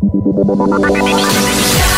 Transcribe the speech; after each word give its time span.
Yeah. 0.00 1.97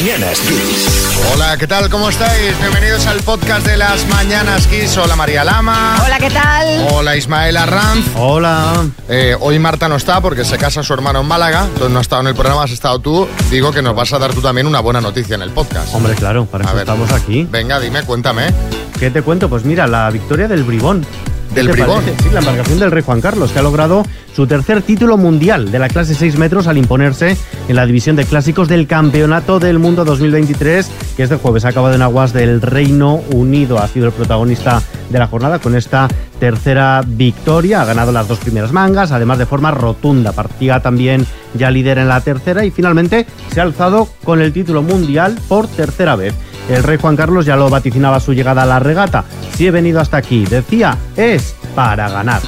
Mañanas 0.00 0.40
Kiss. 0.40 1.20
Hola, 1.34 1.58
¿qué 1.58 1.66
tal? 1.66 1.90
¿Cómo 1.90 2.08
estáis? 2.08 2.58
Bienvenidos 2.58 3.06
al 3.06 3.20
podcast 3.20 3.66
de 3.66 3.76
las 3.76 4.06
Mañanas 4.08 4.66
Kiss. 4.66 4.96
Hola 4.96 5.14
María 5.14 5.44
Lama. 5.44 6.00
Hola, 6.02 6.18
¿qué 6.18 6.30
tal? 6.30 6.86
Hola 6.90 7.16
Ismael 7.16 7.54
Arranz. 7.58 8.06
Hola. 8.16 8.86
Eh, 9.10 9.36
hoy 9.38 9.58
Marta 9.58 9.90
no 9.90 9.96
está 9.96 10.22
porque 10.22 10.44
se 10.46 10.56
casa 10.56 10.82
su 10.82 10.94
hermano 10.94 11.20
en 11.20 11.26
Málaga, 11.26 11.64
entonces 11.66 11.90
no 11.90 11.98
ha 11.98 12.02
estado 12.02 12.22
en 12.22 12.28
el 12.28 12.34
programa, 12.34 12.62
has 12.64 12.70
estado 12.70 12.98
tú. 13.00 13.28
Digo 13.50 13.72
que 13.72 13.82
nos 13.82 13.94
vas 13.94 14.10
a 14.14 14.18
dar 14.18 14.32
tú 14.32 14.40
también 14.40 14.66
una 14.66 14.80
buena 14.80 15.02
noticia 15.02 15.34
en 15.34 15.42
el 15.42 15.50
podcast. 15.50 15.94
Hombre, 15.94 16.14
claro, 16.14 16.46
para 16.46 16.64
A 16.64 16.68
eso 16.68 16.76
ver. 16.76 16.82
estamos 16.88 17.12
aquí. 17.12 17.46
Venga, 17.50 17.78
dime, 17.78 18.02
cuéntame. 18.04 18.54
¿Qué 18.98 19.10
te 19.10 19.20
cuento? 19.20 19.50
Pues 19.50 19.64
mira, 19.66 19.86
la 19.86 20.08
victoria 20.10 20.48
del 20.48 20.64
Bribón. 20.64 21.04
¿Qué 21.50 21.56
¿Del 21.56 21.66
te 21.66 21.72
Bribón? 21.72 22.02
parece? 22.04 22.22
Sí, 22.22 22.28
la 22.32 22.38
embarcación 22.40 22.78
del 22.78 22.90
rey 22.90 23.02
Juan 23.04 23.20
Carlos, 23.20 23.50
que 23.52 23.58
ha 23.58 23.62
logrado 23.62 24.04
su 24.34 24.46
tercer 24.46 24.82
título 24.82 25.16
mundial 25.16 25.70
de 25.72 25.78
la 25.80 25.88
clase 25.88 26.14
6 26.14 26.38
metros 26.38 26.66
al 26.68 26.78
imponerse 26.78 27.36
en 27.68 27.76
la 27.76 27.84
división 27.86 28.14
de 28.16 28.24
clásicos 28.24 28.68
del 28.68 28.86
Campeonato 28.86 29.58
del 29.58 29.78
Mundo 29.80 30.04
2023, 30.04 30.88
que 31.16 31.24
este 31.24 31.36
jueves 31.36 31.64
ha 31.64 31.68
acabado 31.68 31.94
en 31.94 32.02
aguas 32.02 32.32
del 32.32 32.62
Reino 32.62 33.16
Unido. 33.32 33.78
Ha 33.78 33.88
sido 33.88 34.06
el 34.06 34.12
protagonista 34.12 34.80
de 35.10 35.18
la 35.18 35.26
jornada 35.26 35.58
con 35.58 35.74
esta 35.74 36.06
tercera 36.38 37.02
victoria. 37.04 37.82
Ha 37.82 37.84
ganado 37.84 38.12
las 38.12 38.28
dos 38.28 38.38
primeras 38.38 38.72
mangas, 38.72 39.10
además 39.10 39.38
de 39.38 39.46
forma 39.46 39.72
rotunda. 39.72 40.32
Partía 40.32 40.80
también 40.80 41.26
ya 41.54 41.70
líder 41.72 41.98
en 41.98 42.08
la 42.08 42.20
tercera 42.20 42.64
y 42.64 42.70
finalmente 42.70 43.26
se 43.52 43.60
ha 43.60 43.64
alzado 43.64 44.08
con 44.24 44.40
el 44.40 44.52
título 44.52 44.82
mundial 44.82 45.36
por 45.48 45.66
tercera 45.66 46.14
vez. 46.14 46.32
El 46.70 46.84
rey 46.84 46.98
Juan 47.00 47.16
Carlos 47.16 47.44
ya 47.44 47.56
lo 47.56 47.68
vaticinaba 47.68 48.20
su 48.20 48.32
llegada 48.32 48.62
a 48.62 48.66
la 48.66 48.78
regata. 48.78 49.24
Si 49.54 49.66
he 49.66 49.72
venido 49.72 50.00
hasta 50.00 50.18
aquí, 50.18 50.46
decía, 50.46 50.96
es 51.16 51.56
para 51.74 52.08
ganar. 52.08 52.40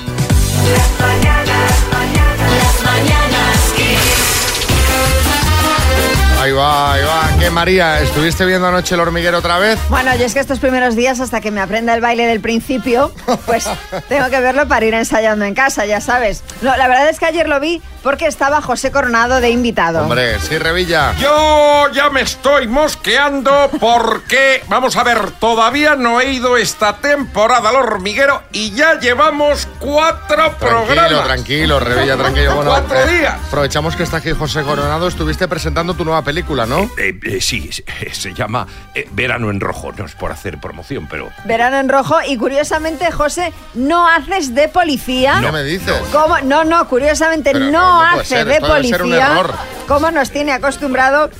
Va, 7.42 7.48
ahí 7.48 7.48
va. 7.48 7.48
¿Qué 7.48 7.50
María? 7.50 8.00
¿Estuviste 8.00 8.44
viendo 8.44 8.66
anoche 8.68 8.94
el 8.94 9.00
hormiguero 9.00 9.38
otra 9.38 9.58
vez? 9.58 9.78
Bueno, 9.88 10.14
yo 10.16 10.24
es 10.24 10.34
que 10.34 10.40
estos 10.40 10.58
primeros 10.58 10.96
días, 10.96 11.20
hasta 11.20 11.40
que 11.40 11.50
me 11.50 11.60
aprenda 11.60 11.94
el 11.94 12.00
baile 12.00 12.26
del 12.26 12.40
principio, 12.40 13.12
pues 13.46 13.68
tengo 14.08 14.28
que 14.30 14.40
verlo 14.40 14.68
para 14.68 14.84
ir 14.86 14.94
ensayando 14.94 15.44
en 15.44 15.54
casa, 15.54 15.84
ya 15.86 16.00
sabes. 16.00 16.42
No, 16.62 16.76
la 16.76 16.88
verdad 16.88 17.08
es 17.08 17.18
que 17.18 17.26
ayer 17.26 17.48
lo 17.48 17.60
vi 17.60 17.82
porque 18.02 18.26
estaba 18.26 18.60
José 18.60 18.90
Coronado 18.90 19.40
de 19.40 19.50
invitado. 19.50 20.02
Hombre, 20.02 20.38
sí, 20.40 20.58
Revilla. 20.58 21.14
Yo 21.18 21.88
ya 21.92 22.10
me 22.10 22.22
estoy 22.22 22.66
mosqueando 22.66 23.70
porque, 23.80 24.62
vamos 24.68 24.96
a 24.96 25.04
ver, 25.04 25.30
todavía 25.32 25.94
no 25.96 26.20
he 26.20 26.32
ido 26.32 26.56
esta 26.56 26.96
temporada 26.98 27.68
al 27.70 27.76
hormiguero 27.76 28.42
y 28.52 28.72
ya 28.72 28.98
llevamos 28.98 29.68
cuatro 29.78 30.36
Tranquilo, 30.58 30.58
programas. 30.58 31.24
tranquilo, 31.24 31.80
Revilla, 31.80 32.16
tranquilo. 32.16 32.52
Bueno, 32.62 32.70
Cuatro 32.70 32.98
eh, 32.98 33.18
días. 33.18 33.34
Aprovechamos 33.48 33.96
que 33.96 34.02
está 34.02 34.18
aquí 34.18 34.32
José 34.32 34.62
Coronado. 34.62 35.08
Estuviste 35.08 35.48
presentando 35.48 35.94
tu 35.94 36.04
nueva 36.04 36.22
película, 36.22 36.66
¿no? 36.66 36.90
Eh, 36.98 37.18
eh, 37.24 37.31
sí, 37.40 37.70
se- 37.72 37.84
se 38.14 38.34
llama 38.34 38.66
eh, 38.94 39.08
Verano 39.12 39.50
en 39.50 39.60
Rojo, 39.60 39.92
no 39.92 40.04
es 40.04 40.14
por 40.14 40.30
hacer 40.32 40.58
promoción, 40.60 41.06
pero 41.10 41.30
Verano 41.44 41.78
en 41.78 41.88
rojo 41.88 42.16
y 42.26 42.36
curiosamente, 42.36 43.10
José, 43.10 43.52
no 43.74 44.06
haces 44.08 44.54
de 44.54 44.68
policía. 44.68 45.38
¿Qué 45.40 45.52
me 45.52 45.62
dices? 45.64 45.94
¿Cómo? 46.12 46.38
No, 46.40 46.64
no, 46.64 46.86
curiosamente 46.88 47.52
Pero 47.52 47.66
no, 47.66 47.70
no, 47.70 48.02
no 48.04 48.10
puede 48.10 48.22
hace 48.22 48.34
ser, 48.36 48.46
de 48.46 48.60
policía. 48.60 49.26
error. 49.32 49.54
Como 49.88 50.10
nos 50.10 50.30
tiene 50.30 50.52
acostumbrado. 50.52 51.30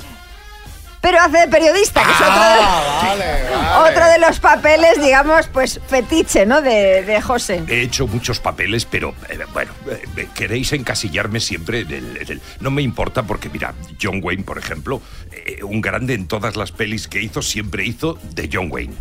Pero 1.03 1.19
hace 1.19 1.37
de 1.37 1.47
periodista, 1.49 2.01
que 2.01 2.11
es 2.11 2.15
otro 2.21 2.31
de, 2.33 2.59
Ah, 2.61 3.01
vale, 3.03 3.25
vale. 3.53 3.91
otro 3.91 4.05
de 4.05 4.19
los 4.19 4.39
papeles, 4.39 5.01
digamos, 5.03 5.47
pues 5.47 5.81
fetiche, 5.85 6.45
¿no? 6.45 6.61
De, 6.61 7.03
de 7.03 7.21
José. 7.21 7.61
he 7.67 7.81
hecho 7.81 8.07
muchos 8.07 8.39
papeles, 8.39 8.85
pero 8.85 9.13
eh, 9.29 9.37
bueno, 9.51 9.73
eh, 9.91 10.01
eh, 10.15 10.27
queréis 10.33 10.71
encasillarme 10.71 11.41
siempre 11.41 11.81
en 11.81 11.91
el, 11.91 12.17
en 12.21 12.31
el- 12.31 12.41
No 12.61 12.71
me 12.71 12.81
importa 12.83 13.23
porque, 13.23 13.49
mira, 13.49 13.73
John 14.01 14.21
Wayne, 14.23 14.43
por 14.43 14.57
ejemplo, 14.57 15.01
eh, 15.33 15.61
un 15.63 15.81
grande 15.81 16.13
en 16.13 16.25
todas 16.25 16.55
las 16.55 16.71
pelis 16.71 17.09
que 17.09 17.21
hizo, 17.21 17.41
siempre 17.41 17.85
hizo 17.85 18.17
de 18.33 18.49
John 18.51 18.69
Wayne. 18.71 18.93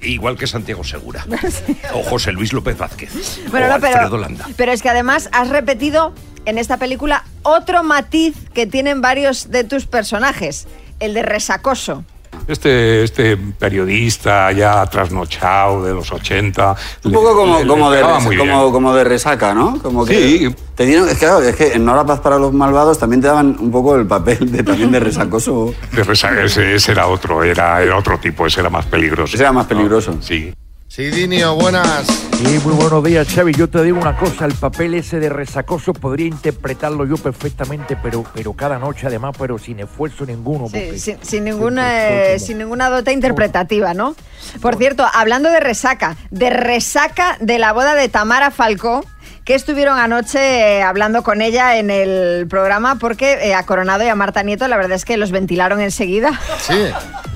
Igual 0.00 0.38
que 0.38 0.46
Santiago 0.46 0.82
Segura. 0.82 1.26
O 1.92 2.02
José 2.04 2.32
Luis 2.32 2.54
López 2.54 2.78
Vázquez. 2.78 3.10
Bueno, 3.50 3.66
o 3.66 3.68
no, 3.68 3.74
Alfredo 3.74 3.98
pero, 4.10 4.16
Landa. 4.18 4.46
pero 4.56 4.72
es 4.72 4.80
que 4.80 4.88
además 4.88 5.28
has 5.32 5.48
repetido 5.50 6.14
en 6.46 6.56
esta 6.56 6.78
película 6.78 7.24
otro 7.42 7.82
matiz 7.82 8.34
que 8.54 8.66
tienen 8.66 9.02
varios 9.02 9.50
de 9.50 9.64
tus 9.64 9.84
personajes, 9.86 10.66
el 11.00 11.14
de 11.14 11.22
resacoso. 11.22 12.04
Este, 12.46 13.02
este 13.04 13.36
periodista 13.36 14.50
ya 14.52 14.84
trasnochado 14.86 15.84
de 15.84 15.92
los 15.92 16.10
80. 16.10 16.74
Un 17.04 17.12
poco 17.12 17.34
como, 17.36 17.58
le- 17.60 17.66
como, 17.66 17.90
le 17.90 17.96
de, 17.96 18.02
pegaba 18.02 18.18
res- 18.18 18.26
muy 18.26 18.36
como, 18.70 18.94
de 18.94 19.04
resaca, 19.04 19.52
¿no? 19.54 19.78
Como 19.82 20.04
que 20.04 20.14
Sí. 20.14 20.54
Te 20.74 20.86
dieron, 20.86 21.08
es 21.08 21.14
que, 21.14 21.26
claro, 21.26 21.42
es 21.42 21.54
que 21.56 21.72
en 21.74 21.84
No 21.84 21.94
la 21.94 22.04
paz 22.06 22.20
para 22.20 22.38
los 22.38 22.52
malvados 22.52 22.98
también 22.98 23.20
te 23.20 23.26
daban 23.28 23.56
un 23.60 23.70
poco 23.70 23.96
el 23.96 24.06
papel 24.06 24.50
de, 24.50 24.62
también 24.62 24.90
de 24.90 25.00
resacoso. 25.00 25.74
De 25.92 26.02
resaca, 26.04 26.42
ese, 26.42 26.74
ese 26.74 26.92
era 26.92 27.06
otro, 27.08 27.42
era, 27.44 27.82
era 27.82 27.96
otro 27.96 28.18
tipo, 28.18 28.46
ese 28.46 28.60
era 28.60 28.70
más 28.70 28.86
peligroso. 28.86 29.34
Ese 29.34 29.42
era 29.42 29.52
más 29.52 29.66
peligroso. 29.66 30.16
Sí. 30.20 30.52
Sí, 30.92 31.04
Dinio, 31.08 31.54
buenas. 31.54 32.04
Sí, 32.36 32.58
muy 32.64 32.74
buenos 32.74 33.04
días, 33.04 33.28
Xavi. 33.32 33.52
Yo 33.54 33.70
te 33.70 33.80
digo 33.84 33.96
una 34.00 34.16
cosa, 34.16 34.44
el 34.44 34.54
papel 34.54 34.94
ese 34.94 35.20
de 35.20 35.28
resacoso 35.28 35.92
podría 35.92 36.26
interpretarlo 36.26 37.06
yo 37.06 37.16
perfectamente, 37.16 37.96
pero, 38.02 38.24
pero 38.34 38.54
cada 38.54 38.76
noche 38.76 39.06
además, 39.06 39.36
pero 39.38 39.56
sin 39.56 39.78
esfuerzo 39.78 40.26
ninguno. 40.26 40.66
Sí, 40.68 40.98
sin, 40.98 41.18
sin 41.22 41.44
ninguna, 41.44 42.08
eh, 42.08 42.26
como- 42.34 42.38
sin 42.44 42.58
ninguna 42.58 42.90
dota 42.90 43.12
interpretativa, 43.12 43.94
¿no? 43.94 44.16
Por 44.60 44.78
cierto, 44.78 45.06
hablando 45.14 45.48
de 45.50 45.60
resaca, 45.60 46.16
de 46.30 46.50
resaca 46.50 47.36
de 47.40 47.60
la 47.60 47.72
boda 47.72 47.94
de 47.94 48.08
Tamara 48.08 48.50
Falcó, 48.50 49.04
que 49.50 49.56
estuvieron 49.56 49.98
anoche 49.98 50.38
eh, 50.78 50.82
hablando 50.84 51.24
con 51.24 51.42
ella 51.42 51.76
en 51.76 51.90
el 51.90 52.46
programa, 52.48 52.94
porque 53.00 53.32
eh, 53.48 53.52
a 53.52 53.66
Coronado 53.66 54.04
y 54.04 54.06
a 54.08 54.14
Marta 54.14 54.44
Nieto 54.44 54.68
la 54.68 54.76
verdad 54.76 54.92
es 54.92 55.04
que 55.04 55.16
los 55.16 55.32
ventilaron 55.32 55.80
enseguida. 55.80 56.38
Sí. 56.60 56.74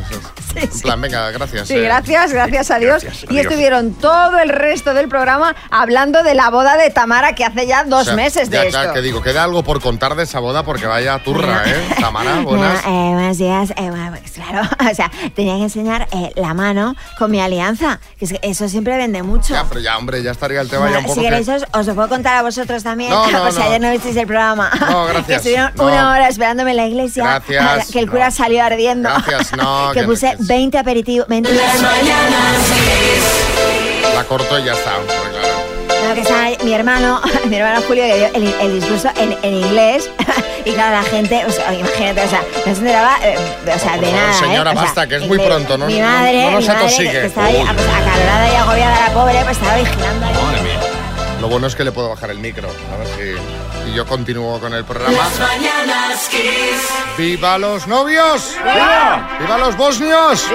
Eso 0.05 0.19
es. 0.21 0.35
Sí, 0.55 0.61
En 0.61 0.73
sí. 0.73 0.83
plan, 0.83 1.01
venga, 1.01 1.29
gracias. 1.33 1.67
Sí, 1.67 1.75
eh. 1.75 1.81
gracias, 1.81 2.33
gracias 2.33 2.71
a 2.71 2.79
Dios. 2.79 3.03
Gracias 3.03 3.33
y 3.33 3.39
estuvieron 3.41 3.95
todo 3.95 4.39
el 4.39 4.51
resto 4.51 4.95
del 4.95 5.09
programa 5.09 5.57
hablando 5.71 6.23
de 6.23 6.35
la 6.37 6.51
boda 6.51 6.77
de 6.77 6.91
Tamara, 6.91 7.35
que 7.35 7.45
hace 7.45 7.67
ya 7.67 7.83
dos 7.83 8.03
O 8.03 8.05
sea, 8.05 8.15
meses 8.15 8.51
de 8.51 8.59
ya, 8.59 8.63
esto. 8.65 8.83
ya, 8.85 8.93
que 8.93 9.01
digo, 9.03 9.21
queda 9.21 9.43
algo 9.43 9.65
por 9.65 9.81
contar 9.81 10.15
de 10.15 10.23
esa 10.23 10.39
boda 10.39 10.63
porque 10.63 10.87
vaya 10.87 11.19
turra, 11.25 11.65
¿eh? 11.67 11.75
Tamara, 12.01 12.35
Bueno, 12.35 12.51
buenas. 12.51 12.85
eh, 12.85 12.89
buenos 13.15 13.39
días. 13.39 13.71
Eh, 13.71 13.91
bueno, 13.91 14.11
pues 14.17 14.31
claro, 14.31 14.69
o 14.93 14.95
sea, 14.95 15.11
tenía 15.35 15.57
que 15.57 15.63
enseñar 15.65 16.07
eh, 16.13 16.31
la 16.37 16.55
mano 16.55 16.95
con 17.19 17.33
mi 17.33 17.41
alianza, 17.41 17.99
que 18.17 18.27
es 18.27 18.33
que 18.35 18.41
eso 18.45 18.69
siempre 18.69 18.97
vende 18.97 19.25
mucho. 19.25 19.55
Ya, 19.55 19.65
pero 19.69 19.81
ya, 19.81 19.99
hombre, 19.99 20.23
ya 20.23 20.31
estaría 20.31 20.61
el 20.61 20.69
tema 20.69 20.83
ya 20.89 20.99
un 20.99 21.05
Bueno, 21.05 21.09
poco 21.09 21.15
si 21.15 21.21
que- 21.23 21.29
queréis 21.31 21.49
os, 21.49 21.65
os 21.73 21.87
lo 21.89 21.95
puedo 22.07 22.17
contar 22.17 22.37
a 22.37 22.43
vosotros 22.43 22.83
también, 22.83 23.11
No, 23.11 23.27
no, 23.31 23.43
por 23.43 23.53
si 23.53 23.59
no. 23.59 23.65
ayer 23.65 23.81
no 23.81 23.91
visteis 23.91 24.17
el 24.17 24.27
programa. 24.27 24.71
No, 24.91 25.05
gracias. 25.07 25.27
que 25.27 25.35
estuvieron 25.37 25.73
No. 25.77 25.85
una 25.85 26.11
hora 26.13 26.29
esperándome 26.29 26.71
en 26.73 26.77
la 26.77 26.87
iglesia. 26.87 27.25
Gracias. 27.47 27.91
Que 27.93 27.99
el 28.01 28.11
cura 28.11 28.27
No. 28.27 28.31
salió 28.31 28.63
ardiendo. 28.65 29.09
Gracias, 29.27 29.53
no, 29.57 29.91
que 29.93 30.03
puse 30.05 30.27
que 30.37 30.43
es- 30.43 30.47
20 30.47 30.79
aperitivos. 30.79 31.29
20 31.29 31.53
Las 31.53 31.81
mañanas 31.81 32.57
Kiss. 32.75 34.15
La 34.15 34.25
corto 34.25 34.59
y 34.59 34.65
ya 34.65 34.73
está, 34.75 34.93
claro. 35.07 35.65
Que 36.15 36.33
ahí 36.33 36.57
mi 36.63 36.73
hermano, 36.73 37.21
mi 37.47 37.57
hermano 37.57 37.81
Julio, 37.89 38.05
que 38.05 38.17
dio 38.17 38.27
el, 38.35 38.55
el 38.61 38.81
discurso 38.81 39.09
en, 39.17 39.37
en 39.43 39.55
inglés. 39.55 40.09
y 40.65 40.73
claro, 40.73 40.97
la 40.97 41.03
gente, 41.03 41.45
o 41.45 41.51
sea, 41.51 41.75
imagínate, 41.75 42.23
o 42.25 42.29
sea, 42.29 42.41
no 42.65 42.73
se 42.75 42.81
enteraba, 42.81 43.17
eh, 43.23 43.37
o 43.63 43.79
sea, 43.79 43.97
de 43.97 44.07
favor, 44.07 44.13
nada. 44.13 44.33
señora, 44.39 44.71
¿eh? 44.71 44.75
O 44.75 44.77
sea, 44.77 44.83
basta, 44.85 45.07
que 45.09 45.17
es 45.17 45.27
muy 45.27 45.39
pronto, 45.39 45.77
¿no? 45.77 45.87
Mi 45.87 45.99
No- 45.99 46.07
madre, 46.07 46.51
no 46.53 46.59
mi 46.61 46.67
madre, 46.69 46.97
que 47.11 47.27
estaba 47.27 47.47
ahí 47.49 47.57
pues, 47.75 47.87
acalorada 47.89 48.53
y 48.53 48.55
agobiada, 48.55 49.09
la 49.09 49.15
pobre, 49.15 49.41
pues 49.45 49.57
estaba 49.57 49.77
vigilando 49.77 50.27
ahí. 50.27 50.35
Lo 51.45 51.51
bueno 51.51 51.67
es 51.67 51.75
que 51.77 51.85
le 51.85 51.93
puedo 51.93 52.09
bajar 52.09 52.31
el 52.31 52.39
micro. 52.39 52.71
A 52.91 52.97
ver 52.97 53.07
si. 53.07 53.91
Y 53.91 53.95
yo 53.95 54.07
continúo 54.07 54.59
con 54.61 54.73
el 54.73 54.83
programa. 54.83 55.15
Las 55.15 55.39
mañanas 55.39 56.27
Kiss. 56.31 56.89
¡Viva 57.19 57.59
los 57.59 57.87
novios! 57.87 58.57
¡Viva! 58.65 59.59
los 59.59 59.77
bosnios! 59.77 60.47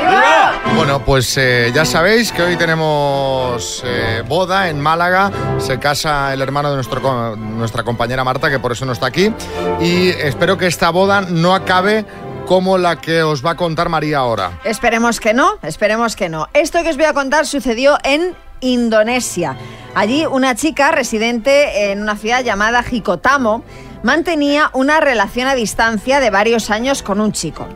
Bueno, 0.75 1.05
pues 1.05 1.37
eh, 1.37 1.71
ya 1.75 1.85
sabéis 1.85 2.31
que 2.31 2.41
hoy 2.41 2.55
tenemos 2.55 3.83
eh, 3.85 4.23
boda 4.27 4.69
en 4.69 4.81
Málaga. 4.81 5.31
Se 5.59 5.77
casa 5.77 6.33
el 6.33 6.41
hermano 6.41 6.71
de 6.71 6.77
nuestro, 6.77 7.35
nuestra 7.35 7.83
compañera 7.83 8.23
Marta, 8.23 8.49
que 8.49 8.57
por 8.57 8.71
eso 8.71 8.83
no 8.83 8.93
está 8.93 9.05
aquí. 9.05 9.31
Y 9.79 10.09
espero 10.09 10.57
que 10.57 10.65
esta 10.65 10.89
boda 10.89 11.21
no 11.21 11.53
acabe 11.53 12.03
como 12.47 12.79
la 12.79 12.99
que 12.99 13.21
os 13.21 13.45
va 13.45 13.51
a 13.51 13.55
contar 13.55 13.89
María 13.89 14.17
ahora. 14.17 14.59
Esperemos 14.63 15.19
que 15.19 15.35
no, 15.35 15.59
esperemos 15.61 16.15
que 16.15 16.29
no. 16.29 16.47
Esto 16.53 16.81
que 16.81 16.89
os 16.89 16.97
voy 16.97 17.05
a 17.05 17.13
contar 17.13 17.45
sucedió 17.45 17.99
en 18.03 18.35
Indonesia. 18.61 19.57
Allí 19.95 20.25
una 20.25 20.55
chica 20.55 20.91
residente 20.91 21.91
en 21.91 22.01
una 22.01 22.15
ciudad 22.15 22.43
llamada 22.43 22.83
Jicotamo 22.83 23.63
mantenía 24.03 24.69
una 24.73 24.99
relación 24.99 25.47
a 25.47 25.55
distancia 25.55 26.19
de 26.19 26.29
varios 26.29 26.69
años 26.69 27.03
con 27.03 27.19
un 27.19 27.31
chico. 27.31 27.67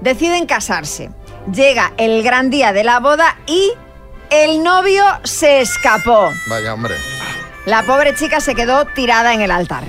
Deciden 0.00 0.46
casarse. 0.46 1.10
Llega 1.52 1.92
el 1.96 2.22
gran 2.22 2.50
día 2.50 2.72
de 2.72 2.84
la 2.84 3.00
boda 3.00 3.36
y 3.46 3.72
el 4.30 4.62
novio 4.62 5.04
se 5.24 5.60
escapó. 5.60 6.30
Vaya, 6.48 6.74
hombre. 6.74 6.94
La 7.66 7.82
pobre 7.82 8.14
chica 8.14 8.40
se 8.40 8.54
quedó 8.54 8.84
tirada 8.86 9.34
en 9.34 9.40
el 9.40 9.50
altar. 9.50 9.84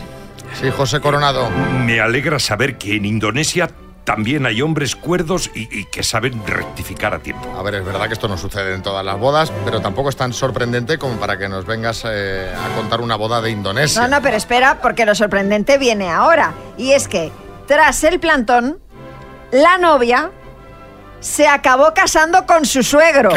Sí, 0.60 0.70
José 0.72 1.00
Coronado. 1.00 1.50
Me 1.50 2.00
alegra 2.00 2.40
saber 2.40 2.78
que 2.78 2.96
en 2.96 3.06
Indonesia 3.06 3.70
también 4.08 4.46
hay 4.46 4.62
hombres 4.62 4.96
cuerdos 4.96 5.52
y, 5.54 5.68
y 5.70 5.84
que 5.84 6.02
saben 6.02 6.42
rectificar 6.48 7.14
a 7.14 7.20
tiempo. 7.20 7.54
A 7.60 7.62
ver, 7.62 7.76
es 7.76 7.86
verdad 7.86 8.08
que 8.08 8.14
esto 8.14 8.30
no 8.30 8.38
sucede 8.38 8.74
en 8.74 8.82
todas 8.82 9.04
las 9.04 9.20
bodas, 9.20 9.52
pero 9.66 9.82
tampoco 9.82 10.08
es 10.08 10.16
tan 10.16 10.32
sorprendente 10.32 10.98
como 10.98 11.18
para 11.18 11.38
que 11.38 11.50
nos 11.50 11.66
vengas 11.66 12.06
eh, 12.08 12.50
a 12.56 12.74
contar 12.78 13.02
una 13.02 13.18
boda 13.18 13.42
de 13.42 13.52
Indonesia. 13.52 14.04
No, 14.04 14.08
no, 14.08 14.22
pero 14.22 14.38
espera, 14.38 14.80
porque 14.82 15.06
lo 15.06 15.14
sorprendente 15.14 15.78
viene 15.78 16.10
ahora. 16.10 16.54
Y 16.78 16.94
es 16.94 17.10
que, 17.10 17.34
tras 17.68 18.02
el 18.06 18.22
plantón, 18.22 18.80
la 19.52 19.78
novia 19.78 20.32
se 21.20 21.50
acabó 21.50 21.94
casando 21.94 22.46
con 22.46 22.66
su 22.66 22.84
suegro. 22.84 23.32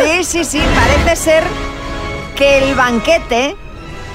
Sí, 0.00 0.22
sí, 0.22 0.44
sí. 0.44 0.62
Parece 0.76 1.16
ser 1.16 1.42
que 2.36 2.58
el 2.58 2.76
banquete 2.76 3.56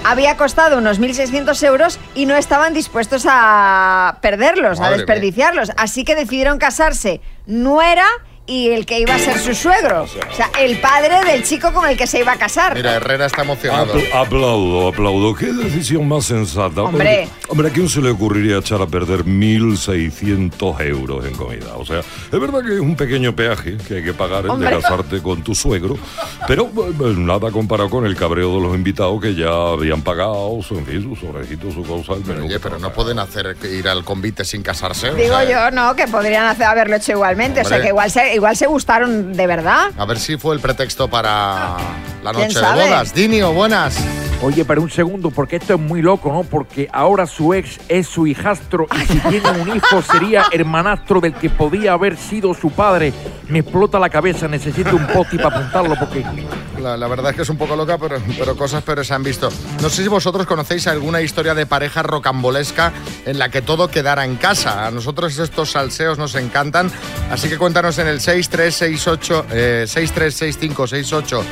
había 0.05 0.37
costado 0.37 0.77
unos 0.77 0.99
1.600 1.01 1.63
euros 1.63 1.99
y 2.13 2.27
no 2.27 2.35
estaban 2.35 2.73
dispuestos 2.73 3.25
a 3.27 4.19
perderlos, 4.21 4.79
Madre 4.79 4.93
a 4.93 4.97
desperdiciarlos. 4.97 5.71
Así 5.77 6.03
que 6.03 6.15
decidieron 6.15 6.59
casarse 6.59 7.21
nuera 7.47 8.05
y 8.47 8.69
el 8.69 8.85
que 8.85 8.99
iba 8.99 9.15
a 9.15 9.19
ser 9.19 9.37
su 9.39 9.55
suegro. 9.55 10.03
O 10.03 10.07
sea, 10.35 10.49
el 10.59 10.77
padre 10.79 11.23
del 11.31 11.43
chico 11.43 11.73
con 11.73 11.87
el 11.89 11.97
que 11.97 12.05
se 12.07 12.19
iba 12.19 12.33
a 12.33 12.37
casar. 12.37 12.75
Mira, 12.75 12.95
Herrera 12.95 13.25
está 13.25 13.41
emocionado. 13.41 13.93
Apl- 13.95 14.13
aplaudo, 14.13 14.87
aplaudo. 14.89 15.33
Qué 15.35 15.47
decisión 15.51 16.07
más 16.07 16.25
sensata. 16.25 16.83
Hombre. 16.83 17.27
Hombre, 17.47 17.67
¿a 17.69 17.71
quién 17.71 17.89
se 17.89 18.01
le 18.01 18.09
ocurriría 18.11 18.57
echar 18.57 18.81
a 18.81 18.87
perder 18.87 19.23
1.600 19.25 20.81
euros 20.87 21.25
en 21.25 21.33
comida? 21.35 21.75
O 21.77 21.85
sea, 21.85 21.99
es 21.99 22.39
verdad 22.39 22.61
que 22.65 22.75
es 22.75 22.79
un 22.79 22.95
pequeño 22.95 23.35
peaje 23.35 23.77
que 23.77 23.95
hay 23.97 24.03
que 24.03 24.13
pagar 24.13 24.45
el 24.45 24.59
de 24.59 24.69
casarte 24.69 25.21
con 25.21 25.43
tu 25.43 25.55
suegro, 25.55 25.97
pero 26.47 26.65
eh, 26.65 27.13
nada 27.17 27.51
comparado 27.51 27.89
con 27.89 28.05
el 28.05 28.15
cabreo 28.15 28.55
de 28.55 28.61
los 28.61 28.75
invitados 28.75 29.21
que 29.21 29.35
ya 29.35 29.49
habían 29.49 30.01
pagado, 30.01 30.59
su, 30.61 30.77
en 30.77 30.85
fin, 30.85 31.01
sus 31.03 31.29
orejitos, 31.29 31.73
su 31.73 31.83
cosa, 31.83 32.13
el 32.13 32.25
menú. 32.25 32.45
Oye, 32.45 32.59
pero 32.59 32.79
no 32.79 32.91
pueden 32.91 33.19
hacer 33.19 33.55
que 33.55 33.69
ir 33.71 33.87
al 33.87 34.03
convite 34.03 34.43
sin 34.45 34.61
casarse. 34.61 35.09
o 35.11 35.15
Digo 35.15 35.37
sea, 35.39 35.69
yo, 35.69 35.75
no, 35.75 35.95
que 35.95 36.07
podrían 36.07 36.45
hacer, 36.45 36.65
haberlo 36.65 36.95
hecho 36.95 37.13
igualmente. 37.13 37.61
O 37.61 37.65
sea, 37.65 37.81
que 37.81 37.87
igual 37.89 38.09
se, 38.11 38.34
igual 38.35 38.55
se 38.55 38.67
gustaron 38.67 39.33
de 39.33 39.47
verdad. 39.47 39.91
A 39.97 40.05
ver 40.05 40.19
si 40.19 40.37
fue 40.37 40.55
el 40.55 40.61
pretexto 40.61 41.09
para 41.09 41.77
la 42.23 42.31
¿Quién 42.31 42.47
noche 42.47 42.59
de 42.59 42.73
bodas. 42.73 43.13
Dinio, 43.13 43.53
buenas. 43.53 43.97
Oye, 44.41 44.65
pero 44.65 44.81
un 44.81 44.91
segundo, 44.91 45.31
porque 45.31 45.55
esto 45.55 45.75
es 45.75 45.79
muy 45.79 46.01
loco, 46.01 46.31
¿no? 46.31 46.43
Porque 46.43 46.89
ahora 46.91 47.25
su 47.25 47.53
ex 47.53 47.79
es 47.87 48.07
su 48.07 48.27
hijastro 48.27 48.85
y 48.93 49.05
si 49.05 49.19
tiene 49.21 49.49
un 49.51 49.75
hijo 49.75 50.01
sería 50.01 50.45
hermanastro 50.51 51.21
del 51.21 51.33
que 51.33 51.49
podía 51.49 51.93
haber 51.93 52.17
sido 52.17 52.53
su 52.53 52.69
padre. 52.69 53.13
Me 53.47 53.59
explota 53.59 53.97
la 53.97 54.09
cabeza, 54.09 54.47
necesito 54.47 54.95
un 54.95 55.07
poti 55.07 55.37
para 55.37 55.57
apuntarlo 55.57 55.95
porque... 55.97 56.23
La, 56.81 56.97
la 56.97 57.07
verdad 57.07 57.31
es 57.31 57.37
que 57.37 57.41
es 57.43 57.49
un 57.49 57.57
poco 57.57 57.75
loca, 57.75 57.97
pero, 57.97 58.17
pero 58.37 58.55
cosas 58.57 58.83
peores 58.83 59.07
se 59.07 59.13
han 59.13 59.23
visto. 59.23 59.49
No 59.81 59.89
sé 59.89 60.03
si 60.03 60.09
vosotros 60.09 60.45
conocéis 60.45 60.85
alguna 60.87 61.21
historia 61.21 61.55
de 61.55 61.65
pareja 61.65 62.03
rocambolesca 62.03 62.91
en 63.25 63.39
la 63.39 63.49
que 63.49 63.61
todo 63.61 63.87
quedara 63.87 64.25
en 64.25 64.35
casa. 64.35 64.85
A 64.85 64.91
nosotros 64.91 65.39
estos 65.39 65.71
salseos 65.71 66.17
nos 66.17 66.35
encantan, 66.35 66.91
así 67.31 67.49
que 67.49 67.57
cuéntanos 67.57 67.97
en 67.99 68.07
el 68.07 68.19
6368, 68.25 69.45
eh, 69.51 69.85
636568 69.87 71.45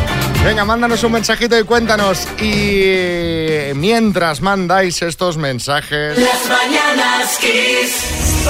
Venga, 0.43 0.65
mándanos 0.65 1.03
un 1.03 1.11
mensajito 1.11 1.57
y 1.59 1.63
cuéntanos. 1.63 2.27
Y 2.41 3.73
mientras 3.75 4.41
mandáis 4.41 4.99
estos 5.03 5.37
mensajes. 5.37 6.17
Las 6.17 6.49
mañanas 6.49 7.37
Kiss. 7.37 8.43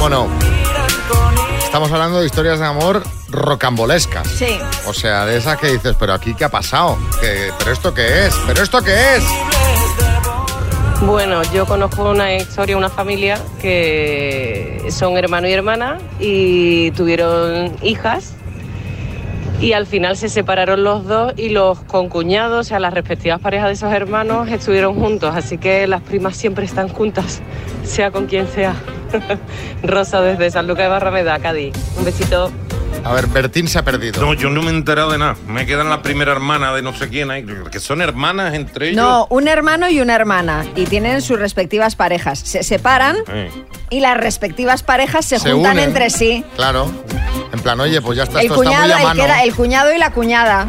Bueno, 0.00 0.28
estamos 1.74 1.90
hablando 1.90 2.20
de 2.20 2.26
historias 2.26 2.60
de 2.60 2.66
amor 2.66 3.02
rocambolescas. 3.30 4.28
Sí. 4.28 4.60
O 4.86 4.94
sea, 4.94 5.26
de 5.26 5.36
esas 5.38 5.58
que 5.58 5.72
dices, 5.72 5.96
pero 5.98 6.12
aquí 6.14 6.32
qué 6.34 6.44
ha 6.44 6.48
pasado, 6.48 6.96
¿Qué- 7.20 7.50
pero 7.58 7.72
esto 7.72 7.92
qué 7.92 8.28
es, 8.28 8.34
pero 8.46 8.62
esto 8.62 8.80
qué 8.80 9.16
es. 9.16 9.24
Bueno, 11.00 11.42
yo 11.52 11.66
conozco 11.66 12.08
una 12.10 12.32
historia, 12.36 12.76
una 12.76 12.90
familia 12.90 13.40
que 13.60 14.86
son 14.90 15.16
hermano 15.16 15.48
y 15.48 15.52
hermana 15.52 15.98
y 16.20 16.92
tuvieron 16.92 17.74
hijas 17.82 18.34
y 19.60 19.72
al 19.72 19.86
final 19.86 20.16
se 20.16 20.28
separaron 20.28 20.84
los 20.84 21.06
dos 21.06 21.32
y 21.36 21.50
los 21.50 21.80
concuñados, 21.80 22.66
o 22.66 22.68
sea, 22.68 22.80
las 22.80 22.94
respectivas 22.94 23.40
parejas 23.40 23.68
de 23.68 23.74
esos 23.74 23.92
hermanos 23.92 24.48
estuvieron 24.48 24.94
juntos, 24.94 25.34
así 25.34 25.58
que 25.58 25.86
las 25.86 26.02
primas 26.02 26.36
siempre 26.36 26.64
están 26.64 26.88
juntas, 26.88 27.40
sea 27.84 28.10
con 28.10 28.26
quien 28.26 28.46
sea. 28.48 28.74
Rosa 29.82 30.20
desde 30.20 30.50
San 30.50 30.66
Lucas 30.66 30.84
de 30.84 30.88
Barrameda, 30.88 31.38
Cádiz. 31.38 31.74
Un 31.98 32.04
besito. 32.04 32.50
A 33.04 33.12
ver, 33.12 33.26
Bertín 33.26 33.68
se 33.68 33.78
ha 33.78 33.82
perdido. 33.84 34.20
No, 34.22 34.32
yo 34.32 34.48
no 34.48 34.62
me 34.62 34.70
he 34.70 34.74
enterado 34.74 35.10
de 35.12 35.18
nada. 35.18 35.36
Me 35.46 35.66
quedan 35.66 35.90
la 35.90 36.00
primera 36.00 36.32
hermana 36.32 36.74
de 36.74 36.80
no 36.80 36.94
sé 36.94 37.08
quién 37.10 37.30
ahí, 37.30 37.44
que 37.70 37.78
son 37.78 38.00
hermanas 38.00 38.54
entre 38.54 38.90
ellos. 38.90 38.96
No, 39.04 39.26
un 39.28 39.46
hermano 39.46 39.88
y 39.90 40.00
una 40.00 40.14
hermana. 40.14 40.64
Y 40.74 40.84
tienen 40.86 41.20
sus 41.20 41.38
respectivas 41.38 41.96
parejas. 41.96 42.38
Se 42.38 42.62
separan 42.62 43.16
Eh. 43.28 43.50
y 43.90 44.00
las 44.00 44.16
respectivas 44.16 44.82
parejas 44.82 45.26
se, 45.26 45.38
Se 45.38 45.52
juntan 45.52 45.72
unen. 45.72 45.84
entre 45.90 46.08
sí. 46.08 46.44
Claro. 46.56 46.90
En 47.52 47.60
plan, 47.60 47.78
oye, 47.80 48.00
pues 48.00 48.16
ya 48.16 48.24
está, 48.24 48.40
El 48.40 48.46
esto 48.46 48.62
está 48.62 48.70
muy 48.70 48.80
cuñado, 48.80 48.94
a 48.94 48.98
el, 49.00 49.06
mano. 49.08 49.18
que 49.20 49.24
era 49.24 49.42
el 49.44 49.54
cuñado 49.54 49.92
y 49.94 49.98
la 49.98 50.10
cuñada. 50.10 50.66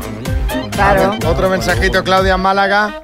Claro. 0.71 1.11
Ver, 1.11 1.25
otro 1.27 1.49
mensajito, 1.49 2.03
Claudia 2.03 2.35
Málaga. 2.35 3.01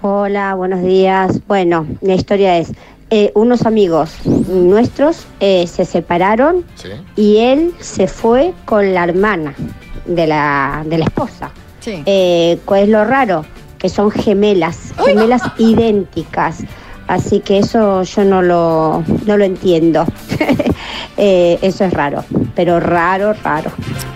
Hola, 0.00 0.54
buenos 0.54 0.82
días. 0.82 1.40
Bueno, 1.48 1.86
la 2.02 2.14
historia 2.14 2.58
es, 2.58 2.68
eh, 3.16 3.30
unos 3.34 3.64
amigos 3.64 4.10
nuestros 4.48 5.26
eh, 5.38 5.66
se 5.68 5.84
separaron 5.84 6.64
Sí. 6.74 6.88
y 7.14 7.36
él 7.38 7.72
se 7.78 8.08
fue 8.08 8.52
con 8.64 8.92
la 8.92 9.04
hermana 9.04 9.54
de 10.04 10.26
la, 10.26 10.82
de 10.84 10.98
la 10.98 11.04
esposa. 11.04 11.50
Sí. 11.80 12.02
Eh, 12.06 12.58
¿Cuál 12.64 12.82
es 12.84 12.88
lo 12.88 13.04
raro? 13.04 13.44
Que 13.78 13.88
son 13.88 14.10
gemelas, 14.10 14.92
gemelas 15.04 15.42
idénticas. 15.58 16.58
Así 17.06 17.40
que 17.40 17.58
eso 17.58 18.02
yo 18.02 18.24
no 18.24 18.40
lo, 18.42 19.04
no 19.26 19.36
lo 19.36 19.44
entiendo. 19.44 20.04
Eh, 21.16 21.60
eso 21.62 21.84
es 21.84 21.92
raro, 21.92 22.24
pero 22.56 22.80
raro, 22.80 23.34
raro. 23.44 23.70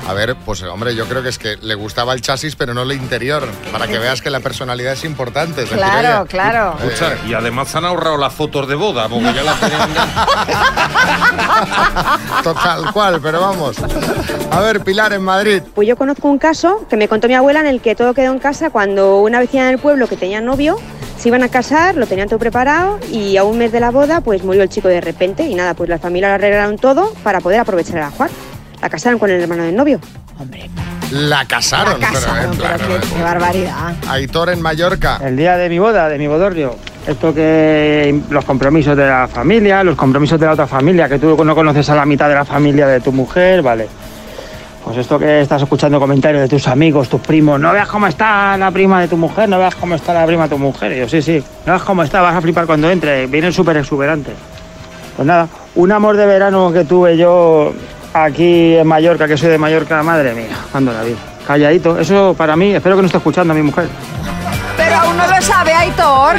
A 0.08 0.14
ver, 0.14 0.36
pues 0.36 0.62
hombre, 0.62 0.94
yo 0.94 1.04
creo 1.04 1.22
que 1.22 1.28
es 1.28 1.38
que 1.38 1.58
le 1.58 1.74
gustaba 1.74 2.14
el 2.14 2.22
chasis, 2.22 2.56
pero 2.56 2.72
no 2.72 2.82
el 2.82 2.92
interior. 2.92 3.46
Para 3.70 3.86
que 3.86 3.98
veas 3.98 4.22
que 4.22 4.30
la 4.30 4.40
personalidad 4.40 4.94
es 4.94 5.04
importante. 5.04 5.62
es 5.64 5.70
decir, 5.70 5.76
Claro, 5.84 6.22
oye, 6.22 6.30
claro. 6.30 6.76
Escucha, 6.82 7.12
y 7.26 7.34
además 7.34 7.74
han 7.76 7.84
ahorrado 7.84 8.16
las 8.16 8.32
fotos 8.32 8.66
de 8.68 8.74
boda, 8.74 9.06
porque 9.08 9.34
ya 9.34 9.42
las 9.42 9.60
tenían. 9.60 9.88
Total 12.42 12.90
cual, 12.92 13.20
pero 13.22 13.40
vamos. 13.40 13.76
A 14.50 14.60
ver, 14.60 14.80
Pilar 14.80 15.12
en 15.12 15.22
Madrid. 15.22 15.62
Pues 15.74 15.86
yo 15.86 15.96
conozco 15.96 16.26
un 16.28 16.38
caso 16.38 16.86
que 16.88 16.96
me 16.96 17.06
contó 17.06 17.28
mi 17.28 17.34
abuela 17.34 17.60
en 17.60 17.66
el 17.66 17.82
que 17.82 17.94
todo 17.94 18.14
quedó 18.14 18.32
en 18.32 18.38
casa 18.38 18.70
cuando 18.70 19.18
una 19.18 19.38
vecina 19.38 19.66
del 19.66 19.78
pueblo 19.78 20.08
que 20.08 20.16
tenía 20.16 20.40
novio 20.40 20.78
se 21.18 21.28
iban 21.28 21.42
a 21.42 21.48
casar, 21.50 21.96
lo 21.96 22.06
tenían 22.06 22.28
todo 22.28 22.38
preparado 22.38 22.98
y 23.10 23.36
a 23.36 23.44
un 23.44 23.58
mes 23.58 23.72
de 23.72 23.80
la 23.80 23.90
boda 23.90 24.20
pues 24.20 24.44
murió 24.44 24.62
el 24.62 24.68
chico 24.68 24.86
de 24.88 25.00
repente 25.00 25.42
y 25.42 25.54
nada, 25.54 25.74
pues 25.74 25.90
la 25.90 25.98
familia 25.98 26.28
lo 26.28 26.34
arreglaron 26.36 26.78
todo 26.78 27.12
para 27.24 27.40
poder 27.40 27.60
aprovechar 27.60 27.98
a 27.98 28.10
Juan. 28.10 28.30
La 28.80 28.88
casaron 28.88 29.18
con 29.18 29.30
el 29.30 29.42
hermano 29.42 29.64
del 29.64 29.76
novio. 29.76 30.00
La 31.10 31.44
casaron, 31.46 32.00
La 32.00 32.08
casaron, 32.08 32.56
pero, 32.56 32.68
en 32.68 32.78
pero 32.78 32.88
plan, 32.88 33.00
qué, 33.00 33.14
qué 33.16 33.22
barbaridad. 33.22 33.94
Aitor 34.08 34.50
en 34.50 34.60
Mallorca. 34.60 35.18
El 35.22 35.36
día 35.36 35.56
de 35.56 35.68
mi 35.68 35.78
boda, 35.78 36.08
de 36.08 36.18
mi 36.18 36.26
bodorrio. 36.26 36.76
Esto 37.06 37.34
que 37.34 38.20
los 38.28 38.44
compromisos 38.44 38.96
de 38.96 39.06
la 39.06 39.26
familia, 39.26 39.82
los 39.82 39.96
compromisos 39.96 40.38
de 40.38 40.46
la 40.46 40.52
otra 40.52 40.66
familia, 40.66 41.08
que 41.08 41.18
tú 41.18 41.42
no 41.42 41.54
conoces 41.54 41.88
a 41.88 41.94
la 41.94 42.04
mitad 42.04 42.28
de 42.28 42.34
la 42.34 42.44
familia 42.44 42.86
de 42.86 43.00
tu 43.00 43.12
mujer, 43.12 43.62
vale. 43.62 43.88
Pues 44.84 44.98
esto 44.98 45.18
que 45.18 45.40
estás 45.40 45.62
escuchando 45.62 45.98
comentarios 45.98 46.42
de 46.42 46.48
tus 46.48 46.68
amigos, 46.68 47.08
tus 47.08 47.20
primos, 47.20 47.58
no 47.58 47.72
veas 47.72 47.88
cómo 47.88 48.06
está 48.06 48.56
la 48.56 48.70
prima 48.70 49.00
de 49.00 49.08
tu 49.08 49.16
mujer, 49.16 49.48
no 49.48 49.58
veas 49.58 49.74
cómo 49.74 49.94
está 49.94 50.14
la 50.14 50.26
prima 50.26 50.44
de 50.44 50.50
tu 50.50 50.58
mujer. 50.58 50.92
Y 50.92 50.98
yo, 50.98 51.08
sí, 51.08 51.22
sí, 51.22 51.42
no 51.66 51.72
veas 51.72 51.82
cómo 51.82 52.02
está, 52.02 52.20
vas 52.20 52.36
a 52.36 52.40
flipar 52.40 52.66
cuando 52.66 52.90
entre, 52.90 53.26
vienen 53.26 53.52
súper 53.52 53.78
exuberantes. 53.78 54.34
Pues 55.16 55.26
nada, 55.26 55.48
un 55.74 55.90
amor 55.90 56.16
de 56.16 56.26
verano 56.26 56.72
que 56.72 56.84
tuve 56.84 57.16
yo 57.16 57.72
aquí 58.24 58.76
en 58.76 58.86
Mallorca, 58.86 59.26
que 59.26 59.36
soy 59.36 59.48
de 59.50 59.58
Mallorca, 59.58 60.02
madre 60.02 60.32
mía, 60.34 60.56
cuando 60.70 60.92
la 60.92 61.02
vi. 61.02 61.16
Calladito, 61.46 61.98
eso 61.98 62.34
para 62.36 62.56
mí, 62.56 62.74
espero 62.74 62.96
que 62.96 63.02
no 63.02 63.06
esté 63.06 63.18
escuchando 63.18 63.52
a 63.52 63.56
mi 63.56 63.62
mujer. 63.62 63.88
Pero 64.76 64.96
aún 64.96 65.16
no 65.16 65.26
lo 65.26 65.40
sabe, 65.42 65.72
Aitor, 65.72 66.36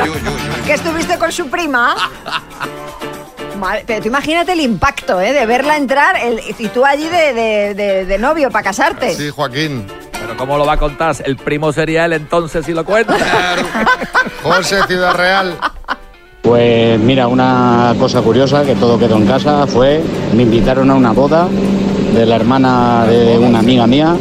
que 0.65 0.73
estuviste 0.73 1.17
con 1.17 1.31
su 1.31 1.49
prima. 1.49 1.95
Madre- 3.59 3.83
pero 3.85 4.01
tú 4.01 4.07
imagínate 4.07 4.53
el 4.53 4.61
impacto, 4.61 5.19
¿eh? 5.19 5.33
De 5.33 5.45
verla 5.45 5.75
entrar 5.75 6.15
el- 6.17 6.39
y 6.57 6.67
tú 6.69 6.85
allí 6.85 7.09
de, 7.09 7.33
de- 7.33 7.73
de- 7.75 8.05
de 8.05 8.17
novio 8.17 8.49
para 8.51 8.63
casarte. 8.63 9.13
Sí, 9.15 9.29
Joaquín. 9.29 9.85
¿cómo 10.37 10.57
lo 10.57 10.65
va 10.65 10.73
a 10.73 10.77
contar? 10.77 11.15
El 11.25 11.37
primo 11.37 11.73
sería 11.73 12.05
él 12.05 12.13
entonces 12.13 12.63
si 12.65 12.71
lo 12.73 12.85
cuenta. 12.85 13.17
José 14.43 14.79
Ciudad 14.87 15.15
Real. 15.15 15.57
Pues 16.49 16.99
mira, 16.99 17.27
una 17.27 17.93
cosa 17.99 18.23
curiosa 18.23 18.63
que 18.63 18.73
todo 18.73 18.97
quedó 18.97 19.17
en 19.17 19.27
casa 19.27 19.67
fue, 19.67 20.01
me 20.35 20.41
invitaron 20.41 20.89
a 20.89 20.95
una 20.95 21.11
boda 21.11 21.47
de 22.15 22.25
la 22.25 22.37
hermana 22.37 23.05
de 23.07 23.37
una 23.37 23.59
amiga 23.59 23.85
mía 23.85 24.15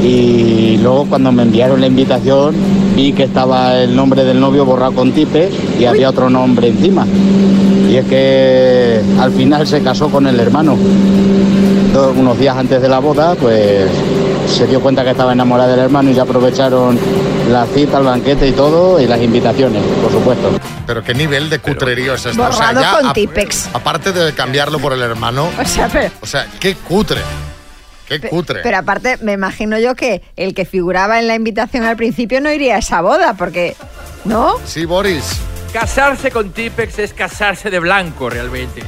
y 0.00 0.76
luego 0.76 1.06
cuando 1.06 1.32
me 1.32 1.42
enviaron 1.42 1.80
la 1.80 1.88
invitación 1.88 2.54
vi 2.94 3.12
que 3.12 3.24
estaba 3.24 3.76
el 3.80 3.96
nombre 3.96 4.22
del 4.22 4.38
novio 4.38 4.64
borrado 4.64 4.92
con 4.92 5.10
tipe 5.10 5.50
y 5.76 5.86
había 5.86 6.10
otro 6.10 6.30
nombre 6.30 6.68
encima. 6.68 7.04
Y 7.90 7.96
es 7.96 8.04
que 8.04 9.00
al 9.18 9.32
final 9.32 9.66
se 9.66 9.82
casó 9.82 10.08
con 10.08 10.28
el 10.28 10.38
hermano. 10.38 10.76
Unos 12.16 12.38
días 12.38 12.56
antes 12.56 12.80
de 12.80 12.88
la 12.88 13.00
boda, 13.00 13.34
pues 13.34 13.90
se 14.50 14.66
dio 14.66 14.80
cuenta 14.80 15.02
que 15.04 15.10
estaba 15.10 15.32
enamorada 15.32 15.70
del 15.70 15.80
hermano 15.80 16.10
y 16.10 16.14
ya 16.14 16.22
aprovecharon 16.22 16.98
la 17.50 17.66
cita, 17.66 17.98
el 17.98 18.04
banquete 18.04 18.48
y 18.48 18.52
todo 18.52 19.00
y 19.00 19.06
las 19.06 19.20
invitaciones, 19.20 19.82
por 20.02 20.10
supuesto. 20.12 20.50
Pero 20.86 21.02
qué 21.02 21.14
nivel 21.14 21.48
de 21.50 21.58
cutrerío 21.58 22.14
es 22.14 22.26
esto. 22.26 22.42
Borrado 22.42 22.82
con 22.96 23.06
ap- 23.08 23.14
Tipex. 23.14 23.68
Aparte 23.72 24.12
de 24.12 24.32
cambiarlo 24.34 24.78
por 24.78 24.92
el 24.92 25.02
hermano. 25.02 25.48
O 25.60 25.64
sea, 25.64 25.88
pero- 25.88 26.10
O 26.20 26.26
sea, 26.26 26.46
qué 26.58 26.74
cutre. 26.74 27.20
Qué 28.08 28.20
cutre. 28.20 28.60
Pero 28.62 28.76
aparte, 28.78 29.18
me 29.22 29.32
imagino 29.32 29.78
yo 29.78 29.94
que 29.94 30.22
el 30.36 30.52
que 30.52 30.64
figuraba 30.64 31.20
en 31.20 31.28
la 31.28 31.36
invitación 31.36 31.84
al 31.84 31.96
principio 31.96 32.40
no 32.40 32.50
iría 32.52 32.74
a 32.74 32.78
esa 32.78 33.00
boda, 33.02 33.34
porque. 33.34 33.76
¿No? 34.24 34.54
Sí, 34.64 34.84
Boris. 34.84 35.38
Casarse 35.72 36.32
con 36.32 36.50
Tipex 36.50 36.98
es 36.98 37.14
casarse 37.14 37.70
de 37.70 37.78
blanco 37.78 38.28
realmente. 38.28 38.82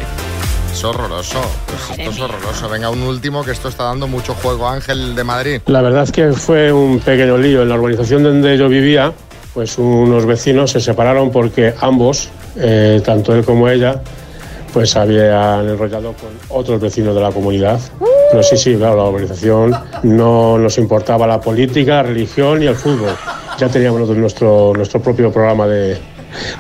Es 0.73 0.85
horroroso. 0.85 1.38
Pues 1.67 1.99
esto 1.99 2.11
es 2.11 2.21
horroroso. 2.21 2.69
Venga, 2.71 2.88
un 2.88 3.02
último 3.02 3.45
que 3.45 3.50
esto 3.50 3.69
está 3.69 3.85
dando 3.85 4.09
mucho 4.09 4.35
juego. 4.35 4.67
Ángel 4.67 5.14
de 5.14 5.23
Madrid. 5.23 5.61
La 5.67 5.83
verdad 5.83 6.05
es 6.05 6.12
que 6.12 6.33
fue 6.33 6.73
un 6.73 6.99
pequeño 6.99 7.37
lío. 7.37 7.62
En 7.62 7.69
la 7.69 7.75
urbanización 7.75 8.23
donde 8.23 8.57
yo 8.57 8.69
vivía, 8.71 9.12
pues 9.52 9.76
unos 9.76 10.25
vecinos 10.25 10.71
se 10.71 10.81
separaron 10.81 11.31
porque 11.31 11.75
ambos, 11.81 12.31
eh, 12.57 13.02
tanto 13.05 13.35
él 13.35 13.45
como 13.45 13.69
ella, 13.69 14.00
pues 14.73 14.97
habían 14.97 15.69
enrollado 15.69 16.14
con 16.14 16.31
otros 16.49 16.81
vecinos 16.81 17.14
de 17.14 17.21
la 17.21 17.31
comunidad. 17.31 17.79
Pero 18.31 18.43
sí, 18.43 18.57
sí, 18.57 18.75
claro, 18.75 18.97
la 18.97 19.05
urbanización 19.05 19.76
no 20.05 20.57
nos 20.57 20.79
importaba 20.79 21.26
la 21.26 21.38
política, 21.38 21.97
la 21.97 22.05
religión 22.05 22.62
y 22.62 22.67
el 22.67 22.76
fútbol. 22.76 23.14
Ya 23.59 23.69
teníamos 23.69 24.09
nuestro, 24.09 24.73
nuestro 24.75 25.02
propio 25.02 25.31
programa 25.31 25.67
de, 25.67 26.00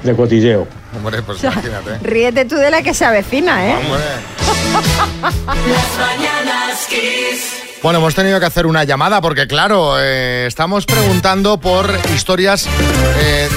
de 0.02 0.14
cotilleo. 0.14 0.66
Hombre, 0.96 1.22
pues 1.22 1.38
O 1.38 1.40
sea, 1.42 1.52
imagínate. 1.52 1.98
Ríete 2.02 2.44
tú 2.44 2.56
de 2.56 2.70
la 2.70 2.82
que 2.82 2.94
se 2.94 3.04
avecina, 3.04 3.66
¿eh? 3.66 3.76
Las 5.22 5.98
mañanas 5.98 6.86
Kiss. 6.88 7.62
Bueno, 7.82 7.98
hemos 7.98 8.14
tenido 8.14 8.38
que 8.38 8.46
hacer 8.46 8.66
una 8.66 8.84
llamada 8.84 9.20
porque, 9.20 9.48
claro, 9.48 9.96
eh, 9.98 10.44
estamos 10.46 10.86
preguntando 10.86 11.58
por 11.58 11.90
historias 12.14 12.68
eh, 13.18 13.48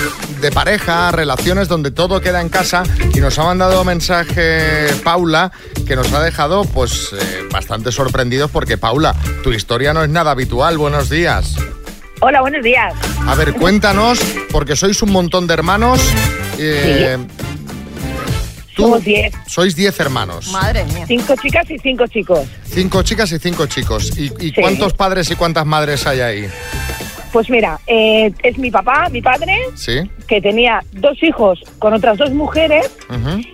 de 0.41 0.51
pareja, 0.51 1.11
relaciones 1.11 1.67
donde 1.67 1.91
todo 1.91 2.21
queda 2.21 2.41
en 2.41 2.49
casa 2.49 2.81
y 3.13 3.19
nos 3.19 3.37
ha 3.37 3.43
mandado 3.43 3.83
mensaje 3.83 4.87
Paula 5.03 5.51
que 5.85 5.95
nos 5.95 6.11
ha 6.11 6.23
dejado 6.23 6.65
pues 6.65 7.11
eh, 7.13 7.47
bastante 7.51 7.91
sorprendidos 7.91 8.49
porque, 8.49 8.79
Paula, 8.79 9.15
tu 9.43 9.53
historia 9.53 9.93
no 9.93 10.03
es 10.03 10.09
nada 10.09 10.31
habitual. 10.31 10.79
Buenos 10.79 11.07
días. 11.07 11.55
Hola, 12.21 12.41
buenos 12.41 12.63
días. 12.63 12.93
A 13.27 13.35
ver, 13.35 13.53
cuéntanos, 13.53 14.19
porque 14.51 14.75
sois 14.75 15.01
un 15.01 15.11
montón 15.11 15.47
de 15.47 15.53
hermanos. 15.53 15.99
eh, 16.57 17.17
tú- 18.75 18.83
Somos 18.83 19.03
diez. 19.03 19.33
Sois 19.47 19.75
10 19.75 19.99
hermanos. 19.99 20.51
Madre 20.51 20.85
mía. 20.85 21.05
Cinco 21.07 21.33
chicas 21.41 21.69
y 21.69 21.77
cinco 21.79 22.07
chicos. 22.07 22.47
Cinco 22.65 23.03
chicas 23.03 23.31
y 23.33 23.39
cinco 23.39 23.65
chicos. 23.67 24.17
¿Y, 24.17 24.25
y 24.45 24.51
Sí. 24.51 24.61
cuántos 24.61 24.93
padres 24.93 25.29
y 25.31 25.35
cuántas 25.35 25.65
madres 25.65 26.07
hay 26.07 26.21
ahí? 26.21 26.47
Pues 27.33 27.49
mira, 27.49 27.77
eh, 27.87 28.31
es 28.43 28.57
mi 28.57 28.71
papá, 28.71 29.09
mi 29.11 29.21
padre, 29.21 29.57
¿Sí? 29.75 30.09
que 30.29 30.39
tenía 30.39 30.81
dos 30.93 31.21
hijos 31.21 31.59
con 31.79 31.93
otras 31.93 32.17
dos 32.17 32.31
mujeres 32.31 32.89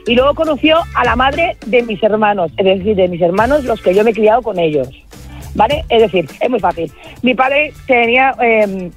y 0.06 0.14
luego 0.14 0.36
conoció 0.36 0.78
a 0.94 1.04
la 1.04 1.16
madre 1.16 1.58
de 1.66 1.82
mis 1.82 2.02
hermanos, 2.04 2.52
es 2.58 2.66
decir, 2.66 2.96
de 2.96 3.08
mis 3.08 3.22
hermanos, 3.22 3.64
los 3.64 3.82
que 3.82 3.96
yo 3.96 4.04
me 4.04 4.12
he 4.12 4.14
criado 4.14 4.44
con 4.44 4.60
ellos. 4.60 4.88
¿Vale? 5.56 5.84
Es 5.90 6.02
decir, 6.02 6.30
es 6.40 6.50
muy 6.50 6.60
fácil. 6.60 6.92
Mi 7.22 7.34
padre 7.36 7.74
tenía... 7.88 8.34
eh, 8.42 8.90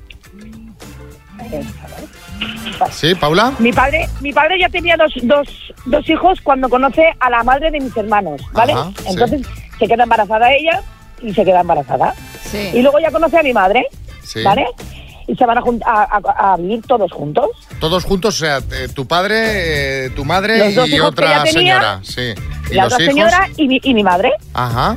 ¿Sí, 2.93 3.15
Paula? 3.15 3.53
Mi 3.59 3.73
padre, 3.73 4.09
mi 4.21 4.33
padre 4.33 4.59
ya 4.59 4.69
tenía 4.69 4.97
dos, 4.97 5.13
dos, 5.23 5.49
dos 5.87 6.09
hijos 6.09 6.41
cuando 6.43 6.69
conoce 6.69 7.05
a 7.21 7.31
la 7.31 7.43
madre 7.43 7.71
de 7.71 7.81
mis 7.81 7.97
hermanos, 7.97 8.41
¿vale? 8.53 8.73
Ajá, 8.73 8.91
sí. 8.99 9.05
Entonces 9.09 9.43
se 9.79 9.87
queda 9.87 10.03
embarazada 10.05 10.53
ella 10.53 10.81
y 11.23 11.33
se 11.33 11.45
queda 11.45 11.61
embarazada. 11.61 12.15
Sí. 12.43 12.71
Y 12.75 12.83
luego 12.83 12.99
ya 13.01 13.11
conoce 13.11 13.39
a 13.39 13.43
mi 13.43 13.53
madre, 13.53 13.87
Sí. 14.23 14.43
¿vale? 14.43 14.67
Y 15.27 15.35
se 15.37 15.47
van 15.47 15.57
a, 15.59 15.63
a, 15.87 16.21
a- 16.23 16.53
a 16.53 16.57
vivir 16.57 16.83
todos 16.87 17.11
juntos. 17.13 17.47
Todos 17.81 18.05
juntos, 18.05 18.35
o 18.35 18.39
sea, 18.39 18.59
eh, 18.59 18.89
tu 18.95 19.07
padre, 19.07 20.07
eh, 20.07 20.11
tu 20.11 20.25
madre 20.25 20.59
Los 20.59 20.75
dos 20.75 20.89
y 20.89 20.97
hijos 20.97 21.15
que 21.15 21.23
otra 21.23 21.43
tenía, 21.45 21.53
señora. 21.53 22.01
Sí. 22.03 22.35
¿Y 22.71 22.75
la 22.75 22.85
los 22.85 22.93
otra 22.93 23.05
hijos? 23.05 23.15
señora 23.15 23.49
y 23.57 23.69
mi, 23.69 23.81
y 23.83 23.95
mi 23.95 24.03
madre, 24.03 24.33
Ajá. 24.53 24.95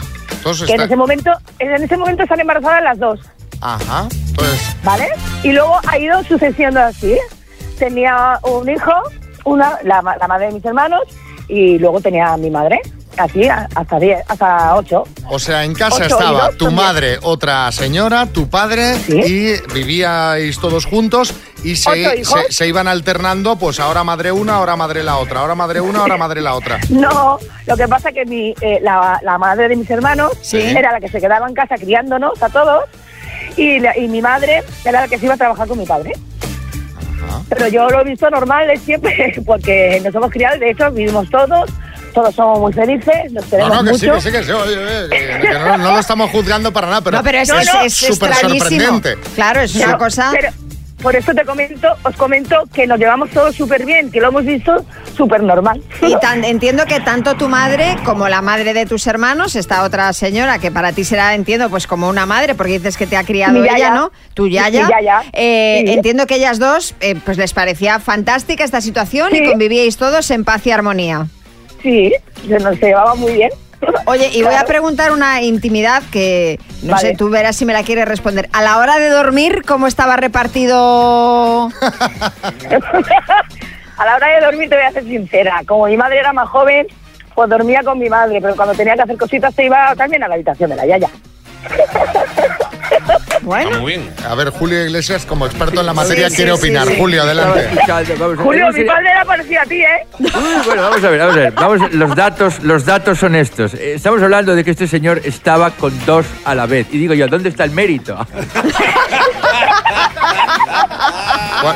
Entonces 0.52 0.68
que 0.68 0.74
en 0.76 0.82
ese 0.82 0.96
momento, 0.96 1.32
en 1.60 1.84
ese 1.84 1.98
momento 1.98 2.24
están 2.24 2.40
embarazadas 2.40 2.84
las 2.84 3.00
dos, 3.00 3.20
Ajá. 3.62 4.08
Entonces, 4.30 4.76
¿vale? 4.84 5.08
Y 5.44 5.52
luego 5.52 5.80
ha 5.88 5.98
ido 5.98 6.24
sucediendo 6.24 6.80
así. 6.80 7.18
Tenía 7.80 8.40
un 8.44 8.70
hijo, 8.70 8.92
una, 9.46 9.78
la, 9.84 10.02
ma- 10.02 10.16
la 10.18 10.28
madre 10.28 10.48
de 10.48 10.54
mis 10.54 10.66
hermanos, 10.66 11.02
y 11.48 11.78
luego 11.80 12.00
tenía 12.02 12.34
a 12.34 12.38
mi 12.38 12.50
madre, 12.50 12.80
así 13.18 13.48
hasta 13.48 14.00
diez, 14.00 14.20
hasta 14.28 14.76
ocho. 14.76 15.04
o 15.30 15.40
sea, 15.40 15.64
en 15.64 15.74
casa 15.74 15.96
Ocho 15.96 16.06
estaba 16.06 16.48
dos 16.48 16.58
tu 16.58 16.72
madre, 16.72 17.18
otra 17.24 17.72
señora, 17.72 18.26
tu 18.28 18.48
padre 18.50 18.96
y 19.08 19.54
vivíais 19.74 20.60
todos 20.60 20.86
juntos 20.86 21.34
y 21.64 21.76
se, 21.76 22.24
se, 22.24 22.52
se 22.52 22.68
iban 22.68 22.88
alternando, 22.88 23.56
pues 23.58 23.80
ahora 23.80 24.04
madre 24.04 24.32
una, 24.32 24.56
ahora 24.56 24.76
madre 24.76 25.04
la 25.04 25.18
otra, 25.18 25.40
ahora 25.42 25.56
madre 25.56 25.82
una, 25.82 26.00
ahora 26.02 26.18
madre 26.18 26.42
la 26.42 26.54
otra. 26.56 26.80
No, 26.90 27.38
lo 27.66 27.76
que 27.78 27.88
pasa 27.88 28.12
que 28.12 28.26
mi, 28.26 28.54
eh, 28.62 28.80
la, 28.82 29.20
la 29.24 29.38
madre 29.38 29.68
de 29.68 29.76
mis 29.76 29.90
hermanos 29.90 30.32
Sí. 30.42 30.58
era 30.62 30.92
la 30.92 31.00
que 31.00 31.10
se 31.10 31.20
quedaba 31.20 31.48
en 31.48 31.54
casa 31.56 31.76
criándonos 31.76 32.42
a 32.42 32.50
todos 32.50 32.84
y, 33.58 33.80
la- 33.80 33.98
y 33.98 34.08
mi 34.08 34.22
madre 34.22 34.64
era 34.86 35.02
la 35.02 35.08
que 35.08 35.18
se 35.18 35.26
iba 35.26 35.34
a 35.34 35.38
trabajar 35.38 35.68
con 35.68 35.78
mi 35.80 35.86
padre. 35.86 36.12
Pero 37.50 37.68
yo 37.68 37.90
lo 37.90 38.02
he 38.02 38.04
visto 38.04 38.30
normal 38.30 38.70
es 38.70 38.82
siempre 38.82 39.36
porque 39.46 40.02
nos 40.04 40.14
hemos 40.14 40.32
criado, 40.32 40.58
de 40.60 40.70
hecho 40.72 40.92
vivimos 40.92 41.30
todos, 41.30 41.70
todos 42.14 42.34
somos 42.36 42.60
muy 42.60 42.74
felices, 42.74 43.32
nos 43.32 43.44
No, 43.46 43.50
queremos 43.50 43.84
no, 43.84 43.92
que 43.92 43.98
sí, 43.98 44.06
mucho. 44.08 44.16
que 44.16 44.22
sí, 44.22 44.32
que 44.32 44.44
sí. 44.44 44.52
oye, 44.52 44.78
oye, 44.78 45.10
que- 45.10 45.40
que 45.42 45.54
no, 45.54 45.78
no 45.78 45.92
lo 45.94 46.00
estamos 46.00 46.30
juzgando 46.32 46.72
para 46.72 46.88
nada, 46.88 47.02
pero, 47.02 47.18
no, 47.18 47.24
pero 47.24 47.40
es 47.40 47.50
es 47.50 47.58
es- 47.68 47.84
es 48.04 48.16
súper 48.16 48.30
extrañísimo. 48.32 48.70
sorprendente. 48.70 49.18
Claro, 49.36 49.62
es 49.62 49.76
una 49.76 49.88
No, 49.88 49.98
cosa. 49.98 50.30
pero 50.32 50.50
por 51.02 51.16
eso 51.16 51.34
te 51.34 51.46
comento, 51.46 51.88
os 52.04 52.16
comento 52.16 52.64
que 52.74 52.88
nos 52.88 52.98
llevamos 53.00 53.30
todos 53.30 53.56
súper 53.56 53.86
bien, 53.86 54.10
que 54.12 54.20
lo 54.20 54.30
hemos 54.30 54.46
visto 54.46 54.84
súper 55.16 55.44
normal. 55.44 55.82
Y 56.02 56.16
tan- 56.20 56.44
entiendo 56.44 56.86
que 56.86 57.00
tanto 57.00 57.36
tu 57.36 57.48
madre 57.50 57.96
como 58.04 58.28
la 58.30 58.42
madre 58.42 58.74
de 58.74 58.86
tus 58.86 59.06
hermanos, 59.08 59.56
esta 59.56 59.84
otra 59.84 60.12
señora 60.14 60.60
que 60.60 60.72
para 60.72 60.92
ti 60.94 61.04
será, 61.04 61.36
entiendo, 61.36 61.70
pues 61.70 61.86
como 61.88 62.10
una 62.10 62.26
madre, 62.26 62.56
porque 62.56 62.74
dices 62.74 62.98
que 62.98 63.06
te 63.08 63.16
ha 63.18 63.24
criado 63.24 63.54
Mi 63.54 63.60
ella, 63.60 63.72
yaya. 63.74 63.90
¿no? 63.92 64.12
Tu 64.34 64.44
Mi 64.46 64.52
yaya. 64.54 64.88
yaya. 64.90 65.22
Eh, 65.34 65.84
Sí. 65.86 65.94
Entiendo 65.94 66.26
que 66.26 66.36
ellas 66.36 66.58
dos, 66.60 66.96
eh, 67.00 67.16
pues 67.24 67.38
les 67.38 67.54
parecía 67.54 68.00
fantástica 68.00 68.64
esta 68.64 68.82
situación 68.82 69.36
y 69.36 69.46
convivíais 69.46 69.98
todos 69.98 70.30
en 70.32 70.44
paz 70.44 70.66
y 70.66 70.72
armonía. 70.72 71.28
Sí, 71.84 72.12
se 72.48 72.58
nos 72.60 72.80
llevaba 72.82 73.14
muy 73.16 73.34
bien. 73.34 73.52
Oye, 74.06 74.30
y 74.34 74.42
voy 74.44 74.56
a 74.56 74.66
preguntar 74.66 75.12
una 75.12 75.42
intimidad 75.42 76.02
que 76.12 76.60
no 76.82 76.94
Vale. 76.94 77.10
sé, 77.10 77.16
tú 77.16 77.30
verás 77.30 77.56
si 77.56 77.66
me 77.66 77.74
la 77.74 77.84
quieres 77.84 78.08
responder. 78.08 78.50
A 78.54 78.62
la 78.62 78.78
hora 78.78 78.98
de 79.00 79.10
dormir, 79.10 79.64
¿cómo 79.68 79.88
estaba 79.88 80.16
repartido? 80.18 81.70
A 83.98 84.06
la 84.06 84.16
hora 84.16 84.28
de 84.28 84.46
dormir 84.46 84.70
te 84.70 84.76
voy 84.76 84.86
a 84.86 84.92
ser 84.92 85.04
sincera, 85.06 85.64
como 85.66 85.88
mi 85.88 85.98
madre 85.98 86.20
era 86.20 86.32
más 86.32 86.48
joven, 86.50 86.86
pues 87.34 87.50
dormía 87.50 87.82
con 87.84 87.98
mi 87.98 88.10
madre, 88.10 88.40
pero 88.42 88.56
cuando 88.56 88.76
tenía 88.76 88.94
que 88.96 89.02
hacer 89.02 89.18
cositas 89.18 89.56
se 89.56 89.66
iba 89.66 89.96
también 89.96 90.24
a 90.24 90.28
la 90.28 90.36
habitación 90.36 90.70
de 90.70 90.76
la 90.76 90.86
yaya. 90.86 91.10
Bueno. 93.42 93.80
Muy 93.82 93.94
bien. 93.98 94.14
A 94.28 94.36
ver, 94.36 94.50
Julio 94.50 94.84
Iglesias, 94.86 95.26
como 95.26 95.46
experto 95.46 95.80
en 95.80 95.86
la 95.86 95.94
materia, 95.94 96.30
sí, 96.30 96.36
quiere 96.38 96.52
sí, 96.52 96.58
opinar. 96.58 96.88
sí. 96.88 96.96
Julio, 96.98 97.24
adelante. 97.24 97.70
Julio, 98.38 98.72
mi 98.74 98.84
padre 98.84 99.10
era 99.10 99.26
parecido 99.26 99.62
a 99.62 99.66
ti, 99.66 99.82
¿eh? 99.82 100.08
Uy, 100.20 100.30
bueno, 100.66 100.82
vamos 100.84 101.04
a 101.04 101.10
ver, 101.10 101.20
vamos 101.20 101.36
a 101.36 101.40
ver. 101.40 101.52
Vamos, 101.54 101.94
los, 101.94 102.16
datos, 102.16 102.64
los 102.64 102.86
datos 102.86 103.18
son 103.20 103.36
estos. 103.36 103.74
Eh, 103.74 103.94
Estamos 103.96 104.22
hablando 104.22 104.56
de 104.56 104.64
que 104.64 104.72
este 104.72 104.88
señor 104.88 105.22
estaba 105.24 105.72
con 105.72 105.94
dos 106.06 106.26
a 106.46 106.56
la 106.56 106.66
vez. 106.66 106.88
Y 106.92 106.98
digo 106.98 107.14
yo, 107.14 107.28
¿dónde 107.28 107.50
está 107.50 107.64
el 107.64 107.72
mérito? 107.72 108.18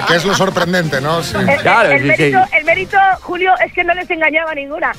Que 0.07 0.15
es 0.15 0.25
lo 0.25 0.33
sorprendente, 0.35 1.01
¿no? 1.01 1.21
Sí. 1.23 1.35
El, 1.37 1.59
Claro, 1.61 1.89
el 1.91 2.01
sí, 2.01 2.07
mérito, 2.07 2.39
sí. 2.45 2.55
el 2.57 2.65
mérito, 2.65 2.97
Julio, 3.21 3.53
es 3.65 3.73
que 3.73 3.83
no 3.83 3.93
les 3.93 4.09
engañaba 4.09 4.53
ninguna. 4.55 4.91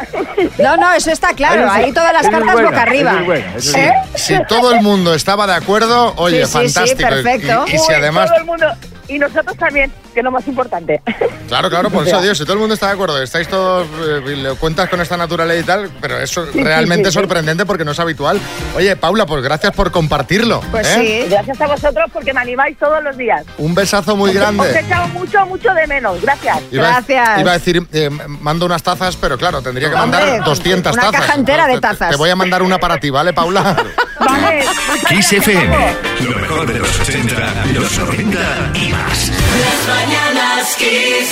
No, 0.59 0.77
no, 0.77 0.93
eso 0.93 1.11
está 1.11 1.35
claro. 1.35 1.71
Ahí 1.71 1.93
todas 1.93 2.13
las 2.13 2.29
cartas 2.29 2.61
boca 2.63 2.83
arriba. 2.83 3.17
es 3.21 3.27
bueno, 3.27 3.47
eso 3.57 3.77
es 3.77 4.21
Si. 4.23 4.35
¿Eh? 4.35 4.43
todo 4.49 4.73
el 4.73 4.81
mundo 4.83 5.15
estaba 5.15 5.47
de 5.47 5.55
acuerdo, 5.55 6.15
oye, 6.17 6.47
Sí, 6.47 6.53
sí, 6.53 6.69
sí, 6.69 6.75
fantástico. 6.75 7.01
Y- 7.09 7.23
perfecto. 7.23 7.65
Y, 7.67 7.75
y 7.75 7.79
si 7.79 7.89
Uy, 7.89 7.95
además 7.95 8.29
Todo 8.29 8.39
el 8.39 8.45
mundo, 8.45 8.67
y 9.15 9.19
nosotros 9.19 9.57
también, 9.57 9.93
que 10.13 10.21
es 10.21 10.25
lo 10.25 10.31
más 10.31 10.47
importante. 10.49 11.01
Claro, 11.53 11.69
claro, 11.69 11.91
por 11.91 12.07
eso 12.09 12.19
digo, 12.23 12.35
si 12.35 12.45
todo 12.45 12.55
el 12.55 12.61
mundo 12.61 12.73
está 12.73 12.87
de 12.87 12.93
acuerdo, 12.95 13.21
estáis 13.21 13.47
todos, 13.47 13.87
eh, 14.07 14.37
lo 14.39 14.57
cuentas 14.57 14.89
con 14.89 15.03
esta 15.03 15.19
naturalidad 15.19 15.61
y 15.61 15.63
tal, 15.63 15.91
pero 16.01 16.19
eso 16.19 16.47
sí, 16.51 16.63
realmente 16.65 17.05
sí, 17.05 17.09
es 17.09 17.13
sí. 17.15 17.21
sorprendente 17.21 17.67
porque 17.67 17.85
no 17.85 17.91
es 17.91 18.01
habitual. 18.01 18.41
Oye, 18.75 18.97
Paula, 18.97 19.27
pues 19.27 19.43
gracias 19.43 19.71
por 19.75 19.91
compartirlo. 19.91 20.63
Pues 20.71 20.87
¿eh? 20.97 21.25
sí, 21.25 21.29
gracias 21.29 21.61
a 21.61 21.67
vosotros 21.67 22.07
porque 22.11 22.33
me 22.33 22.41
animáis 22.41 22.79
todos 22.79 23.03
los 23.05 23.19
días. 23.19 23.45
Un 23.59 23.75
besazo 23.75 24.17
muy 24.17 24.31
Os 24.31 24.37
he 24.37 24.39
grande. 24.39 24.81
echado 24.81 25.09
mucho, 25.09 25.45
mucho 25.45 25.75
de 25.75 25.87
menos. 25.87 26.23
Gracias. 26.23 26.59
Iba, 26.71 27.03
Iba 27.39 27.51
a 27.51 27.55
decir, 27.55 27.87
eh, 27.93 28.09
mando 28.41 28.65
unas 28.65 28.83
tazas, 28.83 29.17
pero 29.17 29.37
claro, 29.37 29.61
tendría 29.61 29.91
que 29.91 29.97
mandar 29.97 30.23
Hombre, 30.23 30.41
200 30.47 30.91
una 30.95 31.03
tazas. 31.03 31.21
caja 31.21 31.35
entera 31.35 31.67
de 31.67 31.75
Te- 31.75 31.81
tazas. 31.81 32.11
Te 32.13 32.17
voy 32.17 32.31
a 32.31 32.37
mandar 32.37 32.63
una 32.63 32.79
para 32.79 32.99
ti, 32.99 33.11
¿vale, 33.11 33.35
Paula? 33.35 33.77
Vale. 34.21 34.65
Kiss 35.09 35.33
FM, 35.33 35.95
lo 36.21 36.37
mejor 36.39 36.73
de 36.73 36.79
los 36.79 37.01
80, 37.01 37.35
los 37.75 37.99
90 37.99 38.39
y 38.75 38.89
más. 38.93 39.02
Las 39.09 39.89
mañanas 39.89 40.77
Kiss. 40.77 41.29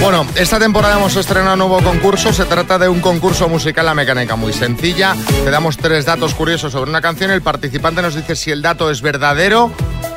Bueno, 0.00 0.26
esta 0.36 0.58
temporada 0.58 0.98
hemos 0.98 1.16
estrenado 1.16 1.54
un 1.54 1.58
nuevo 1.60 1.82
concurso. 1.82 2.32
Se 2.32 2.44
trata 2.44 2.78
de 2.78 2.88
un 2.88 3.00
concurso 3.00 3.48
musical 3.48 3.88
a 3.88 3.94
mecánica 3.94 4.36
muy 4.36 4.52
sencilla. 4.52 5.14
Te 5.44 5.50
damos 5.50 5.78
tres 5.78 6.04
datos 6.04 6.34
curiosos 6.34 6.72
sobre 6.72 6.90
una 6.90 7.00
canción. 7.00 7.30
El 7.30 7.40
participante 7.40 8.02
nos 8.02 8.14
dice 8.14 8.36
si 8.36 8.50
el 8.50 8.60
dato 8.60 8.90
es 8.90 9.00
verdadero 9.00 9.72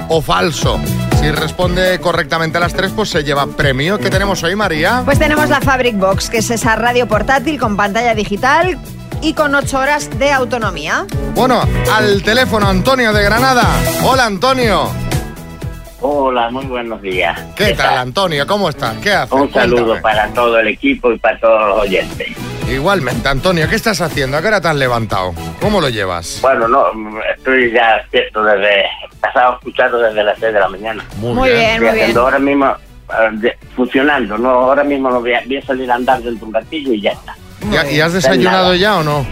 o 0.09 0.21
falso. 0.21 0.79
Si 1.21 1.31
responde 1.31 1.99
correctamente 1.99 2.57
a 2.57 2.61
las 2.61 2.73
tres, 2.73 2.91
pues 2.93 3.09
se 3.09 3.23
lleva 3.23 3.47
premio. 3.47 3.97
¿Qué 3.97 4.09
tenemos 4.09 4.43
hoy, 4.43 4.55
María? 4.55 5.03
Pues 5.05 5.19
tenemos 5.19 5.49
la 5.49 5.61
Fabric 5.61 5.97
Box, 5.97 6.29
que 6.29 6.39
es 6.39 6.49
esa 6.51 6.75
radio 6.75 7.07
portátil 7.07 7.57
con 7.59 7.77
pantalla 7.77 8.13
digital 8.13 8.77
y 9.21 9.33
con 9.33 9.53
8 9.55 9.77
horas 9.79 10.09
de 10.19 10.31
autonomía. 10.31 11.05
Bueno, 11.35 11.61
al 11.93 12.21
teléfono 12.23 12.67
Antonio 12.67 13.13
de 13.13 13.23
Granada. 13.23 13.63
Hola, 14.03 14.25
Antonio. 14.25 14.89
Hola, 15.99 16.49
muy 16.51 16.65
buenos 16.65 17.01
días. 17.01 17.39
¿Qué 17.55 17.73
tal, 17.73 17.97
Antonio? 17.97 18.45
¿Cómo 18.45 18.69
estás? 18.69 18.95
¿Qué 18.97 19.11
haces? 19.11 19.31
Un 19.31 19.51
saludo 19.51 19.87
Cuéntame. 19.99 20.01
para 20.01 20.27
todo 20.33 20.59
el 20.59 20.67
equipo 20.67 21.11
y 21.11 21.17
para 21.17 21.39
todos 21.39 21.67
los 21.69 21.79
oyentes. 21.81 22.27
Igualmente, 22.69 23.27
Antonio, 23.27 23.67
¿qué 23.67 23.75
estás 23.75 23.99
haciendo? 24.01 24.37
¿A 24.37 24.41
qué 24.41 24.47
hora 24.47 24.61
te 24.61 24.67
has 24.67 24.75
levantado? 24.75 25.33
¿Cómo 25.61 25.81
lo 25.81 25.89
llevas? 25.89 26.39
Bueno, 26.41 26.67
no, 26.67 26.83
estoy 27.35 27.71
ya 27.71 27.95
despierto 27.97 28.43
desde, 28.43 28.83
pasado 29.21 29.53
escuchando 29.53 29.97
desde 29.99 30.23
las 30.23 30.37
6 30.39 30.53
de 30.53 30.59
la 30.59 30.69
mañana. 30.69 31.03
Muy 31.17 31.33
Muy 31.33 31.49
bien. 31.49 31.59
bien, 31.59 31.71
Estoy 31.83 31.87
muy 31.89 32.05
bien. 32.05 32.17
ahora 32.17 32.39
mismo, 32.39 32.67
eh, 32.67 33.29
de- 33.31 33.57
funcionando, 33.75 34.37
no, 34.37 34.49
ahora 34.49 34.83
mismo 34.83 35.09
no 35.09 35.21
voy 35.21 35.33
a, 35.33 35.41
voy 35.45 35.57
a 35.57 35.65
salir 35.65 35.89
a 35.89 35.95
andar 35.95 36.21
dentro 36.21 36.39
de 36.39 36.45
un 36.45 36.53
ratillo 36.53 36.93
y 36.93 37.01
ya 37.01 37.11
está. 37.11 37.35
¿Ya- 37.71 37.89
¿Y 37.91 37.99
has 38.01 38.13
desayunado 38.13 38.75
ya 38.75 38.97
o 38.97 39.03
no? 39.03 39.25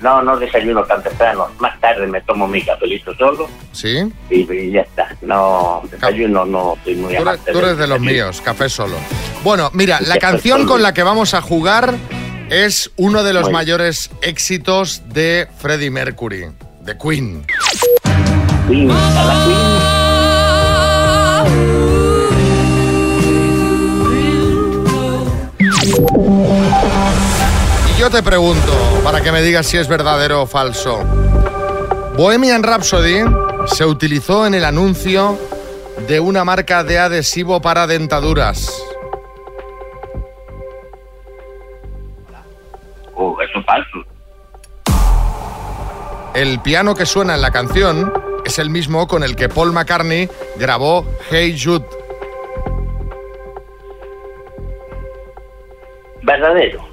No, 0.00 0.22
no 0.22 0.36
desayuno 0.36 0.84
tan 0.84 1.02
temprano. 1.02 1.48
Más 1.58 1.80
tarde 1.80 2.06
me 2.06 2.20
tomo 2.20 2.46
mi 2.46 2.60
cafelito 2.62 3.14
solo 3.16 3.48
¿Sí? 3.72 4.02
y, 4.30 4.52
y 4.52 4.70
ya 4.72 4.82
está. 4.82 5.08
No, 5.22 5.82
desayuno 5.90 6.44
no 6.44 6.76
soy 6.84 6.94
muy 6.96 7.08
Tú 7.08 7.14
eres, 7.14 7.22
amante. 7.22 7.52
tú 7.52 7.58
eres 7.58 7.78
de 7.78 7.86
los 7.86 8.00
míos, 8.00 8.40
café 8.44 8.68
solo. 8.68 8.96
Bueno, 9.42 9.70
mira, 9.72 9.98
la 10.02 10.18
canción 10.18 10.66
con 10.66 10.82
la 10.82 10.92
que 10.92 11.02
vamos 11.02 11.32
a 11.34 11.40
jugar 11.40 11.94
es 12.50 12.90
uno 12.96 13.24
de 13.24 13.32
los 13.32 13.44
Muy 13.44 13.52
mayores 13.54 14.10
éxitos 14.22 15.02
de 15.08 15.48
Freddie 15.58 15.90
Mercury, 15.90 16.46
de 16.82 16.98
Queen. 16.98 17.44
Queen, 18.68 18.90
a 18.90 19.24
la 19.24 19.44
Queen. 19.44 19.95
Yo 28.06 28.10
te 28.12 28.22
pregunto, 28.22 28.72
para 29.02 29.20
que 29.20 29.32
me 29.32 29.42
digas 29.42 29.66
si 29.66 29.78
es 29.78 29.88
verdadero 29.88 30.42
o 30.42 30.46
falso. 30.46 31.02
Bohemian 32.16 32.62
Rhapsody 32.62 33.24
se 33.66 33.84
utilizó 33.84 34.46
en 34.46 34.54
el 34.54 34.64
anuncio 34.64 35.36
de 36.06 36.20
una 36.20 36.44
marca 36.44 36.84
de 36.84 37.00
adhesivo 37.00 37.60
para 37.60 37.88
dentaduras. 37.88 38.80
Oh, 43.16 43.36
eso 43.40 43.58
es 43.58 43.66
falso. 43.66 44.04
El 46.32 46.60
piano 46.60 46.94
que 46.94 47.06
suena 47.06 47.34
en 47.34 47.42
la 47.42 47.50
canción 47.50 48.12
es 48.44 48.60
el 48.60 48.70
mismo 48.70 49.08
con 49.08 49.24
el 49.24 49.34
que 49.34 49.48
Paul 49.48 49.72
McCartney 49.72 50.30
grabó 50.56 51.04
Hey 51.28 51.58
Jude. 51.60 51.84
Verdadero. 56.22 56.85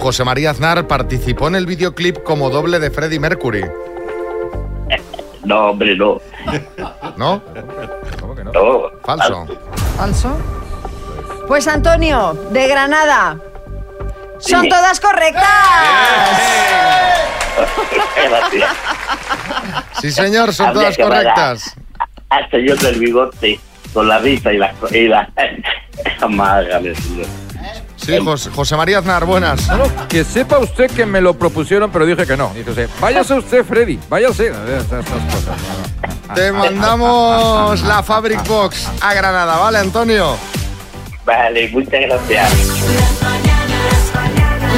José 0.00 0.24
María 0.24 0.50
Aznar 0.50 0.86
participó 0.86 1.48
en 1.48 1.54
el 1.56 1.66
videoclip 1.66 2.22
como 2.22 2.48
doble 2.50 2.78
de 2.78 2.90
Freddie 2.90 3.20
Mercury. 3.20 3.64
No, 5.42 5.70
hombre, 5.70 5.96
no. 5.96 6.20
¿No? 7.16 7.42
No. 8.52 8.82
Falso. 9.02 9.46
¿Falso? 9.96 10.36
Pues 11.48 11.66
Antonio, 11.66 12.34
de 12.50 12.68
Granada. 12.68 13.38
Son 14.38 14.62
Sí. 14.62 14.68
todas 14.68 15.00
correctas. 15.00 15.48
Gracias. 18.28 18.70
Sí, 20.02 20.10
señor, 20.12 20.52
son 20.52 20.66
Habría 20.66 20.82
todas 20.82 20.96
que 20.98 21.02
correctas. 21.04 21.76
Hasta 22.28 22.58
yo 22.58 22.76
del 22.76 22.98
bigote 23.00 23.58
con 23.94 24.08
la 24.08 24.18
risa 24.18 24.52
y 24.52 24.58
la... 24.58 24.74
Y 24.90 25.08
la... 25.08 25.26
Señor. 26.20 27.26
Sí, 28.18 28.24
José, 28.24 28.50
José 28.50 28.76
María 28.76 28.98
Aznar, 28.98 29.24
buenas. 29.24 29.68
No, 29.68 29.76
no, 29.78 30.08
que 30.08 30.24
sepa 30.24 30.58
usted 30.58 30.90
que 30.90 31.06
me 31.06 31.20
lo 31.20 31.34
propusieron, 31.34 31.90
pero 31.90 32.06
dije 32.06 32.26
que 32.26 32.36
no. 32.36 32.52
Dice 32.54 32.70
usted, 32.70 32.90
váyase 33.00 33.34
usted, 33.34 33.64
Freddy, 33.64 33.98
váyase. 34.08 34.50
Cosas, 34.50 34.90
no, 34.90 36.28
no. 36.28 36.34
Te 36.34 36.52
mandamos 36.52 37.82
la 37.82 38.02
Fabric 38.02 38.46
Box 38.46 38.88
a 39.00 39.14
Granada, 39.14 39.58
¿vale, 39.58 39.78
Antonio? 39.78 40.36
Vale, 41.24 41.68
muchas 41.68 42.00
gracias. 42.00 42.52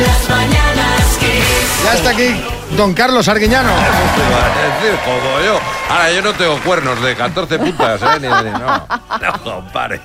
Las 0.02 0.28
mañanas 0.30 1.18
Kiss. 1.18 1.84
Ya 1.84 1.94
está 1.94 2.10
aquí 2.10 2.61
don 2.76 2.94
Carlos 2.94 3.28
Arguiñano. 3.28 3.70
Decir, 3.70 4.98
como 5.04 5.40
yo. 5.44 5.60
Ahora, 5.90 6.12
yo 6.12 6.22
no 6.22 6.32
tengo 6.32 6.58
cuernos 6.60 7.00
de 7.02 7.14
14 7.14 7.58
putas, 7.58 8.00
¿eh? 8.02 8.06
Ni, 8.20 8.26
ni- 8.28 8.50
no. 8.58 8.86
No, 9.20 9.42
compadre. 9.44 10.00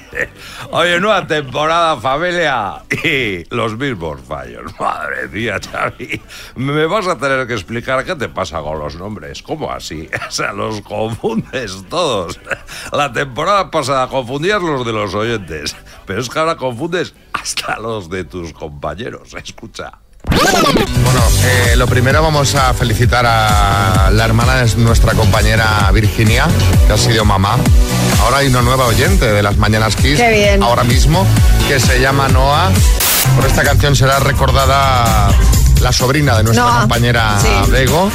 Oye, 0.72 1.00
nueva 1.00 1.26
temporada, 1.26 1.98
familia. 1.98 2.84
Y 3.04 3.44
los 3.56 3.78
mismos 3.78 4.20
fallos. 4.28 4.78
Madre 4.80 5.28
mía, 5.30 5.60
Xavi. 5.72 6.22
Me 6.56 6.86
vas 6.88 7.08
a 7.08 7.18
tener 7.18 7.48
que 7.48 7.54
explicar 7.54 8.04
qué 8.04 8.16
te 8.16 8.28
pasa 8.30 8.60
con 8.62 8.80
los 8.80 8.96
nombres. 8.96 9.42
¿Cómo 9.44 9.72
así? 9.72 10.10
O 10.28 10.32
sea, 10.32 10.52
los 10.52 10.82
confundes 10.82 11.84
todos. 11.90 12.40
La 12.92 13.12
temporada 13.14 13.72
pasada 13.72 14.08
confundías 14.08 14.62
los 14.62 14.86
de 14.86 14.92
los 14.94 15.16
oyentes. 15.16 15.76
Pero 16.06 16.20
es 16.22 16.30
que 16.30 16.38
ahora 16.40 16.58
confundes 16.58 17.14
hasta 17.34 17.80
los 17.80 18.10
de 18.10 18.26
tus 18.26 18.52
compañeros. 18.54 19.34
Escucha. 19.36 19.92
Bueno, 20.30 21.22
eh, 21.44 21.76
lo 21.76 21.88
primero 21.88 22.22
vamos 22.22 22.56
a 22.56 22.74
felicitar 22.74 23.26
a 23.26 24.10
la 24.12 24.26
hermana 24.26 24.63
de 24.63 24.76
nuestra 24.78 25.13
compañera 25.13 25.90
Virginia, 25.94 26.48
que 26.86 26.94
ha 26.94 26.98
sido 26.98 27.26
mamá. 27.26 27.58
Ahora 28.22 28.38
hay 28.38 28.48
una 28.48 28.62
nueva 28.62 28.86
oyente 28.86 29.32
de 29.32 29.44
las 29.44 29.58
Mañanas 29.58 29.96
Kiss. 29.96 30.20
Qué 30.20 30.32
bien. 30.32 30.63
Ahora 30.63 30.84
mismo, 30.84 31.26
que 31.68 31.80
se 31.80 32.00
llama 32.00 32.28
Noah. 32.28 32.70
Por 33.36 33.46
esta 33.46 33.63
canción 33.63 33.96
será 33.96 34.20
recordada 34.20 35.30
la 35.82 35.92
sobrina 35.92 36.36
de 36.38 36.44
nuestra 36.44 36.82
compañera 36.82 37.38
sí. 37.40 37.72
Bego. 37.72 38.10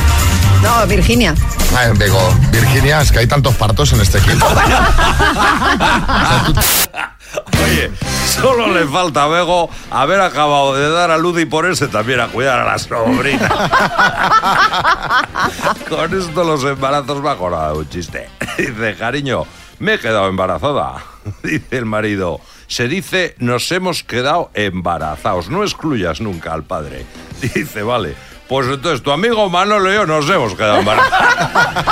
No, 0.62 0.87
Virginia. 0.87 1.35
Ah, 1.77 1.90
Bego, 1.94 2.20
Virginia, 2.51 3.01
es 3.01 3.11
que 3.11 3.20
hay 3.20 3.27
tantos 3.27 3.55
partos 3.57 3.92
en 3.92 4.01
este 4.01 4.18
equipo. 4.18 4.46
Oye, 7.64 7.90
solo 8.27 8.68
le 8.68 8.87
falta 8.87 9.25
a 9.25 9.29
Bego 9.29 9.71
haber 9.90 10.21
acabado 10.21 10.75
de 10.75 10.90
dar 10.90 11.11
a 11.11 11.18
luz 11.18 11.40
y 11.40 11.47
ponerse 11.47 11.88
también 11.88 12.21
a 12.21 12.29
cuidar 12.29 12.61
a 12.61 12.64
la 12.64 12.79
sobrina. 12.79 13.49
Con 15.88 16.18
esto 16.18 16.45
los 16.45 16.64
embarazos 16.64 17.23
me 17.23 17.29
ha 17.29 17.33
acordado 17.33 17.75
de 17.75 17.79
un 17.81 17.88
chiste. 17.88 18.29
Dice, 18.59 18.97
cariño, 18.97 19.45
me 19.79 19.95
he 19.95 19.99
quedado 19.99 20.29
embarazada. 20.29 21.03
Dice 21.42 21.79
el 21.79 21.87
marido, 21.87 22.40
se 22.66 22.88
dice 22.88 23.35
nos 23.38 23.71
hemos 23.73 24.03
quedado 24.03 24.51
embarazados. 24.55 25.49
No 25.49 25.62
excluyas 25.62 26.21
nunca 26.21 26.53
al 26.53 26.64
padre. 26.64 27.07
Dice, 27.40 27.83
vale. 27.83 28.14
Pues 28.53 28.69
entonces 28.69 29.03
tu 29.03 29.11
amigo 29.11 29.49
Manolo 29.49 29.91
y 29.91 29.95
yo 29.95 30.05
nos 30.05 30.29
hemos 30.29 30.55
quedado 30.55 30.81
embarazados. 30.81 31.87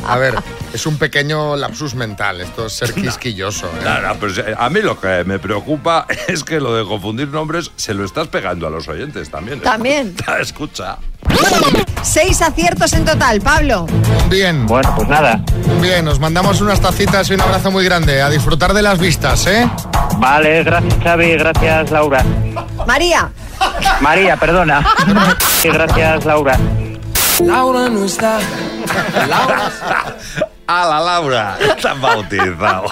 A 0.08 0.16
ver, 0.16 0.34
es 0.72 0.86
un 0.86 0.96
pequeño 0.96 1.56
lapsus 1.56 1.94
mental, 1.94 2.40
esto 2.40 2.64
es 2.64 2.72
ser 2.72 2.94
quisquilloso. 2.94 3.66
¿eh? 3.66 3.84
No, 3.84 4.00
no, 4.00 4.14
pues, 4.14 4.38
eh, 4.38 4.54
a 4.58 4.70
mí 4.70 4.80
lo 4.80 4.98
que 4.98 5.22
me 5.24 5.38
preocupa 5.38 6.06
es 6.26 6.42
que 6.42 6.58
lo 6.58 6.74
de 6.74 6.86
confundir 6.86 7.28
nombres 7.28 7.70
se 7.76 7.92
lo 7.92 8.06
estás 8.06 8.28
pegando 8.28 8.66
a 8.66 8.70
los 8.70 8.88
oyentes 8.88 9.28
también. 9.28 9.60
También. 9.60 10.16
Escucha. 10.40 10.96
Seis 12.00 12.40
aciertos 12.40 12.94
en 12.94 13.04
total, 13.04 13.42
Pablo. 13.42 13.84
Bien. 14.30 14.66
Bueno, 14.66 14.90
pues 14.96 15.06
nada. 15.06 15.44
Bien, 15.82 16.02
nos 16.02 16.18
mandamos 16.18 16.62
unas 16.62 16.80
tacitas 16.80 17.28
y 17.28 17.34
un 17.34 17.42
abrazo 17.42 17.70
muy 17.70 17.84
grande. 17.84 18.22
A 18.22 18.30
disfrutar 18.30 18.72
de 18.72 18.80
las 18.80 18.98
vistas, 18.98 19.46
¿eh? 19.46 19.68
Vale, 20.16 20.64
gracias 20.64 20.94
Xavi, 21.04 21.32
gracias 21.32 21.90
Laura. 21.90 22.24
María. 22.86 23.30
María, 24.00 24.36
perdona. 24.36 24.84
Sí, 25.60 25.68
gracias 25.68 26.24
Laura. 26.24 26.58
Laura 27.40 27.88
no 27.88 28.04
está. 28.04 28.38
Laura. 29.28 29.70
A 30.72 30.86
la 30.86 31.00
Laura, 31.00 31.58
tan 31.82 32.00
bautizado. 32.00 32.84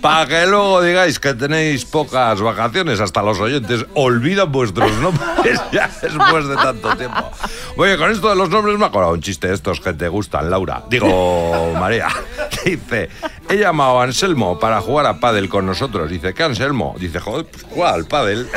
Para 0.00 0.26
que 0.26 0.46
luego 0.48 0.82
digáis 0.82 1.20
que 1.20 1.32
tenéis 1.32 1.84
pocas 1.84 2.40
vacaciones, 2.40 2.98
hasta 2.98 3.22
los 3.22 3.38
oyentes 3.38 3.86
olvidan 3.94 4.50
vuestros 4.50 4.90
nombres 4.94 5.60
ya 5.72 5.88
después 6.02 6.48
de 6.48 6.56
tanto 6.56 6.96
tiempo. 6.96 7.30
Oye, 7.76 7.96
con 7.98 8.10
esto 8.10 8.30
de 8.30 8.34
los 8.34 8.48
nombres 8.48 8.76
me 8.78 8.86
ha 8.86 8.88
acordado 8.88 9.14
un 9.14 9.20
chiste 9.20 9.46
de 9.46 9.54
estos 9.54 9.78
que 9.78 9.92
te 9.92 10.08
gustan, 10.08 10.50
Laura. 10.50 10.82
Digo, 10.90 11.72
María. 11.78 12.08
Dice, 12.64 13.10
he 13.48 13.58
llamado 13.58 14.00
a 14.00 14.04
Anselmo 14.04 14.58
para 14.58 14.80
jugar 14.80 15.06
a 15.06 15.20
pádel 15.20 15.48
con 15.48 15.66
nosotros. 15.66 16.10
Dice, 16.10 16.34
¿qué 16.34 16.42
Anselmo? 16.42 16.96
Dice, 16.98 17.20
joder, 17.20 17.46
pues 17.46 17.64
juega 17.70 17.90
al 17.94 18.06
pádel. 18.06 18.48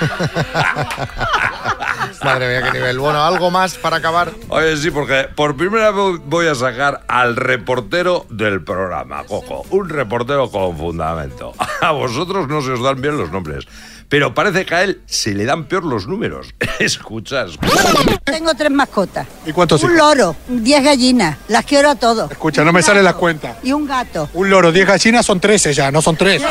Madre 2.24 2.48
mía, 2.48 2.62
qué 2.70 2.78
nivel. 2.78 2.98
Bueno, 2.98 3.22
algo 3.22 3.50
más 3.50 3.76
para 3.76 3.96
acabar. 3.96 4.32
Oye, 4.48 4.76
sí, 4.76 4.90
porque 4.90 5.28
por 5.34 5.56
primera 5.56 5.90
vez 5.90 6.20
voy 6.24 6.46
a 6.46 6.54
sacar 6.54 7.02
al 7.08 7.36
reportero 7.36 8.26
del 8.30 8.62
programa, 8.64 9.24
cojo. 9.24 9.64
Un 9.70 9.88
reportero 9.90 10.50
con 10.50 10.76
fundamento. 10.76 11.52
A 11.80 11.90
vosotros 11.92 12.48
no 12.48 12.62
se 12.62 12.70
os 12.72 12.82
dan 12.82 13.00
bien 13.02 13.18
los 13.18 13.30
nombres, 13.30 13.66
pero 14.08 14.32
parece 14.32 14.64
que 14.64 14.74
a 14.74 14.84
él 14.84 15.02
se 15.04 15.34
le 15.34 15.44
dan 15.44 15.64
peor 15.64 15.84
los 15.84 16.06
números. 16.06 16.54
Escucha, 16.78 17.44
escucha. 17.44 17.84
Tengo 18.24 18.54
tres 18.54 18.70
mascotas. 18.70 19.26
¿Y 19.44 19.52
cuántos 19.52 19.82
Un 19.82 19.94
hijos? 19.94 20.16
loro, 20.16 20.36
diez 20.48 20.82
gallinas, 20.82 21.36
las 21.48 21.66
quiero 21.66 21.90
a 21.90 21.96
todos. 21.96 22.30
Escucha, 22.30 22.64
no 22.64 22.72
me 22.72 22.82
sale 22.82 23.02
la 23.02 23.12
cuenta. 23.14 23.56
Y 23.62 23.72
un 23.72 23.86
gato. 23.86 24.30
Un 24.32 24.48
loro, 24.48 24.72
10 24.72 24.86
gallinas 24.86 25.26
son 25.26 25.40
13 25.40 25.74
ya, 25.74 25.90
no 25.90 26.00
son 26.00 26.16
3. 26.16 26.42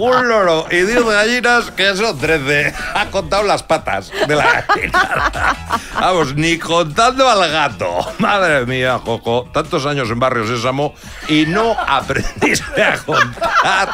Un 0.00 0.28
loro 0.28 0.66
y 0.70 0.82
10 0.82 1.04
gallinas 1.04 1.70
que 1.70 1.94
son 1.94 2.18
13. 2.18 2.74
Ha 2.94 3.06
contado 3.06 3.42
las 3.42 3.62
patas 3.62 4.10
de 4.26 4.36
la 4.36 4.62
gallina. 4.66 5.56
Vamos, 6.00 6.34
ni 6.34 6.58
contando 6.58 7.28
al 7.28 7.50
gato. 7.50 8.12
Madre 8.18 8.66
mía, 8.66 8.98
Joco, 8.98 9.48
tantos 9.52 9.86
años 9.86 10.10
en 10.10 10.18
Barrio 10.18 10.46
Sésamo 10.46 10.94
y 11.28 11.46
no 11.46 11.76
aprendiste 11.86 12.82
a 12.82 12.98
contar 12.98 13.88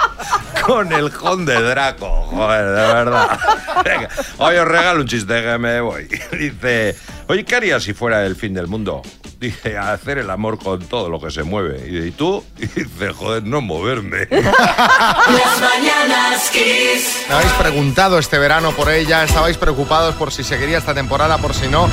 con 0.64 0.92
el 0.92 1.12
conde 1.12 1.60
Draco. 1.60 2.26
Joder, 2.30 2.66
de 2.66 2.94
verdad. 2.94 3.38
Venga, 3.84 4.08
oye, 4.38 4.60
os 4.60 4.68
regalo 4.68 5.00
un 5.00 5.06
chiste 5.08 5.42
que 5.42 5.58
me 5.58 5.80
voy. 5.80 6.08
Dice, 6.32 6.96
oye, 7.30 7.44
¿qué 7.44 7.54
harías 7.54 7.84
si 7.84 7.92
fuera 7.92 8.26
el 8.26 8.34
fin 8.34 8.54
del 8.54 8.66
mundo? 8.66 9.02
Dice, 9.38 9.78
hacer 9.78 10.18
el 10.18 10.28
amor 10.30 10.58
con 10.58 10.80
todo 10.80 11.08
lo 11.08 11.20
que 11.20 11.30
se 11.30 11.44
mueve. 11.44 11.88
Y, 11.88 12.08
¿y 12.08 12.10
tú? 12.10 12.44
Y 12.58 12.66
dice, 12.66 13.12
joder, 13.12 13.44
no 13.44 13.60
moverme. 13.60 14.26
Las 14.30 15.60
mañanas 15.60 16.50
Kiss. 16.50 17.26
Me 17.28 17.36
habéis 17.36 17.52
preguntado 17.52 18.18
este 18.18 18.38
verano 18.38 18.72
por 18.72 18.90
ella, 18.90 19.22
estabais 19.22 19.56
preocupados 19.56 20.16
por 20.16 20.32
si 20.32 20.42
seguiría 20.42 20.78
esta 20.78 20.92
temporada, 20.92 21.38
por 21.38 21.54
si 21.54 21.68
no. 21.68 21.88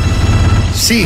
Sí, 0.77 1.05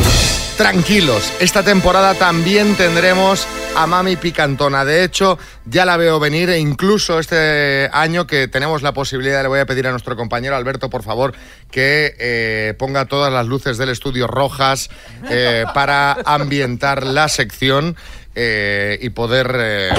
tranquilos, 0.58 1.32
esta 1.40 1.64
temporada 1.64 2.14
también 2.14 2.76
tendremos 2.76 3.48
a 3.74 3.86
Mami 3.86 4.16
Picantona. 4.16 4.84
De 4.84 5.02
hecho, 5.02 5.38
ya 5.64 5.84
la 5.84 5.96
veo 5.96 6.20
venir 6.20 6.50
e 6.50 6.58
incluso 6.58 7.18
este 7.18 7.88
año 7.92 8.26
que 8.26 8.46
tenemos 8.48 8.82
la 8.82 8.92
posibilidad, 8.92 9.42
le 9.42 9.48
voy 9.48 9.60
a 9.60 9.66
pedir 9.66 9.86
a 9.86 9.90
nuestro 9.90 10.14
compañero 10.14 10.54
Alberto, 10.54 10.90
por 10.90 11.02
favor, 11.02 11.32
que 11.70 12.14
eh, 12.18 12.74
ponga 12.78 13.06
todas 13.06 13.32
las 13.32 13.46
luces 13.46 13.78
del 13.78 13.88
estudio 13.88 14.26
rojas 14.26 14.90
eh, 15.30 15.64
para 15.74 16.16
ambientar 16.26 17.04
la 17.04 17.28
sección 17.28 17.96
eh, 18.34 18.98
y 19.00 19.10
poder... 19.10 19.92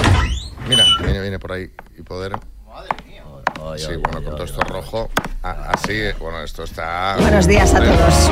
mira, 0.69 0.85
viene, 1.03 1.19
viene 1.19 1.39
por 1.39 1.51
ahí. 1.51 1.71
Y 1.97 2.03
poder... 2.03 2.33
Sí, 3.77 3.95
bueno, 3.95 4.23
con 4.23 4.35
todo 4.35 4.43
esto 4.43 4.61
rojo. 4.61 5.09
Así, 5.41 6.01
bueno, 6.19 6.41
esto 6.43 6.63
está. 6.63 7.15
Buenos 7.19 7.47
días 7.47 7.73
a 7.73 7.79
todos. 7.79 8.29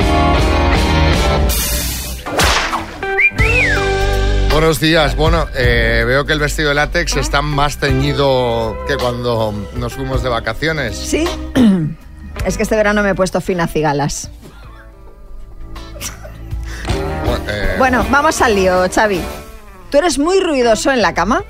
Buenos 4.50 4.80
días. 4.80 5.16
Bueno, 5.16 5.46
eh, 5.56 6.04
veo 6.06 6.24
que 6.26 6.34
el 6.34 6.38
vestido 6.38 6.68
de 6.68 6.74
látex 6.74 7.16
está 7.16 7.42
más 7.42 7.78
teñido 7.78 8.76
que 8.86 8.96
cuando 8.96 9.52
nos 9.74 9.94
fuimos 9.94 10.22
de 10.22 10.28
vacaciones. 10.28 10.96
Sí. 10.96 11.24
Es 12.46 12.56
que 12.56 12.62
este 12.64 12.74
verano 12.74 13.02
me 13.02 13.10
he 13.10 13.14
puesto 13.14 13.40
finas 13.40 13.70
cigalas. 13.70 14.30
Bueno, 17.24 17.44
eh, 17.46 17.74
Bueno, 17.78 18.06
vamos 18.10 18.40
al 18.40 18.54
lío, 18.56 18.88
Xavi. 18.92 19.20
¿Tú 19.90 19.98
eres 19.98 20.18
muy 20.18 20.40
ruidoso 20.40 20.90
en 20.90 21.02
la 21.02 21.14
cama? 21.14 21.44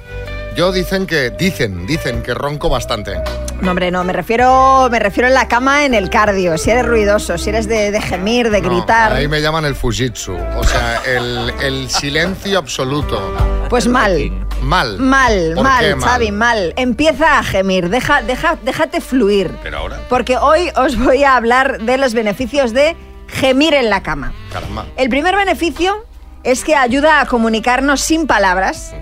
Yo 0.56 0.70
dicen 0.70 1.06
que, 1.06 1.30
dicen, 1.30 1.86
dicen 1.86 2.22
que 2.22 2.34
ronco 2.34 2.68
bastante. 2.68 3.14
No, 3.62 3.70
hombre, 3.70 3.92
no, 3.92 4.02
me 4.02 4.12
refiero, 4.12 4.88
me 4.90 4.98
refiero 4.98 5.28
en 5.28 5.34
la 5.34 5.46
cama 5.46 5.84
en 5.84 5.94
el 5.94 6.10
cardio. 6.10 6.58
Si 6.58 6.68
eres 6.70 6.84
ruidoso, 6.84 7.38
si 7.38 7.50
eres 7.50 7.68
de, 7.68 7.92
de 7.92 8.00
gemir, 8.02 8.50
de 8.50 8.60
No, 8.60 8.68
gritar. 8.68 9.12
ahí 9.12 9.28
me 9.28 9.40
llaman 9.40 9.64
el 9.64 9.76
Fujitsu. 9.76 10.36
O 10.56 10.64
sea, 10.64 11.00
el, 11.06 11.52
el 11.62 11.88
silencio 11.88 12.58
absoluto. 12.58 13.22
Pues 13.70 13.86
mal. 13.86 14.32
Mal. 14.62 14.98
Mal, 14.98 15.52
¿Por 15.54 15.62
mal, 15.64 15.84
qué 15.84 15.94
mal? 15.94 16.10
Xavi, 16.10 16.32
mal. 16.32 16.72
Empieza 16.76 17.38
a 17.38 17.44
gemir, 17.44 17.88
deja, 17.88 18.22
deja, 18.22 18.58
déjate 18.64 19.00
fluir. 19.00 19.52
Pero 19.62 19.78
ahora. 19.78 20.00
Porque 20.08 20.36
hoy 20.36 20.68
os 20.74 20.98
voy 20.98 21.22
a 21.22 21.36
hablar 21.36 21.80
de 21.82 21.98
los 21.98 22.14
beneficios 22.14 22.72
de 22.72 22.96
gemir 23.28 23.74
en 23.74 23.90
la 23.90 24.02
cama. 24.02 24.32
Caramba. 24.52 24.86
El 24.96 25.08
primer 25.08 25.36
beneficio 25.36 26.04
es 26.42 26.64
que 26.64 26.74
ayuda 26.74 27.20
a 27.20 27.26
comunicarnos 27.26 28.00
sin 28.00 28.26
palabras, 28.26 28.92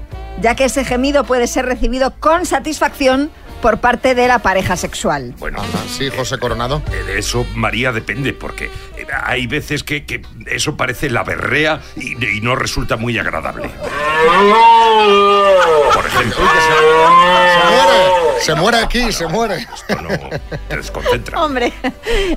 ya 0.43 0.55
que 0.55 0.67
ese 0.67 0.85
gemido 0.85 1.25
puede 1.25 1.47
ser 1.47 1.65
recibido 1.65 2.13
con 2.21 2.45
satisfacción 2.45 3.31
por 3.61 3.79
parte 3.79 4.15
de 4.15 4.29
la 4.29 4.41
pareja 4.41 4.77
sexual. 4.77 5.35
Bueno, 5.39 5.61
sí, 5.89 6.09
José 6.11 6.39
Coronado. 6.39 6.83
De 7.07 7.19
eso, 7.19 7.47
María, 7.55 7.93
depende, 7.93 8.33
porque 8.33 8.67
eh, 8.67 8.71
hay 9.25 9.47
veces 9.47 9.83
que, 9.85 10.05
que 10.05 10.23
eso 10.47 10.77
parece 10.77 11.11
la 11.11 11.23
berrea 11.23 11.81
y, 11.97 12.13
y 12.25 12.41
no 12.41 12.57
resulta 12.57 12.97
muy 12.97 13.19
agradable. 13.19 13.71
Por 15.93 16.07
ejemplo, 16.07 16.37
Se 16.41 17.75
muere, 17.75 18.41
se 18.41 18.55
muere 18.55 18.79
aquí, 18.79 19.13
se 19.13 19.27
muere. 19.27 19.67
te 20.69 20.77
desconcentra. 20.77 21.43
Hombre, 21.43 21.73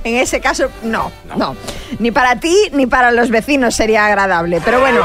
en 0.04 0.16
ese 0.16 0.40
caso, 0.40 0.70
no, 0.82 1.10
no. 1.36 1.56
Ni 1.98 2.10
para 2.10 2.40
ti 2.40 2.56
ni 2.72 2.86
para 2.86 3.10
los 3.10 3.30
vecinos 3.30 3.74
sería 3.76 4.06
agradable. 4.06 4.60
Pero 4.64 4.80
bueno, 4.80 5.00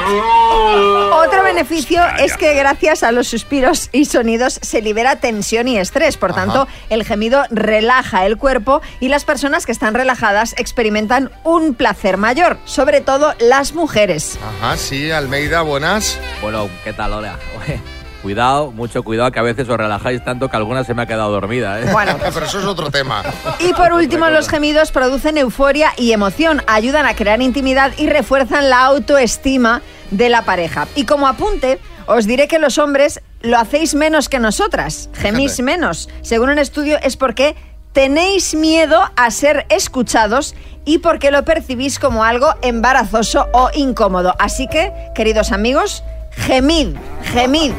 otro 1.13 1.43
beneficio 1.43 2.01
es 2.17 2.35
que 2.37 2.53
gracias 2.55 3.03
a 3.03 3.11
los 3.11 3.27
suspiros 3.27 3.89
y 3.91 4.05
sonidos 4.05 4.59
se 4.61 4.81
libera 4.81 5.17
tensión 5.17 5.67
y 5.67 5.77
estrés. 5.77 6.17
Por 6.17 6.33
tanto, 6.33 6.67
el 6.89 7.03
gemido 7.03 7.43
relaja 7.49 8.25
el 8.25 8.37
cuerpo 8.37 8.81
y 8.99 9.09
las 9.09 9.25
personas 9.25 9.65
que 9.65 9.71
están 9.71 9.93
relajadas 9.93 10.55
experimentan 10.57 11.31
un 11.43 11.48
placer 11.75 12.17
mayor, 12.17 12.57
sobre 12.65 13.01
todo 13.01 13.33
las 13.39 13.73
mujeres. 13.73 14.37
Ajá, 14.61 14.77
sí, 14.77 15.11
Almeida, 15.11 15.61
buenas. 15.61 16.19
Bueno, 16.41 16.69
¿qué 16.83 16.93
tal? 16.93 17.13
Hola. 17.13 17.39
Oye, 17.61 17.81
Cuidado, 18.21 18.71
mucho 18.71 19.03
cuidado, 19.03 19.31
que 19.31 19.39
a 19.39 19.43
veces 19.43 19.69
os 19.69 19.77
relajáis 19.77 20.21
tanto 20.23 20.49
que 20.49 20.57
alguna 20.57 20.83
se 20.83 20.93
me 20.93 21.03
ha 21.03 21.05
quedado 21.05 21.31
dormida. 21.31 21.79
¿eh? 21.79 21.85
Bueno. 21.91 22.17
Pero 22.33 22.45
eso 22.45 22.59
es 22.59 22.65
otro 22.65 22.91
tema. 22.91 23.23
Y 23.59 23.73
por 23.73 23.93
último, 23.93 24.29
los 24.29 24.49
gemidos 24.49 24.91
producen 24.91 25.37
euforia 25.37 25.93
y 25.97 26.11
emoción, 26.11 26.61
ayudan 26.67 27.05
a 27.05 27.15
crear 27.15 27.41
intimidad 27.41 27.93
y 27.97 28.07
refuerzan 28.07 28.69
la 28.69 28.83
autoestima 28.83 29.81
de 30.11 30.27
la 30.27 30.43
pareja. 30.43 30.87
Y 30.95 31.05
como 31.05 31.27
apunte, 31.27 31.79
os 32.07 32.25
diré 32.25 32.49
que 32.49 32.59
los 32.59 32.77
hombres 32.77 33.21
lo 33.41 33.57
hacéis 33.57 33.95
menos 33.95 34.27
que 34.27 34.39
nosotras, 34.39 35.09
gemís 35.13 35.61
menos. 35.61 36.09
Según 36.21 36.49
un 36.49 36.59
estudio 36.59 36.97
es 37.01 37.15
porque 37.15 37.55
tenéis 37.93 38.55
miedo 38.55 39.01
a 39.15 39.31
ser 39.31 39.65
escuchados 39.69 40.55
y 40.85 40.99
porque 40.99 41.31
lo 41.31 41.43
percibís 41.43 41.99
como 41.99 42.23
algo 42.23 42.53
embarazoso 42.61 43.47
o 43.53 43.69
incómodo. 43.73 44.33
Así 44.39 44.67
que, 44.67 44.93
queridos 45.15 45.51
amigos, 45.51 46.03
gemid, 46.31 46.95
gemid. 47.23 47.73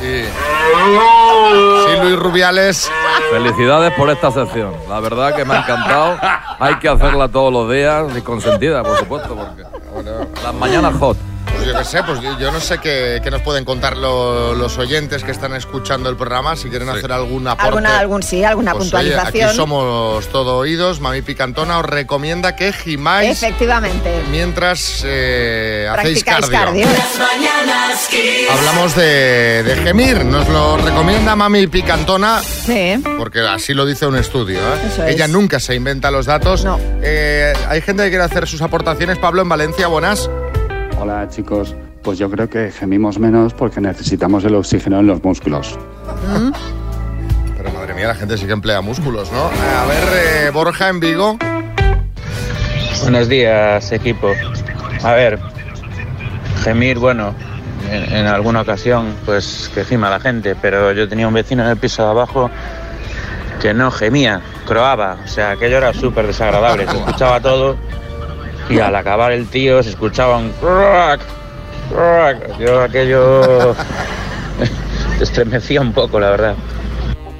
Sí. 0.00 0.24
Sí, 1.86 2.00
Luis 2.02 2.18
Rubiales. 2.18 2.90
Felicidades 3.30 3.92
por 3.94 4.10
esta 4.10 4.30
sección. 4.30 4.74
La 4.88 5.00
verdad 5.00 5.34
que 5.34 5.44
me 5.44 5.54
ha 5.54 5.58
encantado. 5.58 6.18
Hay 6.58 6.76
que 6.76 6.88
hacerla 6.88 7.28
todos 7.28 7.52
los 7.52 7.70
días 7.70 8.06
y 8.16 8.20
consentida, 8.20 8.82
por 8.82 8.98
supuesto, 8.98 9.36
porque 9.36 9.62
las 10.42 10.54
mañanas 10.54 10.94
hot. 10.98 11.16
Pues 11.62 11.72
yo 11.72 11.78
qué 11.78 11.84
sé, 11.84 12.02
pues 12.02 12.20
yo, 12.20 12.38
yo 12.38 12.50
no 12.50 12.60
sé 12.60 12.78
qué, 12.78 13.20
qué 13.22 13.30
nos 13.30 13.40
pueden 13.42 13.64
contar 13.64 13.96
lo- 13.96 14.54
los 14.54 14.78
oyentes 14.78 15.22
que 15.22 15.30
están 15.30 15.54
escuchando 15.54 16.08
el 16.10 16.16
programa, 16.16 16.56
si 16.56 16.68
quieren 16.68 16.88
hacer 16.88 17.12
algún 17.12 17.46
aporte. 17.46 17.68
Alguna, 17.68 17.98
algún 17.98 18.22
sí, 18.22 18.42
alguna 18.42 18.72
Pues, 18.72 18.92
oye, 18.92 19.10
puntualización. 19.12 19.48
aquí 19.48 19.56
somos 19.56 20.26
todo 20.28 20.56
oídos. 20.58 21.00
Mami 21.00 21.22
Picantona 21.22 21.78
os 21.78 21.86
recomienda 21.86 22.56
que 22.56 22.72
gimáis 22.72 23.42
Efectivamente. 23.42 24.22
mientras 24.30 25.02
eh, 25.06 25.88
hacéis 25.90 26.24
Practicáis 26.24 26.46
cardio. 26.50 26.84
cardio. 26.84 26.86
Las 26.86 27.18
mañanas 27.30 28.08
Kiss. 28.10 28.50
Hablamos 28.50 28.96
de, 28.96 29.62
de 29.62 29.76
gemir, 29.76 30.24
nos 30.24 30.48
lo 30.48 30.76
recomienda 30.78 31.36
Mami 31.36 31.66
Picantona. 31.68 32.40
Sí. 32.40 33.02
Porque 33.18 33.40
así 33.40 33.72
lo 33.74 33.86
dice 33.86 34.06
un 34.06 34.16
estudio. 34.16 34.58
¿eh? 34.58 34.78
Eso 34.92 35.04
es. 35.04 35.14
Ella 35.14 35.28
nunca 35.28 35.60
se 35.60 35.74
inventa 35.74 36.10
los 36.10 36.26
datos. 36.26 36.66
Eh, 37.02 37.52
hay 37.68 37.80
gente 37.82 38.02
que 38.04 38.08
quiere 38.10 38.24
hacer 38.24 38.48
sus 38.48 38.60
aportaciones. 38.62 39.18
Pablo, 39.18 39.42
en 39.42 39.48
Valencia, 39.48 39.86
buenas. 39.86 40.28
Hola 41.02 41.28
chicos, 41.28 41.74
pues 42.04 42.16
yo 42.16 42.30
creo 42.30 42.48
que 42.48 42.70
gemimos 42.70 43.18
menos 43.18 43.54
porque 43.54 43.80
necesitamos 43.80 44.44
el 44.44 44.54
oxígeno 44.54 45.00
en 45.00 45.08
los 45.08 45.20
músculos. 45.24 45.76
Pero 47.56 47.72
madre 47.72 47.92
mía, 47.94 48.06
la 48.06 48.14
gente 48.14 48.38
sí 48.38 48.46
que 48.46 48.52
emplea 48.52 48.80
músculos, 48.82 49.32
¿no? 49.32 49.46
Eh, 49.46 49.76
A 49.80 49.84
ver, 49.86 50.04
eh, 50.46 50.50
Borja 50.50 50.88
en 50.90 51.00
Vigo. 51.00 51.36
Buenos 53.02 53.28
días, 53.28 53.90
equipo. 53.90 54.28
A 55.02 55.14
ver, 55.14 55.40
gemir, 56.62 57.00
bueno, 57.00 57.34
en, 57.90 58.14
en 58.18 58.26
alguna 58.28 58.60
ocasión, 58.60 59.12
pues 59.24 59.72
que 59.74 59.84
gima 59.84 60.08
la 60.08 60.20
gente, 60.20 60.54
pero 60.54 60.92
yo 60.92 61.08
tenía 61.08 61.26
un 61.26 61.34
vecino 61.34 61.64
en 61.64 61.70
el 61.70 61.78
piso 61.78 62.04
de 62.04 62.10
abajo 62.10 62.48
que 63.60 63.74
no 63.74 63.90
gemía, 63.90 64.40
croaba, 64.68 65.16
o 65.24 65.26
sea, 65.26 65.50
aquello 65.50 65.78
era 65.78 65.92
súper 65.92 66.28
desagradable, 66.28 66.86
se 66.86 66.96
escuchaba 66.96 67.40
todo 67.40 67.76
y 68.68 68.78
al 68.78 68.94
acabar 68.96 69.32
el 69.32 69.46
tío 69.48 69.82
se 69.82 69.90
escuchaba 69.90 70.36
un 70.38 70.50
crack, 70.52 71.20
crack. 71.90 72.58
Yo 72.58 72.82
aquello 72.82 73.74
te 75.18 75.24
estremecía 75.24 75.80
un 75.80 75.92
poco, 75.92 76.18
la 76.20 76.30
verdad. 76.30 76.54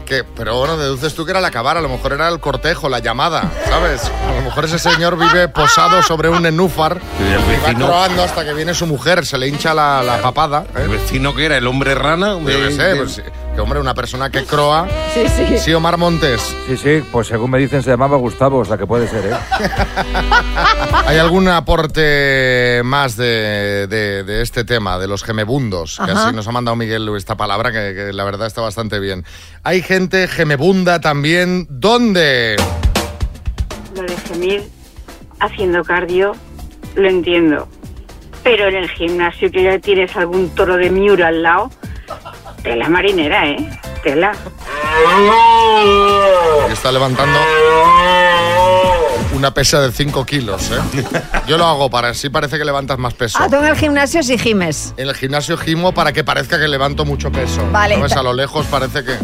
Que, 0.07 0.25
pero 0.25 0.59
bueno, 0.59 0.77
deduces 0.77 1.15
tú 1.15 1.25
que 1.25 1.31
era 1.31 1.39
el 1.39 1.45
acabar, 1.47 1.77
a 1.79 1.81
lo 1.81 1.89
mejor 1.89 2.13
era 2.13 2.29
el 2.29 2.39
cortejo, 2.41 2.89
la 2.89 2.99
llamada, 2.99 3.51
¿sabes? 3.69 4.11
A 4.31 4.35
lo 4.35 4.43
mejor 4.43 4.65
ese 4.67 4.79
señor 4.79 5.17
vive 5.17 5.49
posado 5.49 6.03
sobre 6.03 6.29
un 6.29 6.43
nenúfar 6.43 6.99
el 7.19 7.27
y 7.29 7.35
va 7.35 7.47
vecino- 7.69 7.87
croando 7.87 8.23
hasta 8.23 8.45
que 8.45 8.53
viene 8.53 8.75
su 8.75 8.87
mujer, 8.87 9.25
se 9.25 9.39
le 9.39 9.49
hincha 9.49 9.73
la, 9.73 10.03
la 10.03 10.19
papada. 10.21 10.65
¿eh? 10.77 10.83
¿El 10.83 10.89
vecino 10.89 11.35
que 11.35 11.47
era? 11.47 11.57
¿El 11.57 11.67
hombre 11.67 11.95
rana? 11.95 12.37
Yo 12.39 12.45
qué 12.47 12.73
sé, 12.73 12.97
pues, 12.97 13.13
sí, 13.13 13.23
que 13.55 13.61
hombre, 13.61 13.79
una 13.81 13.93
persona 13.95 14.31
que 14.31 14.45
croa. 14.45 14.89
Sí, 15.13 15.27
sí. 15.29 15.59
Sí, 15.59 15.75
Omar 15.75 15.99
Montes. 15.99 16.57
Sí, 16.67 16.77
sí, 16.77 17.03
pues 17.13 17.27
según 17.27 17.51
me 17.51 17.59
dicen 17.59 17.83
se 17.83 17.91
llamaba 17.91 18.17
Gustavo, 18.17 18.59
o 18.59 18.65
sea 18.65 18.79
que 18.79 18.87
puede 18.87 19.07
ser, 19.09 19.27
¿eh? 19.27 19.37
¿Hay 21.07 21.19
algún 21.19 21.47
aporte 21.49 22.81
más 22.85 23.17
de, 23.17 23.87
de- 23.89 24.25
de 24.25 24.43
este 24.43 24.65
tema, 24.65 24.99
de 24.99 25.07
los 25.09 25.23
gemebundos? 25.23 25.99
Que 26.03 26.11
Ajá. 26.11 26.27
así 26.29 26.37
nos 26.37 26.49
ha 26.49 26.53
mandado 26.53 26.77
Miguel 26.77 27.09
esta 27.17 27.37
palabra, 27.37 27.73
que, 27.73 27.95
que 27.95 28.13
la 28.13 28.25
verdad 28.25 28.47
está 28.47 28.63
bastante 28.63 28.99
bien. 29.01 29.25
Hay 29.65 29.83
gente 29.83 30.29
gemebunda 30.29 31.01
también. 31.01 31.67
¿Dónde? 31.69 32.57
Lo 33.95 34.03
de 34.03 34.17
gemir 34.17 34.63
haciendo 35.41 35.85
cardio, 35.85 36.33
lo 36.95 37.09
entiendo. 37.09 37.69
Pero 38.43 38.69
en 38.69 38.77
el 38.77 38.89
gimnasio 38.89 39.51
que 39.51 39.63
ya 39.63 39.79
tienes 39.79 40.17
algún 40.17 40.49
toro 40.55 40.77
de 40.77 40.89
Miura 40.91 41.29
al 41.29 41.43
lado, 41.43 41.71
tela 42.63 42.89
marinera, 42.89 43.49
¿eh? 43.49 43.71
Tela. 44.03 44.33
Está 46.71 46.91
levantando 46.93 47.39
una 49.35 49.53
pesa 49.53 49.81
de 49.81 49.91
5 49.91 50.25
kilos, 50.27 50.71
¿eh? 50.71 51.05
Yo 51.47 51.59
lo 51.59 51.67
hago 51.67 51.91
para 51.91 52.09
así 52.09 52.29
parece 52.29 52.59
que 52.59 52.65
levantas 52.65 52.99
más 52.99 53.15
peso. 53.15 53.39
Ah, 53.41 53.49
tú 53.49 53.57
en 53.57 53.67
el 53.67 53.77
gimnasio 53.77 54.23
sí 54.23 54.39
gimes. 54.39 54.95
En 54.97 55.09
el 55.09 55.15
gimnasio 55.15 55.57
gimo 55.57 55.93
para 55.93 56.13
que 56.13 56.23
parezca 56.23 56.59
que 56.59 56.69
levanto 56.69 57.05
mucho 57.05 57.33
peso. 57.33 57.67
Vale. 57.71 57.97
¿Sabes? 57.97 58.13
A 58.13 58.23
lo 58.23 58.33
lejos 58.33 58.67
parece 58.67 59.05
que... 59.05 59.19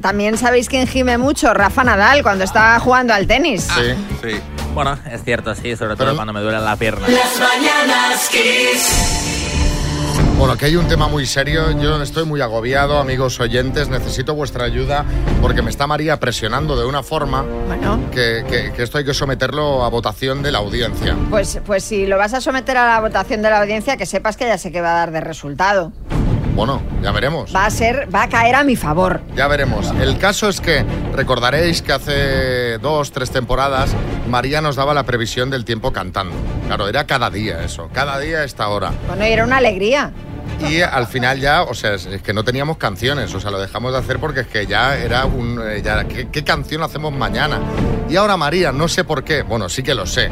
También 0.00 0.38
sabéis 0.38 0.68
quién 0.68 0.86
gime 0.86 1.18
mucho, 1.18 1.52
Rafa 1.54 1.82
Nadal, 1.82 2.22
cuando 2.22 2.44
está 2.44 2.78
jugando 2.78 3.14
al 3.14 3.26
tenis. 3.26 3.68
Sí. 3.74 3.94
Sí. 4.22 4.40
Bueno, 4.74 4.98
es 5.10 5.22
cierto, 5.24 5.54
sí, 5.54 5.76
sobre 5.76 5.96
todo 5.96 6.14
cuando 6.14 6.32
me 6.32 6.40
duele 6.40 6.60
la 6.60 6.76
pierna. 6.76 7.06
Las 7.08 7.38
mañanas 7.38 8.28
Kiss. 8.30 9.41
Bueno, 10.42 10.56
que 10.56 10.66
hay 10.66 10.74
un 10.74 10.88
tema 10.88 11.06
muy 11.06 11.24
serio. 11.24 11.70
Yo 11.80 12.02
estoy 12.02 12.24
muy 12.24 12.40
agobiado, 12.40 12.98
amigos 12.98 13.38
oyentes. 13.38 13.88
Necesito 13.88 14.34
vuestra 14.34 14.64
ayuda 14.64 15.04
porque 15.40 15.62
me 15.62 15.70
está 15.70 15.86
María 15.86 16.18
presionando 16.18 16.76
de 16.76 16.84
una 16.84 17.04
forma 17.04 17.44
que, 18.10 18.44
que- 18.50 18.72
que 18.72 18.82
esto 18.82 18.98
hay 18.98 19.04
que 19.04 19.14
someterlo 19.14 19.84
a 19.84 19.88
votación 19.88 20.42
de 20.42 20.50
la 20.50 20.58
audiencia. 20.58 21.16
Pues, 21.30 21.60
pues 21.64 21.84
si 21.84 22.06
lo 22.08 22.18
vas 22.18 22.34
a 22.34 22.40
someter 22.40 22.76
a 22.76 22.86
la 22.94 23.00
votación 23.00 23.40
de 23.40 23.50
la 23.50 23.60
audiencia, 23.60 23.96
que 23.96 24.04
sepas 24.04 24.36
que 24.36 24.44
ya 24.46 24.58
sé 24.58 24.72
que 24.72 24.80
va 24.80 24.90
a 24.94 24.96
dar 24.96 25.12
de 25.12 25.20
resultado. 25.20 25.92
Bueno, 26.56 26.82
ya 27.04 27.12
veremos. 27.12 27.54
Va 27.54 27.66
a 27.66 27.70
ser, 27.70 28.12
va 28.12 28.24
a 28.24 28.28
caer 28.28 28.56
a 28.56 28.64
mi 28.64 28.74
favor. 28.74 29.20
Ya 29.36 29.46
veremos. 29.46 29.92
El 30.00 30.18
caso 30.18 30.48
es 30.48 30.60
que 30.60 30.84
recordaréis 31.14 31.82
que 31.82 31.92
hace 31.92 32.78
dos, 32.78 33.12
tres 33.12 33.30
temporadas 33.30 33.94
María 34.28 34.60
nos 34.60 34.74
daba 34.74 34.92
la 34.92 35.04
previsión 35.04 35.50
del 35.50 35.64
tiempo 35.64 35.92
cantando. 35.92 36.34
Claro, 36.66 36.88
era 36.88 37.06
cada 37.06 37.30
día 37.30 37.62
eso, 37.62 37.88
cada 37.92 38.18
día 38.18 38.38
a 38.38 38.44
esta 38.44 38.68
hora. 38.70 38.90
Bueno, 39.06 39.24
y 39.24 39.30
era 39.30 39.44
una 39.44 39.58
alegría. 39.58 40.10
Y 40.68 40.80
al 40.80 41.06
final 41.06 41.40
ya, 41.40 41.62
o 41.62 41.74
sea, 41.74 41.94
es 41.94 42.06
que 42.22 42.32
no 42.32 42.44
teníamos 42.44 42.76
canciones, 42.76 43.34
o 43.34 43.40
sea, 43.40 43.50
lo 43.50 43.60
dejamos 43.60 43.92
de 43.92 43.98
hacer 43.98 44.18
porque 44.18 44.40
es 44.40 44.46
que 44.46 44.66
ya 44.66 44.96
era 44.96 45.24
un... 45.24 45.60
eh, 45.62 45.82
Ya, 45.84 46.04
¿qué, 46.04 46.28
qué 46.30 46.44
canción 46.44 46.82
hacemos 46.82 47.12
mañana? 47.12 47.60
Y 48.08 48.16
ahora 48.16 48.36
María, 48.36 48.70
no 48.72 48.86
sé 48.88 49.04
por 49.04 49.24
qué, 49.24 49.42
bueno, 49.42 49.68
sí 49.68 49.82
que 49.82 49.94
lo 49.94 50.06
sé. 50.06 50.28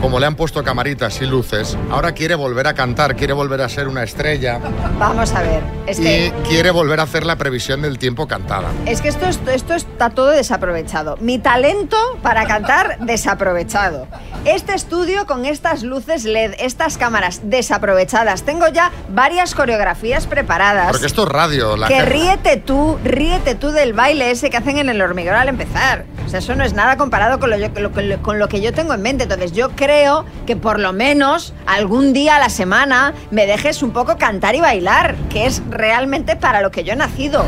Como 0.00 0.20
le 0.20 0.26
han 0.26 0.34
puesto 0.36 0.62
camaritas 0.62 1.20
y 1.22 1.26
luces, 1.26 1.78
ahora 1.90 2.12
quiere 2.12 2.34
volver 2.34 2.66
a 2.66 2.74
cantar, 2.74 3.16
quiere 3.16 3.32
volver 3.32 3.62
a 3.62 3.68
ser 3.70 3.88
una 3.88 4.02
estrella 4.02 4.60
Vamos 4.98 5.32
a 5.32 5.42
ver. 5.42 5.62
Es 5.86 5.98
y 5.98 6.02
que, 6.02 6.32
quiere 6.46 6.70
volver 6.70 7.00
a 7.00 7.04
hacer 7.04 7.24
la 7.24 7.36
previsión 7.36 7.80
del 7.82 7.98
tiempo 7.98 8.28
cantada. 8.28 8.68
es 8.86 9.00
que 9.00 9.08
esto, 9.08 9.26
es- 9.26 9.40
esto 9.50 9.72
está 9.74 10.10
todo 10.10 10.28
desaprovechado. 10.28 11.16
Mi 11.20 11.38
talento 11.38 11.96
para 12.22 12.44
cantar, 12.46 12.98
desaprovechado. 13.00 14.06
Este 14.44 14.74
estudio 14.74 15.26
con 15.26 15.46
estas 15.46 15.82
luces 15.82 16.24
LED, 16.24 16.54
estas 16.58 16.98
cámaras 16.98 17.40
desaprovechadas. 17.44 18.42
Tengo 18.42 18.68
ya 18.68 18.92
varias 19.08 19.54
coreografías 19.54 20.26
preparadas. 20.26 20.88
Porque 20.90 21.06
esto 21.06 21.22
es 21.22 21.28
radio. 21.30 21.76
La 21.78 21.88
que 21.88 21.94
gente- 21.96 22.10
ríete 22.10 22.56
tú, 22.58 22.98
ríete 23.04 23.54
tú 23.54 23.70
del 23.70 23.94
baile 23.94 24.30
ese 24.30 24.50
que 24.50 24.58
hacen 24.58 24.76
en 24.78 24.90
el 24.90 25.00
hormiguero 25.00 25.36
al 25.38 25.48
empezar. 25.48 26.04
O 26.26 26.28
sea, 26.28 26.38
eso 26.40 26.54
no 26.54 26.64
es 26.64 26.72
nada 26.74 26.96
comparado 26.98 27.38
con 27.40 27.48
lo, 27.50 27.56
yo- 27.56 27.72
con 27.72 28.08
lo- 28.08 28.22
con 28.22 28.38
lo 28.38 28.48
que 28.48 28.60
yo 28.60 28.72
tengo 28.74 28.92
en 28.94 29.00
mente. 29.02 29.24
Entonces, 29.24 29.52
yo 29.52 29.70
creo 29.70 29.93
que 30.46 30.56
por 30.56 30.80
lo 30.80 30.92
menos 30.92 31.54
algún 31.66 32.12
día 32.12 32.36
a 32.36 32.38
la 32.38 32.48
semana 32.48 33.14
me 33.30 33.46
dejes 33.46 33.82
un 33.82 33.92
poco 33.92 34.18
cantar 34.18 34.54
y 34.54 34.60
bailar, 34.60 35.14
que 35.30 35.46
es 35.46 35.62
realmente 35.70 36.36
para 36.36 36.60
lo 36.60 36.70
que 36.70 36.84
yo 36.84 36.92
he 36.92 36.96
nacido. 36.96 37.44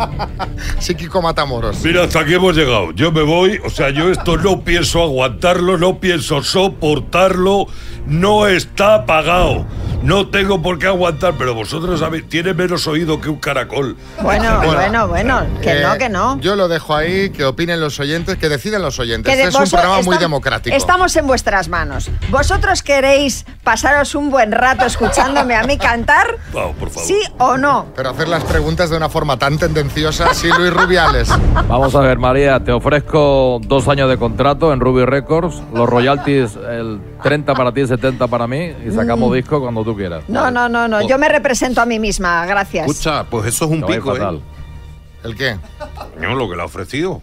Psíquico 0.78 1.22
Matamoros. 1.22 1.82
Mira, 1.82 2.04
hasta 2.04 2.20
aquí 2.20 2.34
hemos 2.34 2.54
llegado. 2.56 2.92
Yo 2.92 3.10
me 3.10 3.22
voy, 3.22 3.58
o 3.64 3.70
sea, 3.70 3.90
yo 3.90 4.10
esto 4.10 4.36
no 4.36 4.60
pienso 4.60 5.02
aguantarlo, 5.02 5.78
no 5.78 5.98
pienso 5.98 6.42
soportarlo, 6.42 7.66
no 8.06 8.46
está 8.46 9.06
pagado. 9.06 9.66
No 10.02 10.26
tengo 10.28 10.60
por 10.60 10.78
qué 10.80 10.88
aguantar, 10.88 11.34
pero 11.38 11.54
vosotros 11.54 12.00
sabéis, 12.00 12.28
tiene 12.28 12.54
menos 12.54 12.86
oído 12.88 13.20
que 13.20 13.28
un 13.28 13.36
caracol. 13.36 13.96
Bueno, 14.20 14.60
bueno, 14.64 15.06
bueno, 15.08 15.42
que 15.62 15.78
Eh, 15.78 15.82
no, 15.82 15.96
que 15.96 16.08
no. 16.08 16.40
Yo 16.40 16.56
lo 16.56 16.66
dejo 16.66 16.96
ahí, 16.96 17.30
que 17.30 17.44
opinen 17.44 17.80
los 17.80 18.00
oyentes, 18.00 18.36
que 18.36 18.48
deciden 18.48 18.82
los 18.82 18.98
oyentes. 18.98 19.32
Este 19.32 19.48
es 19.48 19.54
un 19.54 19.70
programa 19.70 20.02
muy 20.02 20.16
estam- 20.16 20.20
democrático. 20.20 20.76
Estamos 20.76 21.14
en 21.14 21.26
vuestras 21.28 21.68
manos. 21.68 22.10
¿Vosotros 22.30 22.82
queréis 22.82 23.46
pasaros 23.62 24.14
un 24.16 24.30
buen 24.30 24.50
rato 24.50 24.84
escuchándome 24.86 25.54
a 25.54 25.62
mí 25.62 25.78
cantar? 25.78 26.36
por 26.52 26.90
favor. 26.90 27.02
¿Sí 27.06 27.18
o 27.38 27.56
no? 27.56 27.86
Pero 27.94 28.10
hacer 28.10 28.26
las 28.28 28.42
preguntas 28.44 28.90
de 28.90 28.96
una 28.96 29.08
forma 29.08 29.36
tan 29.38 29.56
tendenciosa, 29.58 30.34
sí, 30.34 30.48
Luis 30.58 30.72
Rubiales. 30.72 31.28
Vamos 31.68 31.94
a 31.94 32.00
ver, 32.00 32.18
María, 32.18 32.58
te 32.60 32.72
ofrezco 32.72 33.60
dos 33.62 33.86
años 33.88 34.08
de 34.08 34.16
contrato 34.16 34.72
en 34.72 34.80
Ruby 34.80 35.04
Records, 35.04 35.62
los 35.72 35.88
royalties, 35.88 36.56
el 36.56 37.00
30 37.22 37.54
para 37.54 37.72
ti, 37.72 37.86
70 37.86 38.26
para 38.26 38.46
mí, 38.48 38.72
y 38.84 38.90
sacamos 38.90 39.30
Mm. 39.30 39.34
disco 39.34 39.60
cuando 39.60 39.84
tú 39.84 39.91
quieras. 39.96 40.24
No, 40.28 40.50
no, 40.50 40.68
no, 40.68 40.88
no. 40.88 41.06
Yo 41.06 41.18
me 41.18 41.28
represento 41.28 41.80
a 41.80 41.86
mí 41.86 41.98
misma, 41.98 42.44
gracias. 42.46 42.88
Escucha, 42.88 43.24
pues 43.24 43.46
eso 43.46 43.64
es 43.66 43.70
un 43.70 43.84
pico, 43.86 44.12
fatal. 44.14 44.36
¿eh? 44.36 44.40
¿El 45.24 45.36
qué? 45.36 45.56
No, 46.18 46.34
lo 46.34 46.48
que 46.48 46.56
le 46.56 46.62
ha 46.62 46.64
ofrecido. 46.66 47.22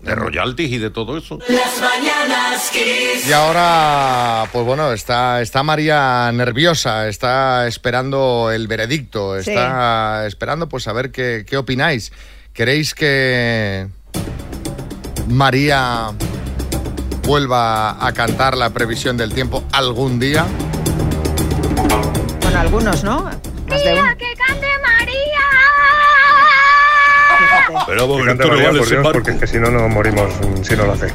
De 0.00 0.14
royalties 0.14 0.70
y 0.72 0.78
de 0.78 0.90
todo 0.90 1.16
eso. 1.16 1.38
Las 1.48 1.80
mañanas 1.80 2.70
Kiss. 2.70 3.26
Y 3.26 3.32
ahora, 3.32 4.44
pues 4.52 4.66
bueno, 4.66 4.92
está, 4.92 5.40
está 5.40 5.62
María 5.62 6.30
nerviosa, 6.32 7.08
está 7.08 7.66
esperando 7.66 8.50
el 8.52 8.68
veredicto, 8.68 9.40
Sí. 9.40 9.50
está 9.50 10.26
esperando 10.26 10.68
pues 10.68 10.86
a 10.88 10.92
ver 10.92 11.10
qué, 11.10 11.46
qué 11.48 11.56
opináis. 11.56 12.12
¿Queréis 12.52 12.94
que 12.94 13.88
María 15.28 16.10
vuelva 17.22 18.06
a 18.06 18.12
cantar 18.12 18.58
la 18.58 18.70
previsión 18.70 19.16
del 19.16 19.32
tiempo 19.32 19.64
algún 19.72 20.20
día? 20.20 20.44
Bueno, 22.54 22.68
algunos, 22.68 23.02
¿no? 23.02 23.24
Más 23.68 23.82
de 23.82 23.94
uno. 23.94 24.16
¡Que 24.16 24.32
cante 24.36 24.68
María! 24.80 25.40
Pero 27.84 28.16
Que 28.16 28.24
cante 28.26 28.46
María, 28.46 28.68
por 28.68 28.88
Dios, 28.88 29.08
porque 29.12 29.30
es 29.32 29.36
que 29.38 29.46
si 29.48 29.58
no, 29.58 29.72
no 29.72 29.88
morimos 29.88 30.32
si 30.62 30.76
no 30.76 30.86
lo 30.86 30.92
hace. 30.92 31.06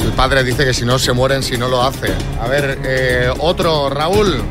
El 0.00 0.12
padre 0.16 0.42
dice 0.42 0.64
que 0.64 0.74
si 0.74 0.84
no 0.84 0.98
se 0.98 1.12
mueren 1.12 1.44
si 1.44 1.56
no 1.56 1.68
lo 1.68 1.80
hace. 1.80 2.08
A 2.42 2.48
ver, 2.48 2.76
eh, 2.84 3.32
otro, 3.38 3.88
Raúl. 3.88 4.42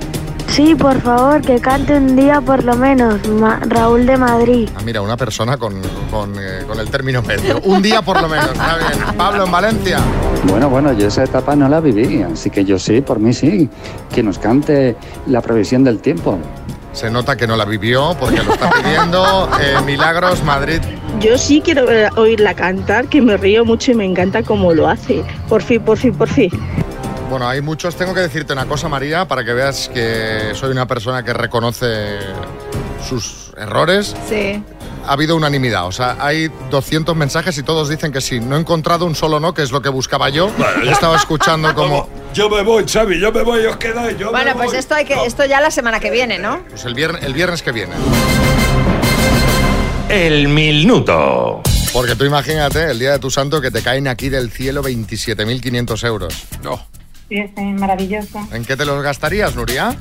Sí, 0.49 0.73
por 0.73 0.99
favor, 1.01 1.41
que 1.41 1.60
cante 1.60 1.95
un 1.97 2.15
día 2.15 2.41
por 2.41 2.63
lo 2.63 2.75
menos. 2.75 3.27
Ma- 3.27 3.60
Raúl 3.67 4.05
de 4.05 4.17
Madrid. 4.17 4.69
Ah, 4.75 4.81
mira, 4.83 5.01
una 5.01 5.15
persona 5.17 5.57
con, 5.57 5.73
con, 6.10 6.33
eh, 6.39 6.63
con 6.67 6.79
el 6.79 6.89
término 6.89 7.21
medio. 7.21 7.60
Un 7.63 7.81
día 7.81 8.01
por 8.01 8.19
lo 8.21 8.27
menos, 8.27 8.47
está 8.51 8.77
bien. 8.77 9.15
Pablo, 9.17 9.45
en 9.45 9.51
Valencia. 9.51 9.99
Bueno, 10.49 10.69
bueno, 10.69 10.93
yo 10.93 11.07
esa 11.07 11.23
etapa 11.25 11.55
no 11.55 11.67
la 11.69 11.79
viví, 11.79 12.23
así 12.23 12.49
que 12.49 12.65
yo 12.65 12.79
sí, 12.79 13.01
por 13.01 13.19
mí 13.19 13.33
sí. 13.33 13.69
Que 14.13 14.23
nos 14.23 14.39
cante 14.39 14.95
la 15.27 15.41
previsión 15.41 15.83
del 15.83 15.99
tiempo. 15.99 16.39
Se 16.93 17.12
nota 17.12 17.36
que 17.36 17.45
no 17.45 17.55
la 17.55 17.65
vivió 17.65 18.15
porque 18.19 18.41
lo 18.41 18.53
está 18.53 18.69
pidiendo. 18.71 19.49
Eh, 19.62 19.75
Milagros, 19.86 20.43
Madrid. 20.43 20.79
Yo 21.19 21.38
sí 21.38 21.62
quiero 21.63 21.86
oírla 22.15 22.53
cantar, 22.53 23.07
que 23.07 23.21
me 23.21 23.38
río 23.38 23.65
mucho 23.65 23.91
y 23.91 23.95
me 23.95 24.05
encanta 24.05 24.41
cómo 24.43 24.73
lo 24.73 24.88
hace. 24.88 25.23
Por 25.49 25.62
fin, 25.62 25.81
por 25.81 25.97
fin, 25.97 26.13
por 26.13 26.27
fin. 26.29 26.49
Bueno, 27.29 27.47
hay 27.47 27.61
muchos. 27.61 27.95
Tengo 27.95 28.13
que 28.13 28.21
decirte 28.21 28.53
una 28.53 28.65
cosa, 28.65 28.87
María, 28.87 29.27
para 29.27 29.43
que 29.43 29.53
veas 29.53 29.89
que 29.89 30.51
soy 30.53 30.71
una 30.71 30.87
persona 30.87 31.23
que 31.23 31.33
reconoce 31.33 32.19
sus 33.07 33.51
errores. 33.57 34.15
Sí. 34.29 34.63
ha 35.05 35.11
habido 35.11 35.35
unanimidad. 35.35 35.87
O 35.87 35.91
sea, 35.91 36.15
hay 36.19 36.49
200 36.69 37.15
mensajes 37.15 37.57
y 37.57 37.63
todos 37.63 37.89
dicen 37.89 38.11
que 38.13 38.21
sí. 38.21 38.39
No 38.39 38.55
he 38.55 38.59
encontrado 38.59 39.05
un 39.05 39.13
solo 39.15 39.39
no, 39.41 39.53
que 39.53 39.61
es 39.63 39.71
lo 39.71 39.81
que 39.81 39.89
buscaba 39.89 40.29
yo. 40.29 40.49
Estaba 40.85 41.15
escuchando 41.17 41.73
como... 41.75 42.07
Yo 42.33 42.49
me 42.49 42.61
voy, 42.61 42.85
Xavi, 42.87 43.19
yo 43.19 43.31
me 43.31 43.41
voy, 43.41 43.65
os 43.65 43.77
quedáis, 43.77 44.15
yo 44.19 44.29
Bueno, 44.29 44.51
me 44.51 44.57
pues 44.57 44.67
voy. 44.71 44.77
esto, 44.77 44.93
hay 44.93 45.05
que, 45.05 45.15
esto 45.25 45.43
ya 45.45 45.59
la 45.59 45.71
semana 45.71 45.99
que 45.99 46.11
viene, 46.11 46.37
¿no? 46.37 46.59
Pues 46.69 46.85
el 46.85 46.93
viernes, 46.93 47.23
el 47.23 47.33
viernes 47.33 47.63
que 47.63 47.71
viene. 47.71 47.93
El 50.09 50.47
minuto. 50.47 51.61
Porque 51.93 52.15
tú 52.15 52.25
imagínate 52.25 52.91
el 52.91 52.99
día 52.99 53.13
de 53.13 53.19
tu 53.19 53.31
santo 53.31 53.59
que 53.59 53.71
te 53.71 53.81
caen 53.81 54.07
aquí 54.07 54.29
del 54.29 54.51
cielo 54.51 54.83
27.500 54.83 56.05
euros. 56.05 56.43
No. 56.61 56.85
Sí, 57.29 57.35
es 57.39 57.79
maravilloso. 57.79 58.39
¿En 58.51 58.63
qué 58.65 58.77
te 58.77 58.85
los 58.85 59.01
gastarías, 59.03 59.55
Nuria? 59.55 59.95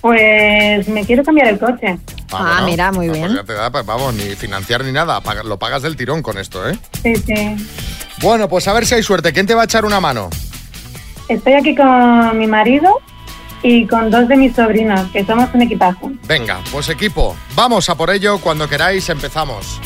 Pues 0.00 0.88
me 0.88 1.04
quiero 1.04 1.22
cambiar 1.22 1.48
el 1.48 1.58
coche. 1.58 1.98
Ah, 2.32 2.62
mira, 2.64 2.90
muy 2.90 3.08
pues 3.08 3.18
bien. 3.18 3.34
ya 3.34 3.44
te 3.44 3.52
da, 3.52 3.70
pues 3.70 3.84
vamos, 3.84 4.14
ni 4.14 4.34
financiar 4.34 4.84
ni 4.84 4.92
nada. 4.92 5.20
Lo 5.44 5.58
pagas 5.58 5.82
del 5.82 5.96
tirón 5.96 6.22
con 6.22 6.38
esto, 6.38 6.68
¿eh? 6.68 6.78
Sí, 7.02 7.14
sí. 7.16 7.56
Bueno, 8.22 8.48
pues 8.48 8.66
a 8.68 8.72
ver 8.72 8.86
si 8.86 8.94
hay 8.94 9.02
suerte. 9.02 9.32
¿Quién 9.32 9.46
te 9.46 9.54
va 9.54 9.62
a 9.62 9.64
echar 9.64 9.84
una 9.84 10.00
mano? 10.00 10.30
Estoy 11.28 11.52
aquí 11.52 11.74
con 11.74 12.38
mi 12.38 12.46
marido 12.46 12.98
y 13.62 13.86
con 13.86 14.10
dos 14.10 14.26
de 14.26 14.36
mis 14.36 14.54
sobrinos, 14.56 15.08
que 15.12 15.24
somos 15.24 15.48
un 15.52 15.62
equipazo. 15.62 16.10
Venga, 16.26 16.60
pues 16.72 16.88
equipo, 16.88 17.36
vamos 17.54 17.88
a 17.90 17.94
por 17.94 18.10
ello. 18.10 18.38
Cuando 18.38 18.68
queráis 18.68 19.08
empezamos. 19.10 19.80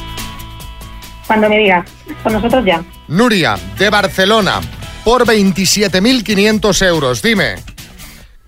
Cuando 1.26 1.48
me 1.48 1.58
digas, 1.58 1.84
con 2.22 2.34
nosotros 2.34 2.64
ya. 2.64 2.82
Nuria, 3.08 3.56
de 3.78 3.90
Barcelona, 3.90 4.60
por 5.04 5.26
27.500 5.26 6.86
euros. 6.86 7.22
Dime, 7.22 7.56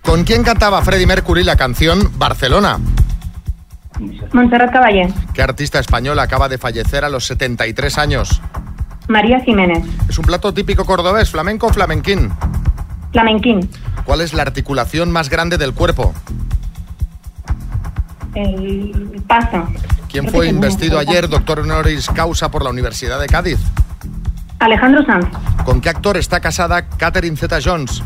¿con 0.01 0.23
quién 0.23 0.43
cantaba 0.43 0.81
Freddie 0.81 1.07
Mercury 1.07 1.43
la 1.43 1.55
canción 1.55 2.11
Barcelona? 2.17 2.79
Montserrat 4.31 4.71
Caballé, 4.71 5.11
¿Qué 5.33 5.41
artista 5.41 5.79
español 5.79 6.19
acaba 6.19 6.47
de 6.49 6.57
fallecer 6.59 7.03
a 7.03 7.09
los 7.09 7.25
73 7.25 7.97
años? 7.97 8.41
María 9.07 9.39
Jiménez, 9.39 9.83
¿Es 10.09 10.17
un 10.19 10.25
plato 10.25 10.53
típico 10.53 10.85
cordobés, 10.85 11.29
flamenco 11.29 11.67
o 11.67 11.73
flamenquín? 11.73 12.31
Flamenquín, 13.11 13.67
¿Cuál 14.05 14.21
es 14.21 14.33
la 14.33 14.43
articulación 14.43 15.11
más 15.11 15.29
grande 15.29 15.57
del 15.57 15.73
cuerpo? 15.73 16.13
el 18.35 19.23
paso. 19.27 19.67
¿Quién 20.11 20.25
Creo 20.25 20.35
fue 20.35 20.47
investido 20.47 20.99
ayer 20.99 21.27
doctor 21.27 21.59
honoris 21.61 22.07
causa 22.09 22.51
por 22.51 22.63
la 22.63 22.69
Universidad 22.69 23.19
de 23.19 23.25
Cádiz? 23.25 23.57
Alejandro 24.59 25.05
Sanz, 25.05 25.27
¿Con 25.65 25.81
qué 25.81 25.89
actor 25.89 26.17
está 26.17 26.39
casada 26.39 26.87
Catherine 26.89 27.37
Zeta-Jones? 27.37 28.03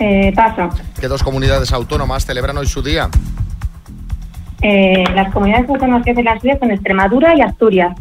eh, 0.00 0.32
paso. 0.34 0.68
¿Qué 1.00 1.06
dos 1.06 1.22
comunidades 1.22 1.72
autónomas 1.72 2.26
celebran 2.26 2.56
hoy 2.58 2.66
su 2.66 2.82
día? 2.82 3.08
Eh, 4.60 5.04
las 5.14 5.32
comunidades 5.32 5.68
autónomas 5.68 6.02
que 6.04 6.10
hacen 6.12 6.24
las 6.24 6.40
suyas 6.40 6.58
son 6.58 6.70
Extremadura 6.72 7.36
y 7.36 7.42
Asturias. 7.42 7.94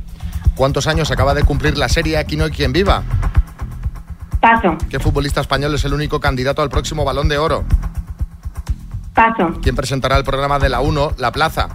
¿Cuántos 0.56 0.88
años 0.88 1.12
acaba 1.12 1.34
de 1.34 1.44
cumplir 1.44 1.78
la 1.78 1.90
serie 1.90 2.18
Aquí 2.18 2.36
no 2.38 2.46
hay 2.46 2.52
quien 2.52 2.74
viva? 2.74 3.04
Paso, 4.40 4.76
¿Qué 4.90 5.00
futbolista 5.00 5.40
español 5.42 5.74
es 5.76 5.86
el 5.86 5.94
único 5.94 6.20
candidato 6.20 6.62
al 6.62 6.70
próximo 6.70 7.06
Balón 7.06 7.30
de 7.30 7.38
Oro? 7.38 7.64
paso, 9.14 9.52
¿Quién 9.62 9.76
presentará 9.76 10.18
el 10.18 10.24
programa 10.24 10.58
de 10.60 10.70
la 10.70 10.82
1, 10.82 11.12
La 11.18 11.32
Plaza? 11.32 11.70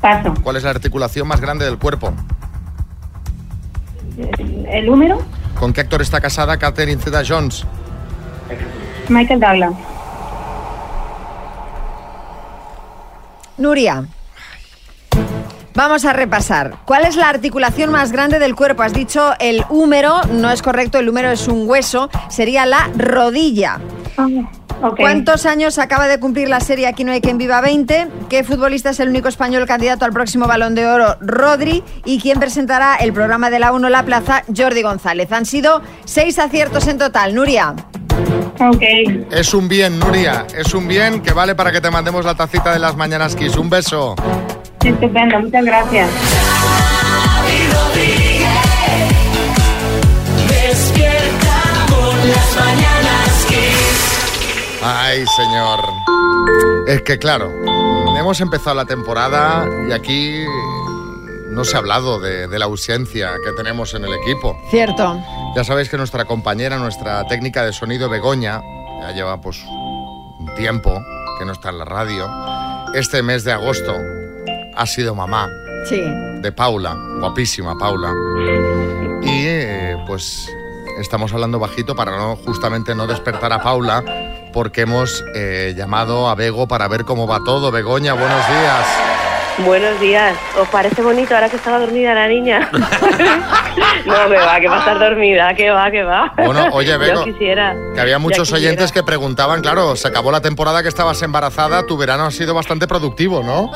paso. 0.00 0.32
¿Cuál 0.42 0.56
es 0.56 0.62
la 0.62 0.70
articulación 0.70 1.26
más 1.26 1.40
grande 1.40 1.64
del 1.64 1.76
cuerpo? 1.78 2.12
El 4.18 4.86
número, 4.86 5.18
¿Con 5.58 5.72
qué 5.72 5.80
actor 5.80 6.00
está 6.02 6.20
casada 6.20 6.56
Catherine 6.56 7.00
Zeta-Jones? 7.02 7.64
Michael 9.08 9.40
Douglas. 9.40 9.72
Nuria. 13.56 14.04
Vamos 15.74 16.04
a 16.04 16.12
repasar. 16.12 16.76
¿Cuál 16.84 17.06
es 17.06 17.16
la 17.16 17.28
articulación 17.28 17.90
más 17.90 18.12
grande 18.12 18.38
del 18.38 18.54
cuerpo? 18.54 18.82
Has 18.82 18.92
dicho 18.92 19.32
el 19.40 19.64
húmero, 19.68 20.20
no 20.30 20.50
es 20.50 20.62
correcto, 20.62 20.98
el 20.98 21.08
húmero 21.08 21.30
es 21.30 21.48
un 21.48 21.68
hueso, 21.68 22.08
sería 22.28 22.66
la 22.66 22.88
rodilla. 22.96 23.78
¿Cuántos 24.96 25.46
años 25.46 25.78
acaba 25.78 26.06
de 26.06 26.20
cumplir 26.20 26.48
la 26.48 26.60
serie 26.60 26.86
Aquí 26.86 27.04
no 27.04 27.12
hay 27.12 27.20
quien 27.20 27.38
viva 27.38 27.60
20? 27.60 28.08
¿Qué 28.28 28.44
futbolista 28.44 28.90
es 28.90 29.00
el 29.00 29.08
único 29.08 29.28
español 29.28 29.66
candidato 29.66 30.04
al 30.04 30.12
próximo 30.12 30.46
Balón 30.46 30.74
de 30.74 30.86
Oro? 30.86 31.16
Rodri. 31.20 31.82
¿Y 32.04 32.20
quién 32.20 32.38
presentará 32.38 32.96
el 32.96 33.12
programa 33.12 33.50
de 33.50 33.58
la 33.58 33.72
1 33.72 33.88
La 33.88 34.04
Plaza? 34.04 34.44
Jordi 34.54 34.82
González. 34.82 35.30
Han 35.32 35.46
sido 35.46 35.82
seis 36.04 36.38
aciertos 36.38 36.86
en 36.86 36.98
total. 36.98 37.34
Nuria. 37.34 37.74
Ok. 38.60 38.82
Es 39.30 39.54
un 39.54 39.68
bien, 39.68 39.98
Nuria. 39.98 40.46
Es 40.56 40.74
un 40.74 40.88
bien 40.88 41.22
que 41.22 41.32
vale 41.32 41.54
para 41.54 41.72
que 41.72 41.80
te 41.80 41.90
mandemos 41.90 42.24
la 42.24 42.34
tacita 42.34 42.72
de 42.72 42.78
las 42.78 42.96
mañanas 42.96 43.36
Kiss. 43.36 43.56
Un 43.56 43.70
beso. 43.70 44.14
Estupendo, 44.84 45.40
muchas 45.40 45.64
gracias. 45.64 46.08
Despierta 50.48 51.62
con 51.88 52.30
las 52.30 52.56
mañanas. 52.56 52.87
Ay, 54.82 55.24
señor. 55.36 55.80
Es 56.86 57.02
que 57.02 57.18
claro, 57.18 57.50
hemos 58.18 58.40
empezado 58.40 58.76
la 58.76 58.84
temporada 58.84 59.66
y 59.88 59.92
aquí 59.92 60.44
no 61.50 61.64
se 61.64 61.76
ha 61.76 61.80
hablado 61.80 62.20
de, 62.20 62.46
de 62.48 62.58
la 62.58 62.66
ausencia 62.66 63.32
que 63.44 63.52
tenemos 63.52 63.94
en 63.94 64.04
el 64.04 64.12
equipo. 64.14 64.56
Cierto. 64.70 65.20
Ya 65.56 65.64
sabéis 65.64 65.88
que 65.88 65.96
nuestra 65.96 66.24
compañera, 66.24 66.76
nuestra 66.78 67.26
técnica 67.26 67.64
de 67.64 67.72
sonido 67.72 68.08
Begoña, 68.08 68.62
ya 69.00 69.12
lleva 69.12 69.40
pues 69.40 69.62
un 69.66 70.50
tiempo 70.56 70.98
que 71.38 71.44
no 71.44 71.52
está 71.52 71.70
en 71.70 71.78
la 71.78 71.84
radio. 71.84 72.28
Este 72.94 73.22
mes 73.22 73.44
de 73.44 73.52
agosto 73.52 73.94
ha 74.76 74.86
sido 74.86 75.14
mamá 75.14 75.48
Sí. 75.88 76.00
de 76.40 76.52
Paula, 76.52 76.96
guapísima 77.20 77.76
Paula. 77.78 78.12
Y 79.22 79.46
eh, 79.46 79.96
pues 80.06 80.48
estamos 81.00 81.32
hablando 81.32 81.58
bajito 81.58 81.94
para 81.94 82.16
no 82.16 82.36
justamente 82.36 82.94
no 82.94 83.06
despertar 83.06 83.52
a 83.52 83.62
Paula 83.62 84.02
porque 84.52 84.82
hemos 84.82 85.24
eh, 85.34 85.74
llamado 85.76 86.28
a 86.28 86.34
Bego 86.34 86.68
para 86.68 86.88
ver 86.88 87.04
cómo 87.04 87.26
va 87.26 87.38
todo. 87.44 87.70
Begoña, 87.70 88.14
buenos 88.14 88.46
días. 88.48 89.08
Buenos 89.64 90.00
días. 90.00 90.36
¿Os 90.60 90.68
parece 90.68 91.02
bonito 91.02 91.34
ahora 91.34 91.48
que 91.48 91.56
estaba 91.56 91.80
dormida 91.80 92.14
la 92.14 92.28
niña? 92.28 92.70
no, 94.06 94.28
me 94.28 94.36
va, 94.36 94.60
que 94.60 94.68
va 94.68 94.76
a 94.76 94.78
estar 94.78 94.98
dormida, 94.98 95.52
que 95.54 95.70
va, 95.70 95.90
que 95.90 96.04
va. 96.04 96.32
Bueno, 96.36 96.68
oye, 96.72 96.96
Bego, 96.96 97.24
Yo 97.24 97.32
quisiera. 97.32 97.76
Que 97.94 98.00
había 98.00 98.18
muchos 98.20 98.52
oyentes 98.52 98.92
que 98.92 99.02
preguntaban, 99.02 99.60
claro, 99.60 99.96
se 99.96 100.06
acabó 100.06 100.30
la 100.30 100.40
temporada 100.40 100.82
que 100.82 100.88
estabas 100.88 101.20
embarazada, 101.22 101.84
tu 101.86 101.96
verano 101.96 102.26
ha 102.26 102.30
sido 102.30 102.54
bastante 102.54 102.86
productivo, 102.86 103.42
¿no? 103.42 103.70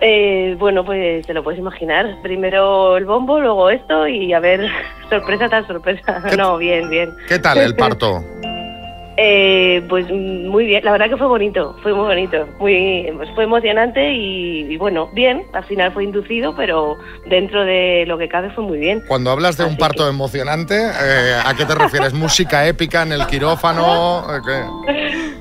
Eh, 0.00 0.56
bueno, 0.58 0.84
pues 0.84 1.24
te 1.26 1.32
lo 1.32 1.44
puedes 1.44 1.60
imaginar. 1.60 2.16
Primero 2.22 2.96
el 2.96 3.04
bombo, 3.04 3.38
luego 3.38 3.70
esto 3.70 4.08
y 4.08 4.32
a 4.32 4.40
ver, 4.40 4.68
sorpresa 5.08 5.48
tras 5.48 5.66
sorpresa. 5.66 6.22
No, 6.36 6.58
bien, 6.58 6.90
bien. 6.90 7.10
¿Qué 7.28 7.38
tal 7.38 7.58
el 7.58 7.76
parto? 7.76 8.24
Eh, 9.16 9.84
pues 9.88 10.06
mm, 10.10 10.48
muy 10.48 10.66
bien, 10.66 10.84
la 10.84 10.92
verdad 10.92 11.08
que 11.08 11.16
fue 11.16 11.26
bonito, 11.28 11.76
fue 11.82 11.94
muy 11.94 12.06
bonito, 12.06 12.48
muy, 12.58 13.08
pues 13.16 13.28
fue 13.34 13.44
emocionante 13.44 14.12
y, 14.12 14.66
y 14.72 14.76
bueno, 14.76 15.08
bien, 15.12 15.44
al 15.52 15.64
final 15.64 15.92
fue 15.92 16.04
inducido, 16.04 16.54
pero 16.56 16.96
dentro 17.26 17.64
de 17.64 18.04
lo 18.06 18.18
que 18.18 18.28
cabe 18.28 18.50
fue 18.50 18.64
muy 18.64 18.78
bien. 18.78 19.02
Cuando 19.06 19.30
hablas 19.30 19.56
de 19.56 19.64
un 19.64 19.76
parto 19.76 20.08
emocionante, 20.08 20.74
eh, 20.74 21.34
¿a 21.44 21.54
qué 21.54 21.64
te 21.64 21.74
refieres? 21.74 22.12
¿Música 22.12 22.66
épica 22.66 23.02
en 23.02 23.12
el 23.12 23.26
quirófano? 23.26 24.24
Eh, 24.34 24.40
¿qué? 24.44 24.94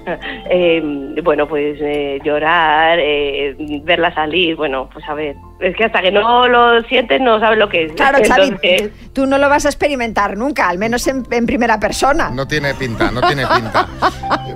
Eh, 0.50 1.16
bueno, 1.24 1.48
pues 1.48 1.78
eh, 1.82 2.20
llorar, 2.24 3.00
eh, 3.02 3.56
verla 3.84 4.14
salir, 4.14 4.56
bueno, 4.56 4.90
pues 4.92 5.08
a 5.08 5.14
ver, 5.14 5.36
es 5.60 5.76
que 5.76 5.86
hasta 5.86 6.02
que 6.02 6.12
no 6.12 6.48
lo 6.48 6.82
sientes 6.84 7.22
no 7.22 7.40
sabes 7.40 7.58
lo 7.58 7.70
que 7.70 7.86
es. 7.86 7.94
Claro, 7.94 8.20
Xavi, 8.28 8.48
Entonces, 8.48 8.92
tú 9.14 9.26
no 9.26 9.38
lo 9.38 9.48
vas 9.50 9.66
a 9.66 9.70
experimentar 9.70 10.38
nunca, 10.38 10.68
al 10.68 10.78
menos 10.78 11.08
en, 11.08 11.26
en 11.32 11.46
primera 11.46 11.80
persona. 11.80 12.30
No 12.32 12.46
tiene 12.48 12.74
pinta, 12.74 13.12
no 13.12 13.22
tiene 13.22 13.48
pinta. 13.48 13.63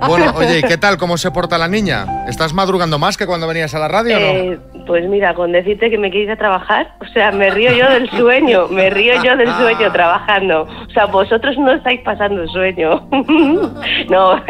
Bueno, 0.06 0.32
oye, 0.36 0.60
¿y 0.60 0.62
qué 0.62 0.78
tal? 0.78 0.96
¿Cómo 0.96 1.16
se 1.16 1.30
porta 1.30 1.58
la 1.58 1.68
niña? 1.68 2.24
¿Estás 2.28 2.54
madrugando 2.54 2.98
más 2.98 3.16
que 3.16 3.26
cuando 3.26 3.46
venías 3.46 3.74
a 3.74 3.78
la 3.78 3.88
radio 3.88 4.16
o 4.16 4.20
no? 4.20 4.26
Eh, 4.26 4.58
pues 4.86 5.06
mira, 5.06 5.34
con 5.34 5.52
decirte 5.52 5.90
que 5.90 5.98
me 5.98 6.10
queréis 6.10 6.30
a 6.30 6.36
trabajar, 6.36 6.94
o 7.00 7.04
sea, 7.06 7.30
me 7.30 7.50
río 7.50 7.72
yo 7.72 7.90
del 7.90 8.08
sueño, 8.10 8.68
me 8.68 8.88
río 8.90 9.22
yo 9.22 9.36
del 9.36 9.52
sueño 9.52 9.92
trabajando. 9.92 10.62
O 10.62 10.90
sea, 10.90 11.06
vosotros 11.06 11.58
no 11.58 11.72
estáis 11.72 12.00
pasando 12.00 12.42
el 12.42 12.48
sueño. 12.48 13.06
no, 14.08 14.40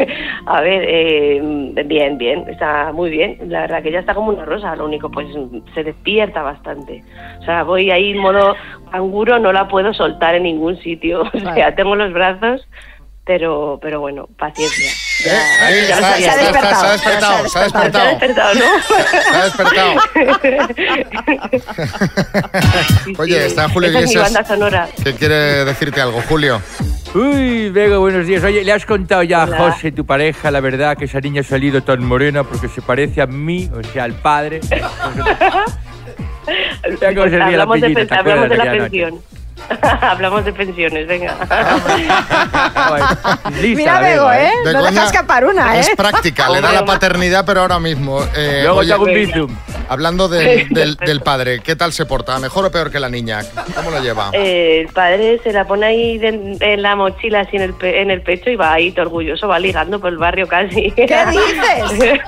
a 0.47 0.61
ver, 0.61 0.85
eh, 0.87 1.73
bien, 1.87 2.18
bien, 2.18 2.44
está 2.49 2.92
muy 2.92 3.11
bien. 3.11 3.38
La 3.49 3.62
verdad 3.62 3.83
que 3.83 3.88
ella 3.88 4.01
está 4.01 4.14
como 4.14 4.31
una 4.31 4.44
rosa, 4.44 4.77
lo 4.77 4.85
único 4.85 5.11
pues 5.11 5.27
se 5.75 5.83
despierta 5.83 6.42
bastante. 6.42 7.02
O 7.40 7.44
sea, 7.44 7.65
voy 7.65 7.90
ahí 7.90 8.13
en 8.13 8.19
modo 8.19 8.54
canguro, 8.92 9.38
no 9.38 9.52
la 9.52 9.69
puedo 9.69 9.92
soltar 9.92 10.35
en 10.35 10.44
ningún 10.44 10.77
sitio. 10.79 11.25
O 11.48 11.54
sea, 11.54 11.75
tengo 11.75 11.96
los 11.96 12.13
brazos, 12.13 12.67
pero, 13.29 13.79
pero 13.83 14.00
bueno, 14.00 14.26
paciencia. 14.38 14.90
Ya- 15.24 15.66
Ahí 15.66 15.74
ya 15.87 15.94
está, 15.96 16.10
sabía. 16.12 16.31
está, 16.31 16.40
está, 16.48 16.74
se 16.81 16.87
ha 16.87 16.92
despertado, 16.92 17.48
se 17.48 17.58
ha 17.58 17.62
despertado. 17.62 17.92
Se 17.92 17.98
ha 17.98 18.08
despertado, 18.08 18.54
¿no? 18.54 18.60
Se 19.22 19.37
ha 19.37 19.44
despertado. 19.44 19.92
Oye, 23.18 23.46
está 23.46 23.68
Julio 23.68 23.90
Esa 23.90 23.98
es 23.98 24.04
mi 24.06 24.10
Iglesias. 24.12 24.33
banda 24.33 24.48
sonora. 24.48 24.88
que 25.04 25.12
quiere 25.14 25.64
decirte 25.66 26.00
algo, 26.00 26.22
Julio. 26.26 26.62
Uy, 27.14 27.68
Vega, 27.70 27.98
buenos 27.98 28.26
días. 28.26 28.42
Oye, 28.44 28.64
¿le 28.64 28.72
has 28.72 28.87
contado 28.87 29.22
ya 29.22 29.42
a 29.42 29.44
Hola. 29.44 29.56
José, 29.72 29.92
tu 29.92 30.06
pareja, 30.06 30.50
la 30.50 30.60
verdad 30.60 30.96
que 30.96 31.04
esa 31.04 31.20
niña 31.20 31.42
ha 31.42 31.44
salido 31.44 31.83
tan 31.83 32.02
morena 32.02 32.44
porque 32.44 32.68
se 32.68 32.81
parece 32.81 33.20
a 33.20 33.26
mí, 33.26 33.68
o 33.74 33.83
sea, 33.92 34.04
al 34.04 34.14
padre? 34.14 34.60
Ya 37.00 37.14
cómo 37.14 37.24
se 37.24 37.31
ríe 37.31 37.38
la 37.38 37.44
hablamos 37.46 37.81
de, 37.81 37.88
pillita, 37.88 38.00
pen- 38.00 38.08
¿te 38.08 38.14
hablamos 38.14 38.48
de 38.48 38.56
de 38.56 38.64
la 38.64 38.70
pensión. 38.72 39.20
hablamos 40.00 40.44
de 40.44 40.52
pensiones, 40.52 41.06
venga. 41.06 41.37
Mira, 43.63 44.00
Bego, 44.00 44.33
¿eh? 44.33 44.50
No 44.65 44.73
Begoña 44.73 44.90
deja 44.90 45.06
escapar 45.06 45.44
una, 45.44 45.77
¿eh? 45.77 45.81
Es 45.81 45.90
práctica, 45.96 46.48
le 46.48 46.61
da 46.61 46.73
la 46.73 46.85
paternidad, 46.85 47.44
pero 47.44 47.61
ahora 47.63 47.79
mismo. 47.79 48.23
Eh, 48.37 48.61
Luego 48.65 48.79
oye, 48.81 48.88
te 48.88 48.94
hago 48.94 49.04
un 49.04 49.15
bizum. 49.15 49.56
Hablando 49.90 50.29
del, 50.29 50.69
del- 50.69 50.96
del 50.96 51.21
padre, 51.23 51.61
¿qué 51.61 51.75
tal 51.75 51.94
se 51.94 52.04
porta? 52.04 52.38
¿Mejor 52.38 52.67
o 52.67 52.71
peor 52.71 52.90
que 52.90 53.00
la 53.00 53.09
niña? 53.09 53.40
¿Cómo 53.75 53.90
lo 53.90 54.02
lleva? 54.02 54.31
Eh, 54.35 54.83
el 54.83 54.88
padre 54.92 55.40
se 55.42 55.50
la 55.52 55.67
pone 55.67 55.87
ahí 55.87 56.19
de- 56.19 56.59
en 56.61 56.83
la 56.83 56.94
mochila 56.94 57.40
así 57.40 57.56
en 57.56 57.63
el, 57.63 57.73
pe- 57.75 58.02
en 58.02 58.11
el 58.11 58.21
pecho 58.21 58.50
y 58.50 58.56
va 58.56 58.75
ahí 58.75 58.92
todo 58.92 59.06
orgulloso, 59.06 59.48
va 59.48 59.59
ligando 59.59 59.98
por 59.98 60.11
el 60.11 60.19
barrio 60.19 60.46
casi. 60.46 60.90
¿Qué 60.90 61.06
dices? 61.31 62.21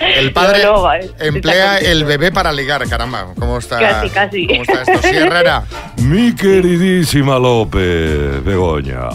El 0.16 0.32
padre 0.32 0.64
No, 0.64 0.72
no, 0.76 0.82
va, 0.82 0.98
eh, 0.98 1.10
emplea 1.18 1.78
el 1.78 2.04
bebé 2.04 2.32
para 2.32 2.52
ligar, 2.52 2.86
caramba. 2.88 3.26
¿Cómo 3.38 3.58
está? 3.58 3.78
Casi, 3.78 4.10
casi. 4.10 4.46
¿Cómo 4.46 4.62
está 4.62 4.82
esto? 4.82 5.08
Sí, 5.08 5.16
Herrera. 5.16 5.64
Mi 6.08 6.34
queridísima 6.34 7.38
López, 7.38 8.42
Begoña, 8.44 9.08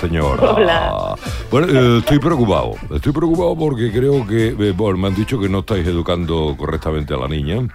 señora. 0.00 0.42
Hola. 0.54 1.14
Bueno, 1.50 1.66
eh, 1.68 1.98
estoy 1.98 2.18
preocupado. 2.20 2.74
Estoy 2.94 3.12
preocupado 3.12 3.56
porque 3.56 3.90
creo 3.90 4.24
que, 4.26 4.48
eh, 4.58 4.72
bueno, 4.76 4.98
me 4.98 5.08
han 5.08 5.14
dicho 5.16 5.38
que 5.40 5.48
no 5.48 5.60
estáis 5.60 5.86
educando 5.86 6.54
correctamente 6.56 7.12
a 7.14 7.16
la 7.16 7.26
niña. 7.28 7.66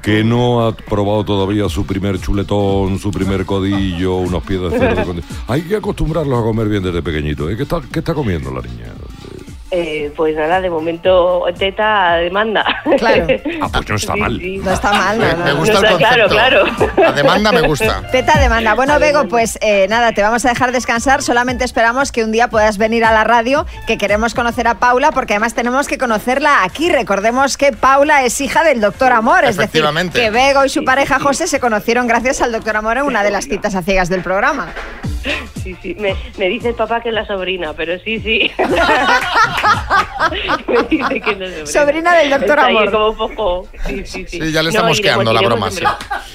Que 0.00 0.22
no 0.22 0.64
ha 0.64 0.72
probado 0.76 1.24
todavía 1.24 1.68
su 1.68 1.84
primer 1.84 2.20
chuletón, 2.20 3.00
su 3.00 3.10
primer 3.10 3.44
codillo, 3.44 4.16
unos 4.18 4.44
pies 4.44 4.60
de 4.60 4.68
con- 5.04 5.20
Hay 5.48 5.62
que 5.62 5.74
acostumbrarlos 5.76 6.38
a 6.38 6.42
comer 6.42 6.68
bien 6.68 6.84
desde 6.84 7.02
pequeñito. 7.02 7.50
¿eh? 7.50 7.56
¿Qué, 7.56 7.64
está, 7.64 7.80
¿Qué 7.92 7.98
está 7.98 8.14
comiendo 8.14 8.52
la 8.52 8.60
niña? 8.62 8.92
Eh, 9.70 10.10
pues 10.16 10.34
nada, 10.34 10.62
de 10.62 10.70
momento 10.70 11.44
teta 11.58 12.12
a 12.12 12.16
demanda. 12.16 12.64
Claro. 12.98 13.26
Ah, 13.60 13.68
pues 13.72 13.88
no 13.88 13.96
está 13.96 14.12
Sí, 14.14 14.20
mal. 14.20 14.38
sí. 14.38 14.56
No 14.58 14.72
está 14.72 14.92
mal, 14.92 15.18
no, 15.18 15.26
Me, 15.26 15.32
no. 15.34 15.44
me 15.44 15.52
gusta 15.54 15.72
No 15.74 15.78
el 15.80 15.84
está- 15.86 16.08
concepto. 16.08 16.28
claro, 16.28 16.64
claro. 16.64 16.92
La 16.96 17.12
demanda 17.12 17.52
me 17.52 17.60
gusta. 17.62 18.02
Teta 18.12 18.38
demanda. 18.38 18.74
Bueno, 18.74 18.98
Bego, 18.98 19.26
pues 19.28 19.58
eh, 19.60 19.86
nada, 19.88 20.12
te 20.12 20.22
vamos 20.22 20.44
a 20.46 20.48
dejar 20.50 20.72
descansar. 20.72 21.22
Solamente 21.22 21.64
esperamos 21.64 22.12
que 22.12 22.24
un 22.24 22.32
día 22.32 22.48
puedas 22.48 22.78
venir 22.78 23.04
a 23.04 23.12
la 23.12 23.24
radio, 23.24 23.66
que 23.86 23.98
queremos 23.98 24.32
conocer 24.34 24.68
a 24.68 24.78
Paula, 24.78 25.10
porque 25.12 25.34
además 25.34 25.54
tenemos 25.54 25.86
que 25.88 25.98
conocerla 25.98 26.62
aquí. 26.64 26.88
Recordemos 26.90 27.56
que 27.56 27.72
Paula 27.72 28.22
es 28.24 28.40
hija 28.40 28.62
del 28.64 28.80
doctor 28.80 29.12
Amor, 29.12 29.44
es 29.44 29.56
decir, 29.56 29.84
que 30.14 30.30
Bego 30.30 30.64
y 30.64 30.68
su 30.68 30.84
pareja 30.84 31.18
José 31.18 31.46
se 31.46 31.60
conocieron 31.60 32.06
gracias 32.06 32.40
al 32.40 32.52
doctor 32.52 32.76
Amor 32.76 32.96
en 32.98 33.02
una 33.04 33.22
de 33.22 33.30
las 33.30 33.46
citas 33.46 33.74
a 33.74 33.82
ciegas 33.82 34.08
del 34.08 34.22
programa. 34.22 34.68
Sí, 35.62 35.76
sí. 35.82 35.94
Me, 35.98 36.14
me 36.38 36.48
dice 36.48 36.68
el 36.70 36.74
papá 36.74 37.00
que 37.02 37.08
es 37.10 37.14
la 37.14 37.26
sobrina, 37.26 37.72
pero 37.76 37.98
sí, 37.98 38.20
sí. 38.20 38.50
me 40.68 40.82
dice 40.84 41.20
que 41.20 41.30
es 41.30 41.38
la 41.38 41.46
sobrina. 41.48 41.66
Sobrina 41.66 42.14
del 42.16 42.30
doctor 42.30 42.50
Está 42.58 42.66
Amor. 42.66 42.90
como 42.92 43.08
un 43.10 43.16
poco... 43.16 43.68
Sí, 43.86 44.02
sí, 44.04 44.26
sí. 44.28 44.40
Sí, 44.40 44.52
ya 44.52 44.62
le 44.62 44.70
está 44.70 44.82
mosqueando 44.82 45.32
la 45.32 45.40
broma, 45.40 45.68
en 45.68 45.74
breve. 45.74 45.90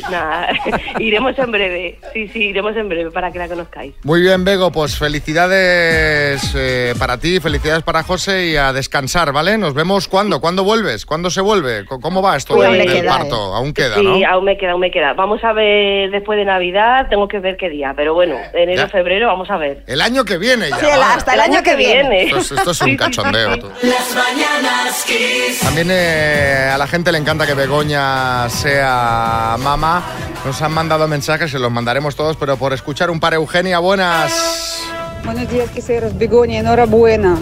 Nada, 0.09 0.49
iremos 0.99 1.37
en 1.37 1.51
breve. 1.51 1.99
Sí, 2.13 2.27
sí, 2.29 2.39
iremos 2.45 2.75
en 2.75 2.89
breve 2.89 3.11
para 3.11 3.31
que 3.31 3.39
la 3.39 3.47
conozcáis. 3.47 3.93
Muy 4.03 4.21
bien, 4.21 4.43
Bego, 4.43 4.71
pues 4.71 4.97
felicidades 4.97 6.53
eh, 6.55 6.93
para 6.97 7.17
ti, 7.19 7.39
felicidades 7.39 7.83
para 7.83 8.03
José 8.03 8.47
y 8.47 8.55
a 8.55 8.73
descansar, 8.73 9.31
¿vale? 9.31 9.57
Nos 9.57 9.73
vemos 9.73 10.07
cuándo, 10.07 10.41
¿cuándo 10.41 10.63
vuelves? 10.63 11.05
¿Cuándo 11.05 11.29
se 11.29 11.41
vuelve? 11.41 11.85
¿Cómo- 11.85 12.01
¿Cómo 12.01 12.21
va 12.21 12.35
esto 12.35 12.55
Pues 12.55 12.69
del, 12.69 12.79
del 12.79 12.91
queda, 13.01 13.17
parto? 13.17 13.35
Aún 13.55 13.73
queda, 13.73 13.95
sí, 13.95 14.03
¿no? 14.03 14.27
aún 14.27 14.45
me 14.45 14.57
queda, 14.57 14.71
aún 14.73 14.81
me 14.81 14.91
queda. 14.91 15.13
Vamos 15.13 15.43
a 15.43 15.53
ver 15.53 16.11
después 16.11 16.37
de 16.37 16.45
Navidad, 16.45 17.07
tengo 17.09 17.27
que 17.27 17.39
ver 17.39 17.55
qué 17.57 17.69
día, 17.69 17.93
pero 17.95 18.13
bueno, 18.13 18.35
enero, 18.53 18.83
Ya. 18.83 18.89
febrero, 18.89 19.27
vamos 19.27 19.49
a 19.49 19.57
ver. 19.57 19.83
El 19.87 20.01
año 20.01 20.25
que 20.25 20.37
viene 20.37 20.69
ya. 20.69 20.77
Sí, 20.79 20.85
hasta 20.85 21.33
el 21.33 21.39
año 21.39 21.63
que 21.63 21.75
viene. 21.75 22.23
Esto 22.23 22.37
es, 22.37 22.51
esto 22.51 22.71
es 22.71 22.81
un 22.81 22.97
cachondeo. 23.15 23.59
tú. 23.59 23.69
Las 23.83 24.15
mañanas 24.15 25.03
Kiss. 25.05 25.59
También 25.61 25.87
eh, 25.91 26.69
a 26.73 26.77
la 26.77 26.87
gente 26.87 27.11
le 27.11 27.17
encanta 27.17 27.45
que 27.45 27.53
Begoña 27.53 28.49
sea 28.49 29.55
mamá. 29.59 30.03
Nos 30.45 30.61
han 30.61 30.71
mandado 30.71 31.07
mensajes, 31.07 31.51
se 31.51 31.59
los 31.59 31.71
mandaremos 31.71 32.15
todos, 32.15 32.35
pero 32.37 32.57
por 32.57 32.73
escuchar 32.73 33.09
un 33.09 33.19
par, 33.19 33.33
Eugenia, 33.33 33.79
buenas. 33.79 34.81
Buenos 35.23 35.49
días, 35.49 35.69
queseros. 35.69 36.17
Begoña, 36.17 36.59
enhorabuena. 36.59 37.37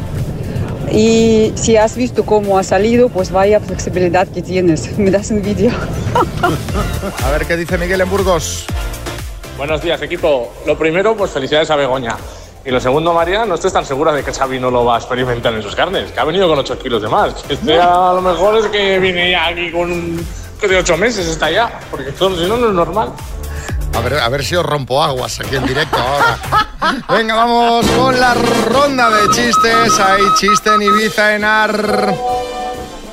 Y 0.91 1.53
si 1.55 1.77
has 1.77 1.95
visto 1.95 2.25
cómo 2.25 2.57
ha 2.57 2.63
salido, 2.63 3.09
pues 3.09 3.31
vaya 3.31 3.59
flexibilidad 3.59 4.27
que 4.27 4.41
tienes. 4.41 4.97
Me 4.97 5.09
das 5.09 5.31
envidia. 5.31 5.71
A 7.23 7.31
ver 7.31 7.45
qué 7.45 7.55
dice 7.55 7.77
Miguel 7.77 8.01
en 8.01 8.09
Burgos. 8.09 8.65
Buenos 9.57 9.81
días, 9.81 10.01
equipo. 10.01 10.53
Lo 10.65 10.77
primero, 10.77 11.15
pues 11.15 11.31
felicidades 11.31 11.69
a 11.71 11.75
Begoña. 11.75 12.17
Y 12.63 12.69
lo 12.69 12.79
segundo, 12.79 13.11
María, 13.13 13.43
no 13.45 13.55
estés 13.55 13.73
tan 13.73 13.85
segura 13.85 14.11
de 14.13 14.23
que 14.23 14.31
Xavi 14.31 14.59
no 14.59 14.69
lo 14.69 14.85
va 14.85 14.95
a 14.95 14.97
experimentar 14.99 15.53
en 15.53 15.63
sus 15.63 15.75
carnes, 15.75 16.11
que 16.11 16.19
ha 16.19 16.23
venido 16.23 16.47
con 16.47 16.59
8 16.59 16.77
kilos 16.77 17.01
de 17.01 17.09
más. 17.09 17.33
Que 17.43 17.55
Este 17.55 17.79
a 17.81 18.13
lo 18.13 18.21
mejor 18.21 18.57
es 18.57 18.67
que 18.67 18.99
viene 18.99 19.31
ya 19.31 19.47
aquí 19.47 19.71
con 19.71 19.91
un... 19.91 20.27
que 20.59 20.67
de 20.67 20.77
8 20.77 20.95
meses 20.97 21.27
está 21.27 21.49
ya, 21.49 21.79
porque 21.89 22.09
esto, 22.09 22.35
si 22.35 22.45
no, 22.45 22.57
no 22.57 22.67
es 22.67 22.73
normal. 22.73 23.09
A 23.95 23.99
ver, 24.01 24.19
a 24.19 24.29
ver 24.29 24.43
si 24.43 24.55
os 24.55 24.65
rompo 24.65 25.03
aguas 25.03 25.39
aquí 25.39 25.55
en 25.55 25.65
directo 25.65 25.97
ahora. 25.97 26.37
Venga, 27.09 27.35
vamos 27.35 27.85
con 27.91 28.19
la 28.19 28.33
ronda 28.33 29.09
de 29.09 29.29
chistes. 29.33 29.99
Hay 29.99 30.21
chiste 30.37 30.69
en 30.73 30.81
Ibiza, 30.83 31.35
en 31.35 31.43
Ar. 31.43 32.13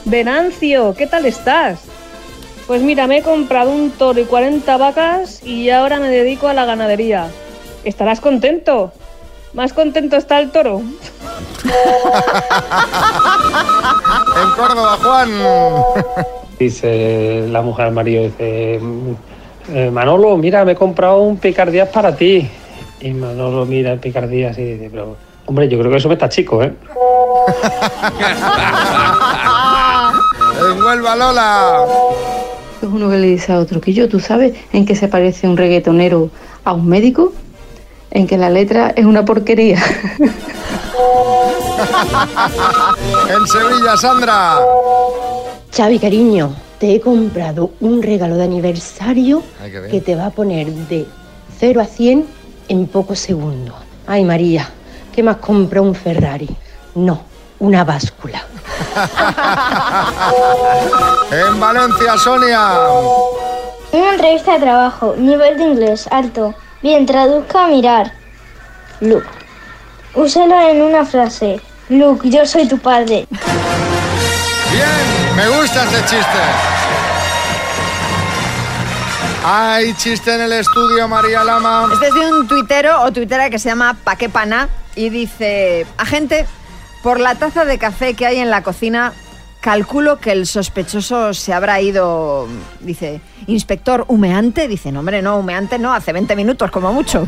Venancio, 0.04 0.94
¿qué 0.96 1.06
tal 1.06 1.26
estás? 1.26 1.80
Pues 2.66 2.82
mira, 2.82 3.06
me 3.06 3.18
he 3.18 3.22
comprado 3.22 3.70
un 3.70 3.90
toro 3.92 4.20
y 4.20 4.24
40 4.24 4.76
vacas 4.76 5.42
y 5.42 5.70
ahora 5.70 6.00
me 6.00 6.10
dedico 6.10 6.48
a 6.48 6.54
la 6.54 6.64
ganadería. 6.64 7.30
¿Estarás 7.84 8.20
contento? 8.20 8.92
¿Más 9.54 9.72
contento 9.72 10.16
está 10.16 10.40
el 10.40 10.50
toro? 10.50 10.82
En 14.40 14.50
Córdoba, 14.56 14.98
Juan. 15.02 15.30
Dice 16.58 17.46
la 17.50 17.62
mujer 17.62 17.86
al 17.86 17.92
marido, 17.92 18.22
dice, 18.24 18.80
"Eh, 19.72 19.90
Manolo, 19.92 20.36
mira, 20.36 20.64
me 20.64 20.72
he 20.72 20.74
comprado 20.76 21.20
un 21.22 21.36
picardías 21.38 21.88
para 21.88 22.14
ti. 22.14 22.48
Y 23.00 23.10
Manolo 23.10 23.64
mira 23.66 23.92
el 23.92 23.98
picardías 24.00 24.56
y 24.58 24.64
dice, 24.64 24.88
pero, 24.90 25.16
hombre, 25.46 25.68
yo 25.68 25.78
creo 25.78 25.90
que 25.90 25.96
eso 25.98 26.08
me 26.08 26.14
está 26.14 26.28
chico, 26.28 26.62
¿eh? 26.62 26.72
En 30.60 30.82
Huelva, 30.82 31.14
Lola. 31.16 31.84
Es 32.82 32.88
uno 32.88 33.08
que 33.10 33.16
le 33.16 33.26
dice 33.28 33.52
a 33.52 33.58
otro 33.60 33.80
que 33.80 33.92
yo, 33.92 34.08
¿tú 34.08 34.18
sabes 34.20 34.54
en 34.72 34.84
qué 34.86 34.94
se 34.96 35.06
parece 35.08 35.46
un 35.46 35.56
reggaetonero 35.56 36.30
a 36.64 36.72
un 36.72 36.88
médico? 36.88 37.32
En 38.10 38.26
que 38.26 38.38
la 38.38 38.50
letra 38.50 38.92
es 38.96 39.04
una 39.04 39.24
porquería. 39.24 39.78
En 43.28 43.46
Sevilla, 43.46 43.96
Sandra. 43.96 44.58
Xavi, 45.74 45.98
cariño, 45.98 46.54
te 46.78 46.94
he 46.94 47.00
comprado 47.00 47.70
un 47.80 48.02
regalo 48.02 48.36
de 48.36 48.44
aniversario 48.44 49.42
Ay, 49.62 49.72
que 49.90 50.00
te 50.00 50.16
va 50.16 50.26
a 50.26 50.30
poner 50.30 50.66
de 50.66 51.06
0 51.58 51.80
a 51.80 51.84
100 51.84 52.26
en 52.68 52.86
pocos 52.86 53.18
segundos. 53.18 53.74
Ay, 54.06 54.24
María, 54.24 54.68
¿qué 55.14 55.22
más 55.22 55.36
compra 55.36 55.80
un 55.80 55.94
Ferrari? 55.94 56.48
No, 56.94 57.22
una 57.60 57.84
báscula. 57.84 58.44
En 61.30 61.60
Valencia, 61.60 62.16
Sonia. 62.16 62.70
Una 63.92 64.10
entrevista 64.12 64.54
de 64.54 64.60
trabajo, 64.60 65.14
nivel 65.16 65.58
de 65.58 65.64
inglés 65.64 66.08
alto. 66.10 66.54
Bien, 66.80 67.06
traduzca 67.06 67.64
a 67.64 67.68
mirar. 67.68 68.12
Luke. 69.00 69.26
Úselo 70.14 70.60
en 70.60 70.82
una 70.82 71.04
frase. 71.04 71.60
Luke, 71.88 72.28
yo 72.28 72.46
soy 72.46 72.68
tu 72.68 72.78
padre. 72.78 73.26
Bien, 74.70 75.36
me 75.36 75.48
gusta 75.48 75.84
este 75.84 76.00
chiste. 76.02 76.38
Hay 79.44 79.94
chiste 79.94 80.34
en 80.34 80.42
el 80.42 80.52
estudio, 80.52 81.08
María 81.08 81.42
Lama. 81.42 81.88
Este 81.92 82.08
es 82.08 82.14
de 82.14 82.32
un 82.32 82.46
tuitero 82.46 83.02
o 83.02 83.12
tuitera 83.12 83.50
que 83.50 83.58
se 83.58 83.70
llama 83.70 83.96
Paquepana 84.04 84.68
y 84.94 85.10
dice, 85.10 85.86
agente, 85.96 86.46
por 87.02 87.18
la 87.18 87.34
taza 87.34 87.64
de 87.64 87.78
café 87.78 88.14
que 88.14 88.26
hay 88.26 88.38
en 88.38 88.50
la 88.50 88.62
cocina, 88.62 89.14
calculo 89.60 90.18
que 90.18 90.32
el 90.32 90.46
sospechoso 90.46 91.34
se 91.34 91.52
habrá 91.52 91.80
ido, 91.80 92.48
dice, 92.80 93.20
inspector 93.46 94.04
humeante, 94.08 94.68
dice, 94.68 94.92
no 94.92 95.00
hombre, 95.00 95.22
no, 95.22 95.36
humeante 95.36 95.78
no, 95.78 95.92
hace 95.92 96.12
20 96.12 96.36
minutos 96.36 96.70
como 96.70 96.92
mucho. 96.92 97.26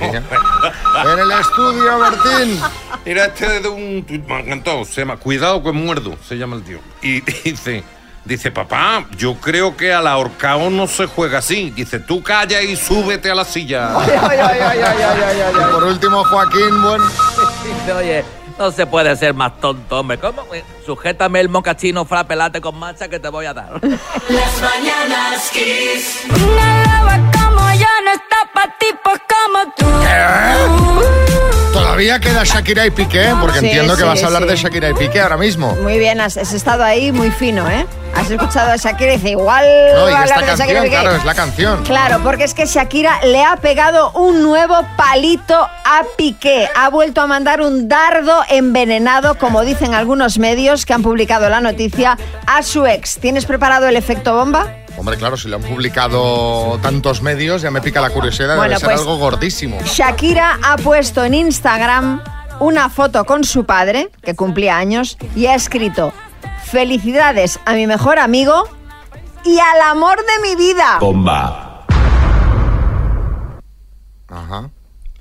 En 0.00 1.18
el 1.18 1.32
estudio, 1.32 1.98
Bertín. 1.98 2.60
Mira, 3.04 3.26
este 3.26 3.56
es 3.56 3.62
de 3.62 3.68
un 3.68 4.04
tuit, 4.04 4.26
me 4.26 4.34
ha 4.34 4.40
encantado. 4.40 4.84
Se 4.84 5.00
llama 5.00 5.16
Cuidado 5.16 5.62
que 5.62 5.72
muerdo, 5.72 6.16
se 6.26 6.36
llama 6.36 6.56
el 6.56 6.62
tío. 6.62 6.78
Y 7.02 7.20
dice, 7.44 7.84
dice, 8.24 8.50
papá, 8.50 9.06
yo 9.16 9.34
creo 9.34 9.76
que 9.76 9.92
al 9.92 10.06
ahorcao 10.06 10.70
no 10.70 10.86
se 10.86 11.06
juega 11.06 11.38
así. 11.38 11.70
Dice, 11.70 12.00
tú 12.00 12.22
calla 12.22 12.60
y 12.60 12.76
súbete 12.76 13.30
a 13.30 13.34
la 13.34 13.44
silla. 13.44 13.92
Y 14.06 15.72
por 15.72 15.84
último, 15.84 16.24
Joaquín, 16.24 16.82
buen. 16.82 17.00
Dice, 17.64 17.92
Oye, 17.92 18.24
no 18.60 18.70
se 18.70 18.86
puede 18.86 19.16
ser 19.16 19.32
más 19.32 19.58
tonto, 19.58 20.00
hombre. 20.00 20.18
¿Cómo? 20.18 20.42
Eh, 20.54 20.62
Sujétame 20.84 21.40
el 21.40 21.48
mocachino 21.48 22.04
frapelate 22.04 22.60
con 22.60 22.78
mancha 22.78 23.08
que 23.08 23.18
te 23.18 23.28
voy 23.30 23.46
a 23.46 23.54
dar. 23.54 23.80
Las 23.82 24.60
mañanas 24.60 25.50
Kiss. 25.50 26.26
Una 26.28 26.84
loba 26.84 27.30
como 27.32 27.72
yo 27.72 27.86
no 28.04 28.12
está 28.12 28.50
pa' 28.52 28.76
tipos 28.78 29.14
tú. 29.14 29.19
Todavía 32.00 32.18
queda 32.18 32.44
Shakira 32.44 32.86
y 32.86 32.90
Piqué, 32.90 33.34
porque 33.38 33.60
Sí, 33.60 33.66
entiendo 33.66 33.94
que 33.94 34.00
sí, 34.00 34.08
vas 34.08 34.22
a 34.22 34.26
hablar 34.26 34.42
sí. 34.44 34.48
de 34.48 34.56
Shakira 34.56 34.88
y 34.88 34.94
Piqué 34.94 35.20
ahora 35.20 35.36
mismo. 35.36 35.74
Muy 35.82 35.98
bien, 35.98 36.18
has, 36.20 36.38
has 36.38 36.54
estado 36.54 36.82
ahí 36.82 37.12
muy 37.12 37.30
fino, 37.30 37.68
¿eh? 37.68 37.86
Has 38.16 38.30
escuchado 38.30 38.72
a 38.72 38.76
Shakira 38.76 39.12
y 39.12 39.16
dice, 39.16 39.30
igual 39.30 39.64
No, 39.94 40.08
y 40.08 40.12
va 40.12 40.22
a 40.22 40.24
esta 40.24 40.40
de 40.40 40.46
Shakira 40.46 40.56
canción, 40.56 40.84
Piqué. 40.84 40.96
claro, 40.96 41.16
es 41.16 41.24
la 41.26 41.34
canción. 41.34 41.84
Claro, 41.84 42.20
porque 42.24 42.44
es 42.44 42.54
que 42.54 42.64
Shakira 42.64 43.20
le 43.24 43.44
ha 43.44 43.56
pegado 43.56 44.12
un 44.12 44.40
nuevo 44.42 44.82
palito 44.96 45.54
a 45.60 46.02
Piqué. 46.16 46.68
Ha 46.74 46.88
vuelto 46.88 47.20
a 47.20 47.26
mandar 47.26 47.60
un 47.60 47.86
dardo 47.88 48.44
envenenado, 48.48 49.34
como 49.36 49.62
dicen 49.62 49.92
algunos 49.92 50.38
medios 50.38 50.86
que 50.86 50.94
han 50.94 51.02
publicado 51.02 51.50
la 51.50 51.60
noticia, 51.60 52.16
a 52.46 52.62
su 52.62 52.86
ex. 52.86 53.18
¿Tienes 53.18 53.44
preparado 53.44 53.86
el 53.88 53.96
efecto 53.96 54.34
bomba? 54.34 54.74
Hombre, 55.00 55.16
claro, 55.16 55.38
si 55.38 55.48
lo 55.48 55.56
han 55.56 55.62
publicado 55.62 56.78
tantos 56.82 57.22
medios, 57.22 57.62
ya 57.62 57.70
me 57.70 57.80
pica 57.80 58.02
la 58.02 58.10
curiosidad, 58.10 58.54
Bueno, 58.58 58.64
debe 58.64 58.80
ser 58.80 58.88
pues- 58.90 59.00
algo 59.00 59.16
gordísimo. 59.16 59.78
Shakira 59.82 60.58
ha 60.62 60.76
puesto 60.76 61.24
en 61.24 61.32
Instagram 61.32 62.22
una 62.58 62.90
foto 62.90 63.24
con 63.24 63.42
su 63.44 63.64
padre, 63.64 64.10
que 64.22 64.36
cumplía 64.36 64.76
años, 64.76 65.16
y 65.34 65.46
ha 65.46 65.54
escrito, 65.54 66.12
felicidades 66.66 67.60
a 67.64 67.72
mi 67.72 67.86
mejor 67.86 68.18
amigo 68.18 68.68
y 69.42 69.58
al 69.58 69.80
amor 69.90 70.18
de 70.18 70.46
mi 70.46 70.54
vida. 70.54 70.98
Bomba. 71.00 71.86
Ajá. 74.28 74.68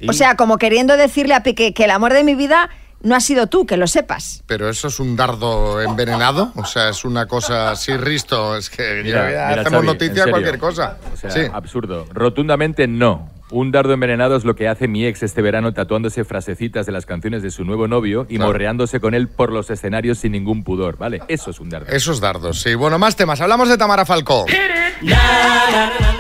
O 0.09 0.11
sea, 0.11 0.35
como 0.35 0.57
queriendo 0.57 0.97
decirle 0.97 1.35
a 1.35 1.41
Piqué 1.43 1.73
que 1.73 1.85
el 1.85 1.91
amor 1.91 2.11
de 2.11 2.25
mi 2.25 2.35
vida 2.35 2.69
no 3.01 3.15
ha 3.15 3.19
sido 3.19 3.47
tú, 3.47 3.65
que 3.65 3.77
lo 3.77 3.87
sepas. 3.87 4.43
Pero 4.45 4.69
eso 4.69 4.87
es 4.89 4.99
un 4.99 5.15
dardo 5.15 5.81
envenenado, 5.81 6.51
o 6.55 6.65
sea, 6.65 6.89
es 6.89 7.05
una 7.05 7.25
cosa 7.27 7.71
así, 7.71 7.95
Risto, 7.95 8.57
es 8.57 8.69
que 8.69 9.03
ya- 9.05 9.49
hacemos 9.49 9.71
Xavi, 9.71 9.87
noticia 9.87 10.29
cualquier 10.29 10.59
cosa. 10.59 10.97
O 11.13 11.17
sea, 11.17 11.31
sí. 11.31 11.41
absurdo. 11.51 12.05
Rotundamente 12.11 12.87
no. 12.87 13.29
Un 13.51 13.71
dardo 13.71 13.93
envenenado 13.93 14.35
es 14.35 14.45
lo 14.45 14.55
que 14.55 14.67
hace 14.67 14.87
mi 14.87 15.05
ex 15.05 15.23
este 15.23 15.41
verano 15.41 15.73
tatuándose 15.73 16.23
frasecitas 16.23 16.85
de 16.85 16.91
las 16.91 17.07
canciones 17.07 17.41
de 17.41 17.49
su 17.49 17.63
nuevo 17.65 17.87
novio 17.87 18.27
y 18.29 18.35
Claro. 18.35 18.51
morreándose 18.51 18.99
con 18.99 19.15
él 19.15 19.27
por 19.27 19.51
los 19.51 19.69
escenarios 19.71 20.19
sin 20.19 20.33
ningún 20.33 20.63
pudor, 20.63 20.97
¿vale? 20.97 21.21
Eso 21.27 21.49
es 21.49 21.59
un 21.59 21.69
dardo. 21.69 21.87
Esos 21.91 22.19
dardos, 22.19 22.61
sí. 22.61 22.75
Bueno, 22.75 22.99
más 22.99 23.15
temas. 23.15 23.41
Hablamos 23.41 23.67
de 23.67 23.77
Tamara 23.77 24.05
Falcó. 24.05 24.45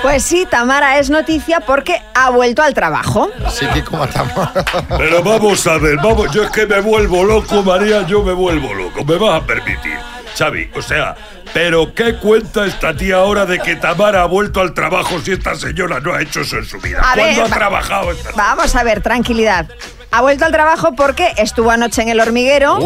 Pues 0.01 0.23
sí, 0.23 0.47
Tamara 0.49 0.97
es 0.99 1.09
noticia 1.09 1.59
porque 1.59 2.01
ha 2.15 2.31
vuelto 2.31 2.63
al 2.63 2.73
trabajo. 2.73 3.29
Sí, 3.51 3.65
que 3.73 3.83
como 3.83 4.07
Tamara. 4.07 4.65
Pero 4.97 5.21
vamos 5.23 5.67
a 5.67 5.77
ver, 5.77 5.97
vamos, 5.97 6.31
yo 6.31 6.43
es 6.43 6.49
que 6.49 6.65
me 6.65 6.79
vuelvo 6.81 7.23
loco, 7.23 7.61
María, 7.61 8.07
yo 8.07 8.23
me 8.23 8.33
vuelvo 8.33 8.73
loco, 8.73 9.03
me 9.05 9.17
vas 9.17 9.43
a 9.43 9.45
permitir. 9.45 9.97
Xavi, 10.39 10.71
o 10.73 10.81
sea, 10.81 11.15
pero 11.53 11.93
¿qué 11.93 12.15
cuenta 12.15 12.65
esta 12.65 12.95
tía 12.95 13.17
ahora 13.17 13.45
de 13.45 13.59
que 13.59 13.75
Tamara 13.75 14.21
ha 14.21 14.25
vuelto 14.25 14.61
al 14.61 14.73
trabajo 14.73 15.19
si 15.19 15.33
esta 15.33 15.53
señora 15.55 15.99
no 15.99 16.13
ha 16.13 16.21
hecho 16.21 16.41
eso 16.41 16.57
en 16.57 16.65
su 16.65 16.79
vida? 16.79 16.99
A 16.99 17.13
¿Cuándo 17.13 17.43
ver, 17.43 17.51
ha 17.51 17.55
trabajado 17.55 18.11
esta 18.11 18.31
Vamos 18.31 18.73
a 18.73 18.83
ver, 18.83 19.01
tranquilidad. 19.01 19.67
Ha 20.11 20.21
vuelto 20.21 20.45
al 20.45 20.53
trabajo 20.53 20.95
porque 20.95 21.33
estuvo 21.35 21.71
anoche 21.71 22.01
en 22.01 22.09
el 22.09 22.21
hormiguero. 22.21 22.79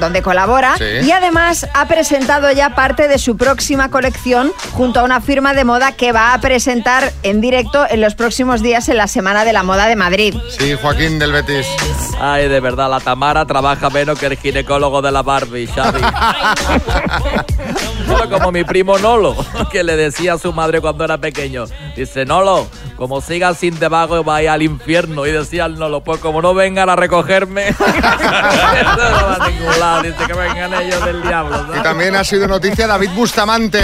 Donde 0.00 0.22
colabora 0.22 0.76
Sí. 0.78 0.84
y 1.06 1.10
además 1.12 1.66
ha 1.74 1.86
presentado 1.86 2.50
ya 2.52 2.74
parte 2.74 3.08
de 3.08 3.18
su 3.18 3.36
próxima 3.36 3.90
colección 3.90 4.52
junto 4.72 5.00
a 5.00 5.02
una 5.04 5.20
firma 5.20 5.54
de 5.54 5.64
moda 5.64 5.92
que 5.92 6.12
va 6.12 6.34
a 6.34 6.40
presentar 6.40 7.12
en 7.22 7.40
directo 7.40 7.86
en 7.88 8.00
los 8.00 8.14
próximos 8.14 8.62
días 8.62 8.88
en 8.88 8.96
la 8.96 9.06
Semana 9.06 9.44
de 9.44 9.52
la 9.52 9.62
Moda 9.62 9.86
de 9.86 9.96
Madrid. 9.96 10.34
Sí, 10.58 10.74
Joaquín 10.80 11.18
del 11.18 11.32
Betis. 11.32 11.66
Ay, 12.20 12.48
de 12.48 12.60
verdad, 12.60 12.88
la 12.90 13.00
Tamara 13.00 13.44
trabaja 13.46 13.90
menos 13.90 14.18
que 14.18 14.26
el 14.26 14.36
ginecólogo 14.36 15.02
de 15.02 15.12
la 15.12 15.22
Barbie, 15.22 15.66
Xavi. 15.66 16.00
Como 18.30 18.52
mi 18.52 18.64
primo 18.64 18.98
Nolo, 18.98 19.36
que 19.70 19.82
le 19.84 19.96
decía 19.96 20.34
a 20.34 20.38
su 20.38 20.52
madre 20.52 20.80
cuando 20.80 21.04
era 21.04 21.18
pequeño. 21.18 21.64
Dice, 21.96 22.24
Nolo, 22.24 22.66
como 22.96 23.20
sigas 23.20 23.58
sin 23.58 23.78
debajo 23.78 24.22
vaya 24.24 24.52
al 24.52 24.62
infierno. 24.62 25.26
Y 25.26 25.32
decía 25.32 25.66
el 25.66 25.78
Nolo, 25.78 26.02
pues 26.02 26.20
como 26.20 26.40
no 26.40 26.54
vengan 26.54 26.88
a 26.88 26.96
recogerme, 26.96 27.68
eso 27.68 27.84
no 27.84 29.26
va 29.26 29.36
a 29.40 29.48
ningún 29.48 29.80
lado. 29.80 30.02
Dice 30.02 30.24
que 30.26 30.32
vengan 30.32 30.74
ellos 30.74 31.04
del 31.04 31.22
diablo. 31.22 31.56
¿sabes? 31.56 31.80
Y 31.80 31.82
también 31.82 32.16
ha 32.16 32.24
sido 32.24 32.46
noticia 32.48 32.86
David 32.86 33.10
Bustamante. 33.14 33.82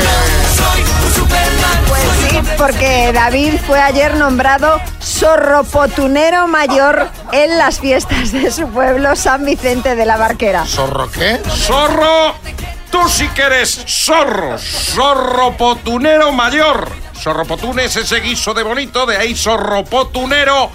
Pues 1.89 2.03
sí, 2.29 2.39
porque 2.57 3.11
David 3.13 3.55
fue 3.67 3.81
ayer 3.81 4.15
nombrado 4.17 4.81
zorropotunero 5.03 6.47
mayor 6.47 7.09
en 7.33 7.59
las 7.59 7.81
fiestas 7.81 8.33
de 8.33 8.51
su 8.51 8.69
pueblo, 8.69 9.17
San 9.17 9.45
Vicente 9.45 9.97
de 9.97 10.07
la 10.07 10.17
Barquera. 10.17 10.65
¿Zorro 10.65 11.11
qué? 11.11 11.41
¡Zorro! 11.49 12.35
Tú 12.91 13.09
sí 13.09 13.29
que 13.29 13.43
eres 13.43 13.85
zorro, 13.87 14.59
zorro 14.59 15.57
potunero 15.57 16.33
mayor. 16.33 16.91
Zorro 17.15 17.45
potune 17.45 17.85
es 17.85 17.97
ese 17.97 18.21
guiso 18.21 18.55
de 18.55 18.63
bonito, 18.63 19.05
de 19.05 19.17
ahí 19.17 19.35
zorro 19.35 19.85
potunero, 19.85 20.71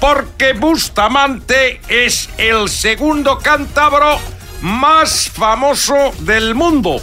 porque 0.00 0.52
Bustamante 0.52 1.80
es 1.88 2.28
el 2.38 2.68
segundo 2.68 3.38
cántabro 3.38 4.18
más 4.62 5.30
famoso 5.30 6.12
del 6.20 6.54
mundo. 6.54 7.00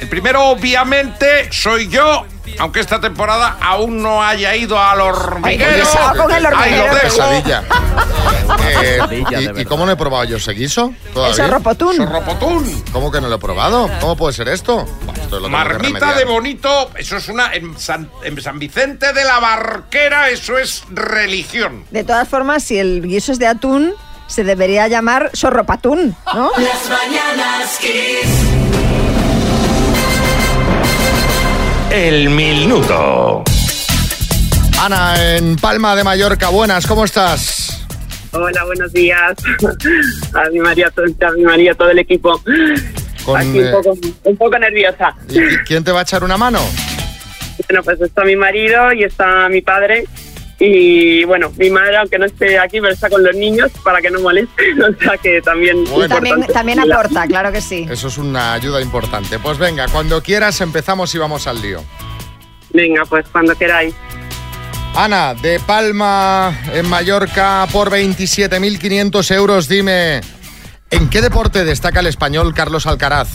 El 0.00 0.08
primero, 0.08 0.46
obviamente, 0.46 1.52
soy 1.52 1.88
yo, 1.88 2.26
aunque 2.58 2.80
esta 2.80 3.00
temporada 3.00 3.56
aún 3.60 4.02
no 4.02 4.22
haya 4.22 4.54
ido 4.56 4.78
al 4.80 5.00
hormiguero. 5.00 5.86
Ay, 5.98 6.18
con 6.18 6.30
el 6.32 6.46
Ahí 6.46 6.52
lo 6.52 6.58
hormiguero. 6.58 6.94
dejo. 6.94 7.02
Pesadilla. 7.02 7.62
Eh, 8.70 8.98
Pesadilla, 9.08 9.40
¿y, 9.58 9.60
¿Y 9.62 9.64
cómo 9.64 9.86
no 9.86 9.92
he 9.92 9.96
probado 9.96 10.24
yo 10.24 10.36
ese 10.36 10.52
guiso? 10.52 10.92
Zorropotún. 11.34 11.96
¿Cómo 12.92 13.10
que 13.10 13.20
no 13.20 13.28
lo 13.28 13.36
he 13.36 13.38
probado? 13.38 13.90
¿Cómo 14.00 14.16
puede 14.16 14.32
ser 14.34 14.48
esto? 14.48 14.86
Marmita 15.48 16.14
de 16.14 16.24
bonito, 16.24 16.90
eso 16.96 17.16
es 17.16 17.28
una. 17.28 17.52
En 17.54 17.78
San, 17.78 18.10
en 18.22 18.40
San 18.40 18.58
Vicente 18.58 19.12
de 19.12 19.24
la 19.24 19.38
Barquera, 19.40 20.28
eso 20.28 20.58
es 20.58 20.84
religión. 20.90 21.84
De 21.90 22.04
todas 22.04 22.28
formas, 22.28 22.62
si 22.62 22.78
el 22.78 23.02
guiso 23.02 23.32
es 23.32 23.38
de 23.38 23.46
atún, 23.46 23.94
se 24.26 24.44
debería 24.44 24.88
llamar 24.88 25.30
zorropatún, 25.34 26.16
¿no? 26.34 26.50
Las 26.58 26.88
mañanas 26.88 27.78
Kiss. 27.80 28.28
El 31.92 32.30
minuto. 32.30 33.44
Ana, 34.80 35.36
en 35.36 35.56
Palma 35.56 35.94
de 35.94 36.02
Mallorca, 36.04 36.48
buenas, 36.48 36.86
¿cómo 36.86 37.04
estás? 37.04 37.86
Hola, 38.32 38.64
buenos 38.64 38.92
días. 38.92 39.34
A 40.34 40.48
mi 40.50 40.58
María, 40.60 40.86
a 40.96 41.30
mi 41.32 41.42
María, 41.42 41.74
todo 41.74 41.90
el 41.90 41.98
equipo. 41.98 42.42
Con, 43.24 43.38
Aquí 43.40 43.58
eh, 43.58 43.66
un 43.66 43.82
poco, 43.82 43.98
un 44.24 44.36
poco 44.38 44.58
nerviosa. 44.58 45.14
¿y 45.28 45.34
qui- 45.34 45.64
¿Quién 45.66 45.84
te 45.84 45.92
va 45.92 46.00
a 46.00 46.02
echar 46.02 46.24
una 46.24 46.36
mano? 46.38 46.60
Bueno, 47.68 47.82
pues 47.84 48.00
está 48.00 48.24
mi 48.24 48.34
marido 48.36 48.92
y 48.94 49.04
está 49.04 49.48
mi 49.50 49.60
padre. 49.60 50.06
Y 50.64 51.24
bueno, 51.24 51.50
mi 51.56 51.70
madre, 51.70 51.96
aunque 51.96 52.20
no 52.20 52.24
esté 52.24 52.56
aquí, 52.56 52.80
pero 52.80 52.92
está 52.92 53.10
con 53.10 53.24
los 53.24 53.34
niños 53.34 53.72
para 53.82 54.00
que 54.00 54.12
no 54.12 54.20
molesten. 54.20 54.80
O 54.82 55.02
sea 55.02 55.18
que 55.18 55.42
también. 55.42 55.84
También, 55.84 56.38
importante. 56.38 56.52
también 56.52 56.78
aporta, 56.78 57.26
claro 57.26 57.50
que 57.50 57.60
sí. 57.60 57.84
Eso 57.90 58.06
es 58.06 58.16
una 58.16 58.52
ayuda 58.52 58.80
importante. 58.80 59.40
Pues 59.40 59.58
venga, 59.58 59.88
cuando 59.88 60.22
quieras 60.22 60.60
empezamos 60.60 61.12
y 61.16 61.18
vamos 61.18 61.48
al 61.48 61.60
lío. 61.60 61.82
Venga, 62.72 63.04
pues 63.06 63.26
cuando 63.32 63.56
queráis. 63.56 63.92
Ana, 64.94 65.34
de 65.34 65.58
Palma 65.58 66.56
en 66.72 66.88
Mallorca 66.88 67.66
por 67.72 67.90
27.500 67.90 69.34
euros, 69.34 69.66
dime, 69.66 70.20
¿en 70.92 71.10
qué 71.10 71.22
deporte 71.22 71.64
destaca 71.64 71.98
el 71.98 72.06
español 72.06 72.54
Carlos 72.54 72.86
Alcaraz? 72.86 73.30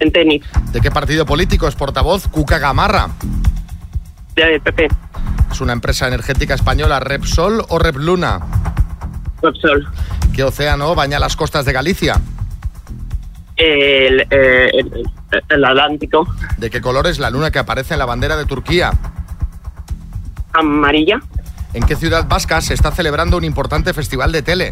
En 0.00 0.10
tenis. 0.10 0.42
¿De 0.72 0.80
qué 0.80 0.90
partido 0.90 1.26
político 1.26 1.68
es 1.68 1.76
portavoz 1.76 2.26
Cuca 2.26 2.58
Gamarra? 2.58 3.10
De 4.34 4.58
PP. 4.58 4.88
¿Es 5.50 5.60
una 5.60 5.72
empresa 5.72 6.08
energética 6.08 6.54
española 6.54 7.00
Repsol 7.00 7.64
o 7.68 7.78
Repluna? 7.78 8.40
Repsol. 9.42 9.86
¿Qué 10.34 10.42
océano 10.42 10.94
baña 10.94 11.18
las 11.18 11.36
costas 11.36 11.64
de 11.64 11.72
Galicia? 11.72 12.20
El, 13.56 14.26
eh, 14.30 14.70
el, 14.72 15.10
el 15.48 15.64
Atlántico. 15.64 16.26
¿De 16.58 16.70
qué 16.70 16.80
color 16.80 17.06
es 17.06 17.18
la 17.18 17.30
luna 17.30 17.50
que 17.50 17.60
aparece 17.60 17.94
en 17.94 17.98
la 17.98 18.06
bandera 18.06 18.36
de 18.36 18.46
Turquía? 18.46 18.92
Amarilla. 20.52 21.20
¿En 21.72 21.84
qué 21.84 21.96
ciudad 21.96 22.26
vasca 22.28 22.60
se 22.60 22.74
está 22.74 22.92
celebrando 22.92 23.36
un 23.36 23.44
importante 23.44 23.92
festival 23.92 24.32
de 24.32 24.42
tele? 24.42 24.70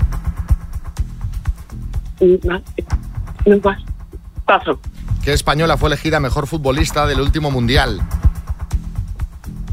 Paso. 4.46 4.80
¿Qué 5.24 5.32
española 5.32 5.76
fue 5.76 5.88
elegida 5.88 6.20
mejor 6.20 6.46
futbolista 6.46 7.06
del 7.06 7.20
último 7.20 7.50
mundial? 7.50 8.00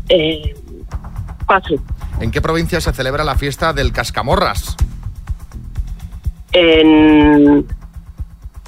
Eh, 0.10 0.56
paso. 1.50 1.76
¿En 2.22 2.30
qué 2.30 2.42
provincia 2.42 2.80
se 2.80 2.94
celebra 2.94 3.24
la 3.24 3.36
fiesta 3.36 3.74
del 3.74 3.92
Cascamorras? 3.92 4.78
En. 6.52 7.66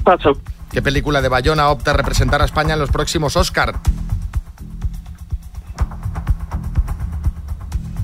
Paso. 0.03 0.31
¿Qué 0.71 0.81
película 0.81 1.21
de 1.21 1.29
Bayona 1.29 1.69
opta 1.69 1.91
a 1.91 1.93
representar 1.93 2.41
a 2.41 2.45
España 2.45 2.73
en 2.73 2.79
los 2.79 2.89
próximos 2.89 3.37
Oscar? 3.37 3.75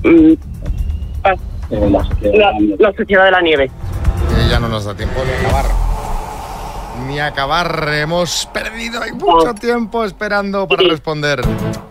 Mm, 0.04 0.34
paso. 1.22 1.42
La, 2.22 2.52
la 2.78 2.92
Sociedad 2.96 3.24
de 3.24 3.30
la 3.32 3.40
Nieve. 3.42 3.64
Eh, 3.64 4.46
ya 4.48 4.60
no 4.60 4.68
nos 4.68 4.84
da 4.84 4.94
tiempo 4.94 5.20
de 5.24 5.36
acabar. 5.36 5.87
Ni 7.08 7.18
acabar. 7.18 7.88
Hemos 7.92 8.46
perdido 8.52 9.02
hay 9.02 9.12
mucho 9.12 9.54
tiempo 9.54 10.04
esperando 10.04 10.68
para 10.68 10.82
responder. 10.88 11.40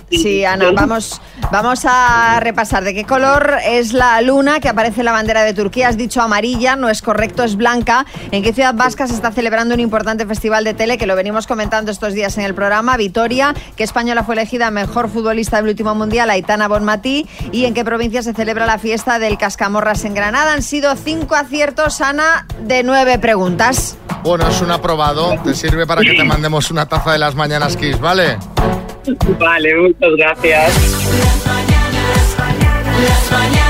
Sí, 0.09 0.45
Ana, 0.45 0.71
vamos, 0.71 1.21
vamos 1.51 1.81
a 1.83 2.39
repasar 2.39 2.85
de 2.85 2.93
qué 2.93 3.03
color 3.03 3.55
es 3.65 3.91
la 3.91 4.21
luna 4.21 4.61
que 4.61 4.69
aparece 4.69 5.01
en 5.01 5.05
la 5.05 5.11
bandera 5.11 5.43
de 5.43 5.53
Turquía. 5.53 5.89
Has 5.89 5.97
dicho 5.97 6.21
amarilla, 6.21 6.77
no 6.77 6.87
es 6.87 7.01
correcto, 7.01 7.43
es 7.43 7.57
blanca. 7.57 8.05
¿En 8.31 8.41
qué 8.41 8.53
ciudad 8.53 8.73
vasca 8.73 9.07
se 9.07 9.13
está 9.13 9.31
celebrando 9.31 9.73
un 9.73 9.81
importante 9.81 10.25
festival 10.25 10.63
de 10.63 10.73
tele 10.73 10.97
que 10.97 11.07
lo 11.07 11.15
venimos 11.17 11.45
comentando 11.45 11.91
estos 11.91 12.13
días 12.13 12.37
en 12.37 12.45
el 12.45 12.55
programa? 12.55 12.95
Vitoria, 12.95 13.53
¿qué 13.75 13.83
española 13.83 14.23
fue 14.23 14.35
elegida 14.35 14.71
mejor 14.71 15.09
futbolista 15.09 15.57
del 15.57 15.67
último 15.67 15.93
mundial? 15.93 16.29
Aitana 16.29 16.69
Bonmatí. 16.69 17.27
¿Y 17.51 17.65
en 17.65 17.73
qué 17.73 17.83
provincia 17.83 18.23
se 18.23 18.33
celebra 18.33 18.65
la 18.65 18.77
fiesta 18.77 19.19
del 19.19 19.37
Cascamorras 19.37 20.05
en 20.05 20.13
Granada? 20.13 20.53
Han 20.53 20.63
sido 20.63 20.95
cinco 20.95 21.35
aciertos, 21.35 21.99
Ana, 21.99 22.45
de 22.61 22.83
nueve 22.83 23.19
preguntas. 23.19 23.97
Bueno, 24.23 24.47
es 24.47 24.61
un 24.61 24.71
Te 25.43 25.53
sirve 25.53 25.87
para 25.87 26.01
que 26.01 26.13
te 26.15 26.23
mandemos 26.25 26.69
una 26.69 26.85
taza 26.85 27.13
de 27.13 27.17
las 27.17 27.33
mañanas 27.33 27.77
Kiss, 27.77 27.97
¿vale? 27.97 28.37
Vale, 29.39 29.75
muchas 29.75 30.11
gracias. 30.17 30.73
Las 33.07 33.31
mañanas 33.31 33.66